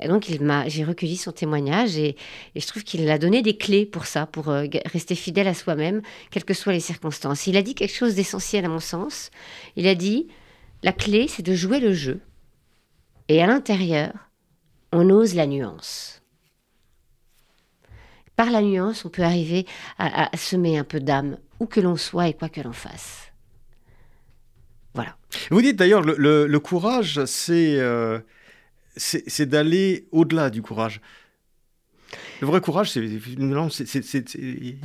Et 0.00 0.08
donc, 0.08 0.28
il 0.28 0.42
m'a, 0.42 0.68
j'ai 0.68 0.84
recueilli 0.84 1.16
son 1.16 1.32
témoignage 1.32 1.96
et, 1.96 2.16
je 2.54 2.66
trouve 2.66 2.84
qu'il 2.84 3.08
a 3.08 3.18
donné 3.18 3.42
des 3.42 3.56
clés 3.56 3.86
pour 3.86 4.06
ça, 4.06 4.26
pour 4.26 4.50
euh, 4.50 4.66
rester 4.92 5.14
fidèle 5.14 5.48
à 5.48 5.54
soi-même, 5.54 6.02
quelles 6.30 6.44
que 6.44 6.54
soient 6.54 6.74
les 6.74 6.80
circonstances. 6.80 7.46
Il 7.46 7.56
a 7.56 7.62
dit 7.62 7.74
quelque 7.74 7.94
chose 7.94 8.14
d'essentiel 8.14 8.66
à 8.66 8.68
mon 8.68 8.80
sens. 8.80 9.30
Il 9.76 9.86
a 9.86 9.94
dit, 9.94 10.28
la 10.82 10.92
clé, 10.92 11.28
c'est 11.28 11.42
de 11.42 11.54
jouer 11.54 11.80
le 11.80 11.94
jeu. 11.94 12.20
Et 13.28 13.42
à 13.42 13.46
l'intérieur, 13.46 14.12
on 14.92 15.08
ose 15.08 15.34
la 15.34 15.46
nuance. 15.46 16.22
Par 18.36 18.50
la 18.50 18.60
nuance, 18.60 19.06
on 19.06 19.08
peut 19.08 19.22
arriver 19.22 19.66
à, 19.98 20.28
semer 20.36 20.76
un 20.76 20.84
peu 20.84 21.00
d'âme, 21.00 21.38
où 21.58 21.66
que 21.66 21.80
l'on 21.80 21.96
soit 21.96 22.28
et 22.28 22.34
quoi 22.34 22.50
que 22.50 22.60
l'on 22.60 22.72
fasse. 22.72 23.32
Voilà. 24.94 25.16
Vous 25.50 25.62
dites 25.62 25.76
d'ailleurs, 25.76 26.02
le, 26.02 26.58
courage, 26.58 27.18
euh, 27.48 28.20
c'est 28.96 29.46
d'aller 29.46 30.08
au-delà 30.12 30.50
du 30.50 30.62
courage. 30.62 31.00
Le 32.40 32.46
vrai 32.46 32.60
courage, 32.60 32.90
c'est, 32.90 33.00
il 33.00 33.36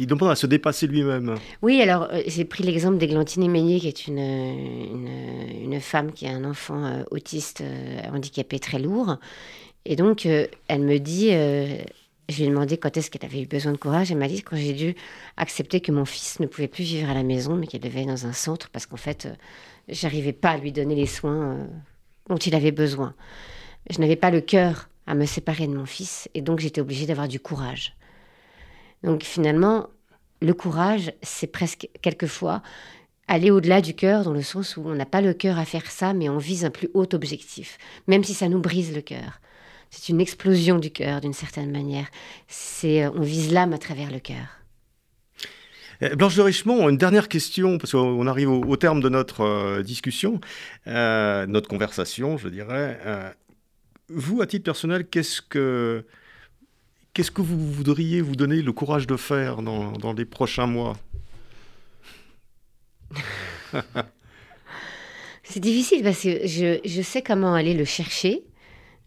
demande 0.07 0.31
à 0.31 0.35
se 0.35 0.47
dépasser 0.47 0.87
lui-même. 0.87 1.35
Oui, 1.61 1.81
alors 1.81 2.07
euh, 2.11 2.21
j'ai 2.25 2.45
pris 2.45 2.63
l'exemple 2.63 2.97
d'Églantine 2.97 3.49
Meunier, 3.49 3.79
qui 3.79 3.87
est 3.87 4.07
une, 4.07 4.17
une, 4.17 5.79
femme 5.79 6.13
qui 6.13 6.25
a 6.27 6.31
un 6.31 6.43
enfant 6.43 6.83
euh, 6.83 7.03
autiste 7.11 7.63
handicapé 8.11 8.59
très 8.59 8.79
lourd. 8.79 9.17
Et 9.85 9.95
donc, 9.95 10.25
elle 10.25 10.81
me 10.81 10.97
dit, 10.99 11.31
je 12.31 12.37
lui 12.37 12.43
ai 12.45 12.47
demandé 12.49 12.77
quand 12.77 12.95
est-ce 12.97 13.11
qu'elle 13.11 13.25
avait 13.25 13.41
eu 13.41 13.45
besoin 13.45 13.71
de 13.73 13.77
courage. 13.77 14.11
Elle 14.11 14.17
m'a 14.17 14.27
dit 14.27 14.41
quand 14.41 14.55
j'ai 14.55 14.73
dû 14.73 14.95
accepter 15.37 15.81
que 15.81 15.91
mon 15.91 16.05
fils 16.05 16.39
ne 16.39 16.47
pouvait 16.47 16.67
plus 16.67 16.83
vivre 16.83 17.09
à 17.09 17.13
la 17.13 17.23
maison, 17.23 17.55
mais 17.55 17.67
qu'il 17.67 17.79
devait 17.79 17.99
aller 17.99 18.07
dans 18.07 18.25
un 18.25 18.33
centre 18.33 18.69
parce 18.69 18.85
qu'en 18.85 18.97
fait, 18.97 19.25
euh, 19.25 19.33
j'arrivais 19.89 20.33
pas 20.33 20.51
à 20.51 20.57
lui 20.57 20.71
donner 20.71 20.95
les 20.95 21.05
soins 21.05 21.51
euh, 21.51 21.67
dont 22.29 22.37
il 22.37 22.55
avait 22.55 22.71
besoin. 22.71 23.13
Je 23.89 23.99
n'avais 23.99 24.15
pas 24.15 24.31
le 24.31 24.41
cœur 24.41 24.89
à 25.07 25.15
me 25.15 25.25
séparer 25.25 25.67
de 25.67 25.75
mon 25.75 25.85
fils 25.85 26.29
et 26.33 26.41
donc 26.41 26.59
j'étais 26.59 26.81
obligée 26.81 27.05
d'avoir 27.05 27.27
du 27.27 27.39
courage. 27.39 27.95
Donc 29.03 29.23
finalement, 29.23 29.87
le 30.41 30.53
courage, 30.53 31.13
c'est 31.21 31.47
presque 31.47 31.89
quelquefois 32.01 32.61
aller 33.27 33.51
au-delà 33.51 33.81
du 33.81 33.93
cœur 33.93 34.23
dans 34.23 34.33
le 34.33 34.41
sens 34.41 34.77
où 34.77 34.83
on 34.85 34.95
n'a 34.95 35.05
pas 35.05 35.21
le 35.21 35.33
cœur 35.33 35.57
à 35.57 35.65
faire 35.65 35.89
ça, 35.89 36.13
mais 36.13 36.29
on 36.29 36.37
vise 36.37 36.65
un 36.65 36.69
plus 36.69 36.89
haut 36.93 37.07
objectif, 37.13 37.77
même 38.07 38.23
si 38.23 38.33
ça 38.33 38.49
nous 38.49 38.59
brise 38.59 38.93
le 38.93 39.01
cœur 39.01 39.41
c'est 39.91 40.09
une 40.09 40.21
explosion 40.21 40.79
du 40.79 40.89
cœur 40.89 41.21
d'une 41.21 41.33
certaine 41.33 41.69
manière. 41.69 42.07
C'est, 42.47 43.03
euh, 43.03 43.11
on 43.13 43.21
vise 43.21 43.51
l'âme 43.51 43.73
à 43.73 43.77
travers 43.77 44.09
le 44.09 44.19
cœur. 44.19 44.57
Eh, 46.01 46.15
Blanche 46.15 46.35
de 46.35 46.41
Richemont, 46.41 46.89
une 46.89 46.97
dernière 46.97 47.27
question, 47.27 47.77
parce 47.77 47.91
qu'on 47.91 48.25
arrive 48.25 48.49
au, 48.49 48.75
terme 48.77 49.01
de 49.01 49.09
notre 49.09 49.41
euh, 49.41 49.83
discussion, 49.83 50.39
euh, 50.87 51.45
notre 51.45 51.67
conversation, 51.67 52.37
je 52.37 52.47
dirais. 52.47 52.99
Vous, 54.13 54.41
à 54.41 54.47
titre 54.47 54.63
personnel, 54.63 55.05
qu'est-ce 55.05 55.41
que, 55.41 56.05
qu'est-ce 57.13 57.31
que 57.31 57.41
vous 57.41 57.71
voudriez 57.71 58.21
vous 58.21 58.35
donner 58.35 58.61
le 58.61 58.71
courage 58.73 59.07
de 59.07 59.17
faire 59.17 59.61
dans, 59.61 59.91
dans 59.93 60.13
les 60.13 60.25
prochains 60.25 60.67
mois 60.67 60.97
C'est 65.43 65.59
difficile 65.59 66.03
parce 66.03 66.21
que 66.21 66.47
je, 66.47 66.79
je, 66.85 67.01
sais 67.01 67.21
comment 67.21 67.53
aller 67.53 67.73
le 67.73 67.83
chercher. 67.85 68.43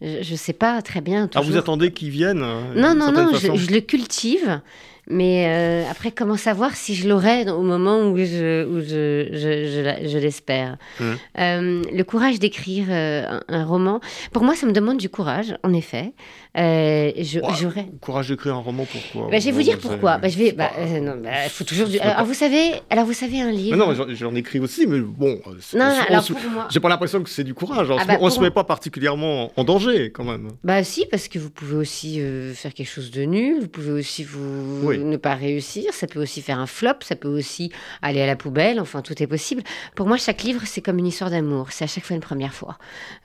Je 0.01 0.29
ne 0.29 0.37
sais 0.37 0.53
pas 0.53 0.81
très 0.81 1.01
bien. 1.01 1.29
Ah, 1.33 1.41
vous 1.41 1.57
attendez 1.57 1.91
qu'il 1.91 2.09
vienne 2.09 2.43
hein, 2.43 2.73
Non, 2.75 2.93
non, 2.93 3.11
non, 3.11 3.33
je, 3.33 3.71
le 3.71 3.79
cultive. 3.79 4.61
Mais 5.07 5.45
euh, 5.47 5.89
après, 5.89 6.11
comment 6.11 6.37
savoir 6.37 6.75
si 6.75 6.95
je 6.95 7.07
l'aurai 7.07 7.49
au 7.49 7.61
moment 7.61 8.09
où 8.09 8.17
je, 8.17 8.65
où 8.65 8.79
je, 8.81 9.27
je, 9.31 10.07
je 10.07 10.17
l'espère? 10.17 10.77
Mmh. 10.99 11.03
euh, 11.39 11.81
Le 11.93 12.03
courage 12.03 12.39
d'écrire 12.39 12.87
euh, 12.89 13.39
un, 13.47 13.65
roman, 13.65 13.99
pour 14.31 14.43
moi, 14.43 14.55
ça 14.55 14.65
me 14.65 14.71
demande 14.71 14.97
du 14.97 15.09
courage, 15.09 15.55
en 15.63 15.73
effet. 15.73 16.13
Euh, 16.57 17.11
j'aurais. 17.17 17.87
Courage 18.01 18.29
d'écrire 18.29 18.55
un 18.55 18.59
roman, 18.59 18.85
pourquoi 18.85 19.29
bah, 19.29 19.39
Je 19.39 19.45
vais 19.45 19.51
vous 19.51 19.61
dire 19.61 19.77
pourquoi. 19.79 20.17
Bah, 20.17 20.29
je 20.29 20.37
vais. 20.37 20.51
Bah, 20.51 20.71
non, 21.01 21.15
bah, 21.21 21.49
faut 21.49 21.63
toujours. 21.63 21.87
Du... 21.87 21.99
Alors, 21.99 22.25
vous 22.25 22.33
savez, 22.33 22.73
alors 22.89 23.05
vous 23.05 23.13
savez 23.13 23.41
un 23.41 23.51
livre. 23.51 23.77
non, 23.77 23.93
j'en 24.13 24.35
écris 24.35 24.59
aussi, 24.59 24.87
mais 24.87 24.99
bon. 24.99 25.39
Non, 25.73 25.85
alors 26.07 26.25
moi. 26.51 26.67
J'ai 26.69 26.79
pas 26.79 26.89
l'impression 26.89 27.21
que 27.23 27.29
c'est 27.29 27.43
du 27.43 27.53
courage. 27.53 27.87
Ah, 27.97 28.05
bah, 28.05 28.17
on 28.21 28.29
se 28.29 28.39
met 28.39 28.51
pas 28.51 28.63
particulièrement 28.63 29.51
en 29.55 29.63
danger, 29.63 30.11
quand 30.11 30.23
même. 30.23 30.49
Bah 30.63 30.83
si, 30.83 31.05
parce 31.05 31.27
que 31.27 31.39
vous 31.39 31.49
pouvez 31.49 31.75
aussi 31.75 32.21
faire 32.53 32.73
quelque 32.73 32.89
chose 32.89 33.11
de 33.11 33.23
nul. 33.23 33.61
Vous 33.61 33.67
pouvez 33.67 33.91
aussi 33.91 34.23
vous 34.23 34.93
ne 34.93 35.17
pas 35.17 35.35
réussir, 35.35 35.93
ça 35.93 36.07
peut 36.07 36.21
aussi 36.21 36.41
faire 36.41 36.59
un 36.59 36.67
flop, 36.67 37.01
ça 37.01 37.15
peut 37.15 37.27
aussi 37.27 37.71
aller 38.01 38.21
à 38.21 38.25
la 38.25 38.35
poubelle, 38.35 38.79
enfin 38.79 39.01
tout 39.01 39.21
est 39.21 39.27
possible. 39.27 39.63
Pour 39.95 40.07
moi, 40.07 40.17
chaque 40.17 40.43
livre, 40.43 40.61
c'est 40.65 40.81
comme 40.81 40.99
une 40.99 41.07
histoire 41.07 41.29
d'amour, 41.29 41.67
c'est 41.71 41.83
à 41.83 41.87
chaque 41.87 42.03
fois 42.05 42.15
une 42.15 42.21
première 42.21 42.53
fois. 42.53 42.77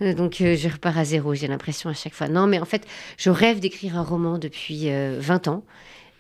Euh, 0.03 0.15
donc 0.15 0.41
euh, 0.41 0.57
je 0.57 0.69
repars 0.69 0.99
à 0.99 1.05
zéro, 1.05 1.35
j'ai 1.35 1.47
l'impression 1.47 1.91
à 1.91 1.95
chaque 1.95 2.15
fois. 2.15 2.29
Non, 2.29 2.47
mais 2.47 2.59
en 2.59 2.65
fait, 2.65 2.87
je 3.21 3.31
rêve 3.31 3.61
d'écrire 3.61 3.97
un 3.97 4.03
roman 4.03 4.39
depuis 4.39 4.87
20 4.89 4.91
euh, 4.91 5.51
ans. 5.51 5.65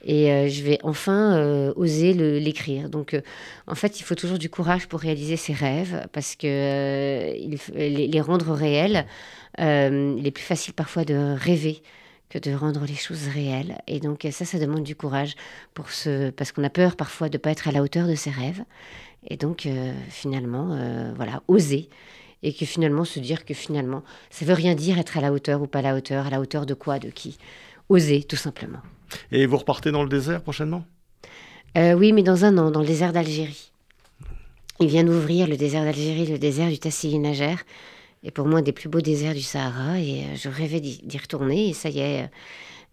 Et 0.02 0.48
je 0.48 0.62
vais 0.62 0.78
enfin 0.82 1.72
oser 1.76 2.14
l'écrire. 2.14 2.88
Donc, 2.88 3.14
en 3.66 3.74
fait, 3.74 4.00
il 4.00 4.02
faut 4.02 4.14
toujours 4.14 4.38
du 4.38 4.48
courage 4.48 4.88
pour 4.88 4.98
réaliser 4.98 5.36
ses 5.36 5.52
rêves, 5.52 6.06
parce 6.12 6.36
que 6.36 6.46
les, 7.76 8.06
les, 8.08 8.20
rendre 8.22 8.52
réels, 8.52 9.04
il 9.58 10.22
est 10.24 10.30
plus 10.30 10.42
facile 10.42 10.72
parfois 10.72 11.04
de 11.04 11.36
rêver 11.36 11.82
que 12.30 12.38
de 12.38 12.54
rendre 12.54 12.86
les 12.86 12.94
choses 12.94 13.26
réelles. 13.28 13.76
Et 13.86 14.00
donc 14.00 14.26
ça, 14.30 14.44
ça 14.46 14.58
demande 14.58 14.84
du 14.84 14.96
courage 14.96 15.34
pour 15.74 15.90
ce, 15.90 16.30
parce 16.30 16.52
qu'on 16.52 16.64
a 16.64 16.70
peur 16.70 16.96
parfois 16.96 17.28
de 17.28 17.36
ne 17.36 17.38
pas 17.38 17.50
être 17.50 17.68
à 17.68 17.72
la 17.72 17.82
hauteur 17.82 18.06
de 18.06 18.14
ses 18.14 18.30
rêves. 18.30 18.64
Et 19.28 19.36
donc 19.36 19.66
euh, 19.66 19.92
finalement, 20.08 20.72
euh, 20.72 21.12
voilà, 21.16 21.42
oser. 21.48 21.90
Et 22.42 22.52
que 22.54 22.64
finalement, 22.64 23.04
se 23.04 23.20
dire 23.20 23.44
que 23.44 23.54
finalement, 23.54 24.02
ça 24.30 24.44
veut 24.44 24.54
rien 24.54 24.74
dire 24.74 24.98
être 24.98 25.18
à 25.18 25.20
la 25.20 25.32
hauteur 25.32 25.60
ou 25.60 25.66
pas 25.66 25.80
à 25.80 25.82
la 25.82 25.94
hauteur, 25.94 26.26
à 26.26 26.30
la 26.30 26.40
hauteur 26.40 26.64
de 26.64 26.74
quoi, 26.74 26.98
de 26.98 27.10
qui. 27.10 27.36
Oser, 27.88 28.22
tout 28.22 28.36
simplement. 28.36 28.78
Et 29.30 29.44
vous 29.46 29.58
repartez 29.58 29.90
dans 29.90 30.02
le 30.02 30.08
désert 30.08 30.40
prochainement? 30.42 30.84
Euh, 31.76 31.94
Oui, 31.94 32.12
mais 32.12 32.22
dans 32.22 32.44
un 32.44 32.56
an, 32.56 32.70
dans 32.70 32.80
le 32.80 32.86
désert 32.86 33.12
d'Algérie. 33.12 33.72
Il 34.78 34.88
vient 34.88 35.04
d'ouvrir 35.04 35.46
le 35.46 35.58
désert 35.58 35.84
d'Algérie, 35.84 36.26
le 36.26 36.38
désert 36.38 36.68
du 36.68 36.78
Tassil-Nager 36.78 37.56
et 38.22 38.30
pour 38.30 38.46
moi 38.46 38.60
un 38.60 38.62
des 38.62 38.72
plus 38.72 38.88
beaux 38.88 39.00
déserts 39.00 39.34
du 39.34 39.42
Sahara. 39.42 39.98
Et 39.98 40.22
euh, 40.22 40.36
je 40.36 40.48
rêvais 40.48 40.80
d'y 40.80 41.18
retourner. 41.18 41.68
Et 41.70 41.72
ça 41.72 41.88
y 41.88 42.00
est. 42.00 42.22
Euh, 42.22 42.26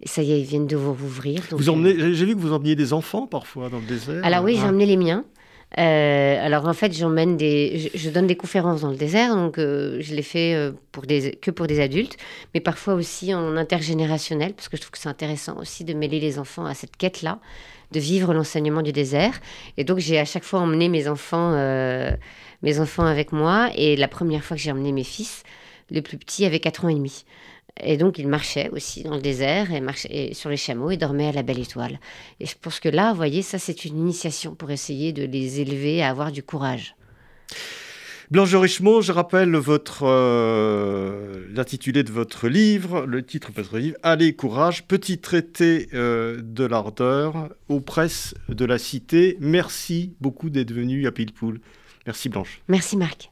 ça 0.05 0.21
y 0.21 0.31
est, 0.31 0.39
ils 0.39 0.45
viennent 0.45 0.67
de 0.67 0.75
vous 0.75 0.93
rouvrir. 0.93 1.41
Vous 1.51 1.69
emmenez, 1.69 2.13
j'ai 2.13 2.25
vu 2.25 2.35
que 2.35 2.39
vous 2.39 2.53
emmeniez 2.53 2.75
des 2.75 2.93
enfants 2.93 3.25
parfois 3.25 3.69
dans 3.69 3.79
le 3.79 3.85
désert. 3.85 4.23
Alors 4.23 4.43
oui, 4.43 4.55
j'ai 4.55 4.67
emmené 4.67 4.85
les 4.85 4.97
miens. 4.97 5.25
Euh, 5.77 6.45
alors 6.45 6.67
en 6.67 6.73
fait, 6.73 6.93
j'emmène 6.93 7.35
des, 7.37 7.91
je, 7.93 8.09
donne 8.09 8.27
des 8.27 8.37
conférences 8.37 8.81
dans 8.81 8.89
le 8.89 8.95
désert, 8.95 9.35
donc 9.35 9.57
je 9.57 10.15
les 10.15 10.21
fais 10.21 10.71
pour 10.91 11.05
des, 11.05 11.31
que 11.41 11.51
pour 11.51 11.67
des 11.67 11.81
adultes, 11.81 12.17
mais 12.53 12.61
parfois 12.61 12.93
aussi 12.93 13.33
en 13.33 13.57
intergénérationnel, 13.57 14.53
parce 14.53 14.69
que 14.69 14.77
je 14.77 14.81
trouve 14.81 14.91
que 14.91 14.97
c'est 14.97 15.09
intéressant 15.09 15.57
aussi 15.57 15.83
de 15.83 15.93
mêler 15.93 16.19
les 16.19 16.39
enfants 16.39 16.65
à 16.65 16.73
cette 16.73 16.95
quête-là, 16.95 17.39
de 17.91 17.99
vivre 17.99 18.33
l'enseignement 18.33 18.81
du 18.81 18.93
désert. 18.93 19.39
Et 19.75 19.83
donc 19.83 19.97
j'ai 19.99 20.19
à 20.19 20.25
chaque 20.25 20.43
fois 20.45 20.61
emmené 20.61 20.87
mes 20.87 21.09
enfants 21.09 21.51
mes 22.63 22.79
enfants 22.79 23.05
avec 23.05 23.31
moi. 23.31 23.69
Et 23.75 23.95
la 23.95 24.07
première 24.07 24.43
fois 24.43 24.57
que 24.57 24.63
j'ai 24.63 24.71
emmené 24.71 24.91
mes 24.91 25.03
fils, 25.03 25.43
le 25.89 26.01
plus 26.01 26.17
petit 26.17 26.45
avait 26.45 26.59
4 26.59 26.85
ans 26.85 26.89
et 26.89 26.95
demi. 26.95 27.25
Et 27.83 27.97
donc, 27.97 28.17
il 28.17 28.27
marchait 28.27 28.69
aussi 28.71 29.03
dans 29.03 29.15
le 29.15 29.21
désert 29.21 29.71
et 29.71 29.81
marchait 29.81 30.33
sur 30.33 30.49
les 30.49 30.57
chameaux 30.57 30.91
et 30.91 30.97
dormait 30.97 31.27
à 31.27 31.31
la 31.31 31.43
belle 31.43 31.59
étoile. 31.59 31.99
Et 32.39 32.45
je 32.45 32.55
pense 32.59 32.79
que 32.79 32.89
là, 32.89 33.11
vous 33.11 33.17
voyez, 33.17 33.41
ça, 33.41 33.59
c'est 33.59 33.85
une 33.85 33.97
initiation 33.97 34.55
pour 34.55 34.71
essayer 34.71 35.13
de 35.13 35.23
les 35.23 35.59
élever 35.59 36.01
à 36.01 36.09
avoir 36.09 36.31
du 36.31 36.43
courage. 36.43 36.95
Blanche 38.29 38.53
Richemont, 38.55 38.99
je 38.99 39.13
rappelle 39.13 39.55
votre 39.55 40.03
euh, 40.03 41.45
l'intitulé 41.53 42.03
de 42.03 42.11
votre 42.11 42.49
livre, 42.49 43.05
le 43.05 43.23
titre 43.23 43.51
de 43.51 43.55
votre 43.55 43.77
livre, 43.77 43.95
Allez, 44.03 44.33
courage, 44.33 44.85
petit 44.85 45.19
traité 45.19 45.87
euh, 45.93 46.41
de 46.43 46.65
l'ardeur 46.65 47.47
aux 47.69 47.79
presses 47.79 48.33
de 48.49 48.65
la 48.65 48.79
cité. 48.79 49.37
Merci 49.39 50.13
beaucoup 50.19 50.49
d'être 50.49 50.73
venu 50.73 51.07
à 51.07 51.13
Pilpoul. 51.13 51.61
Merci 52.05 52.27
Blanche. 52.27 52.61
Merci 52.67 52.97
Marc. 52.97 53.31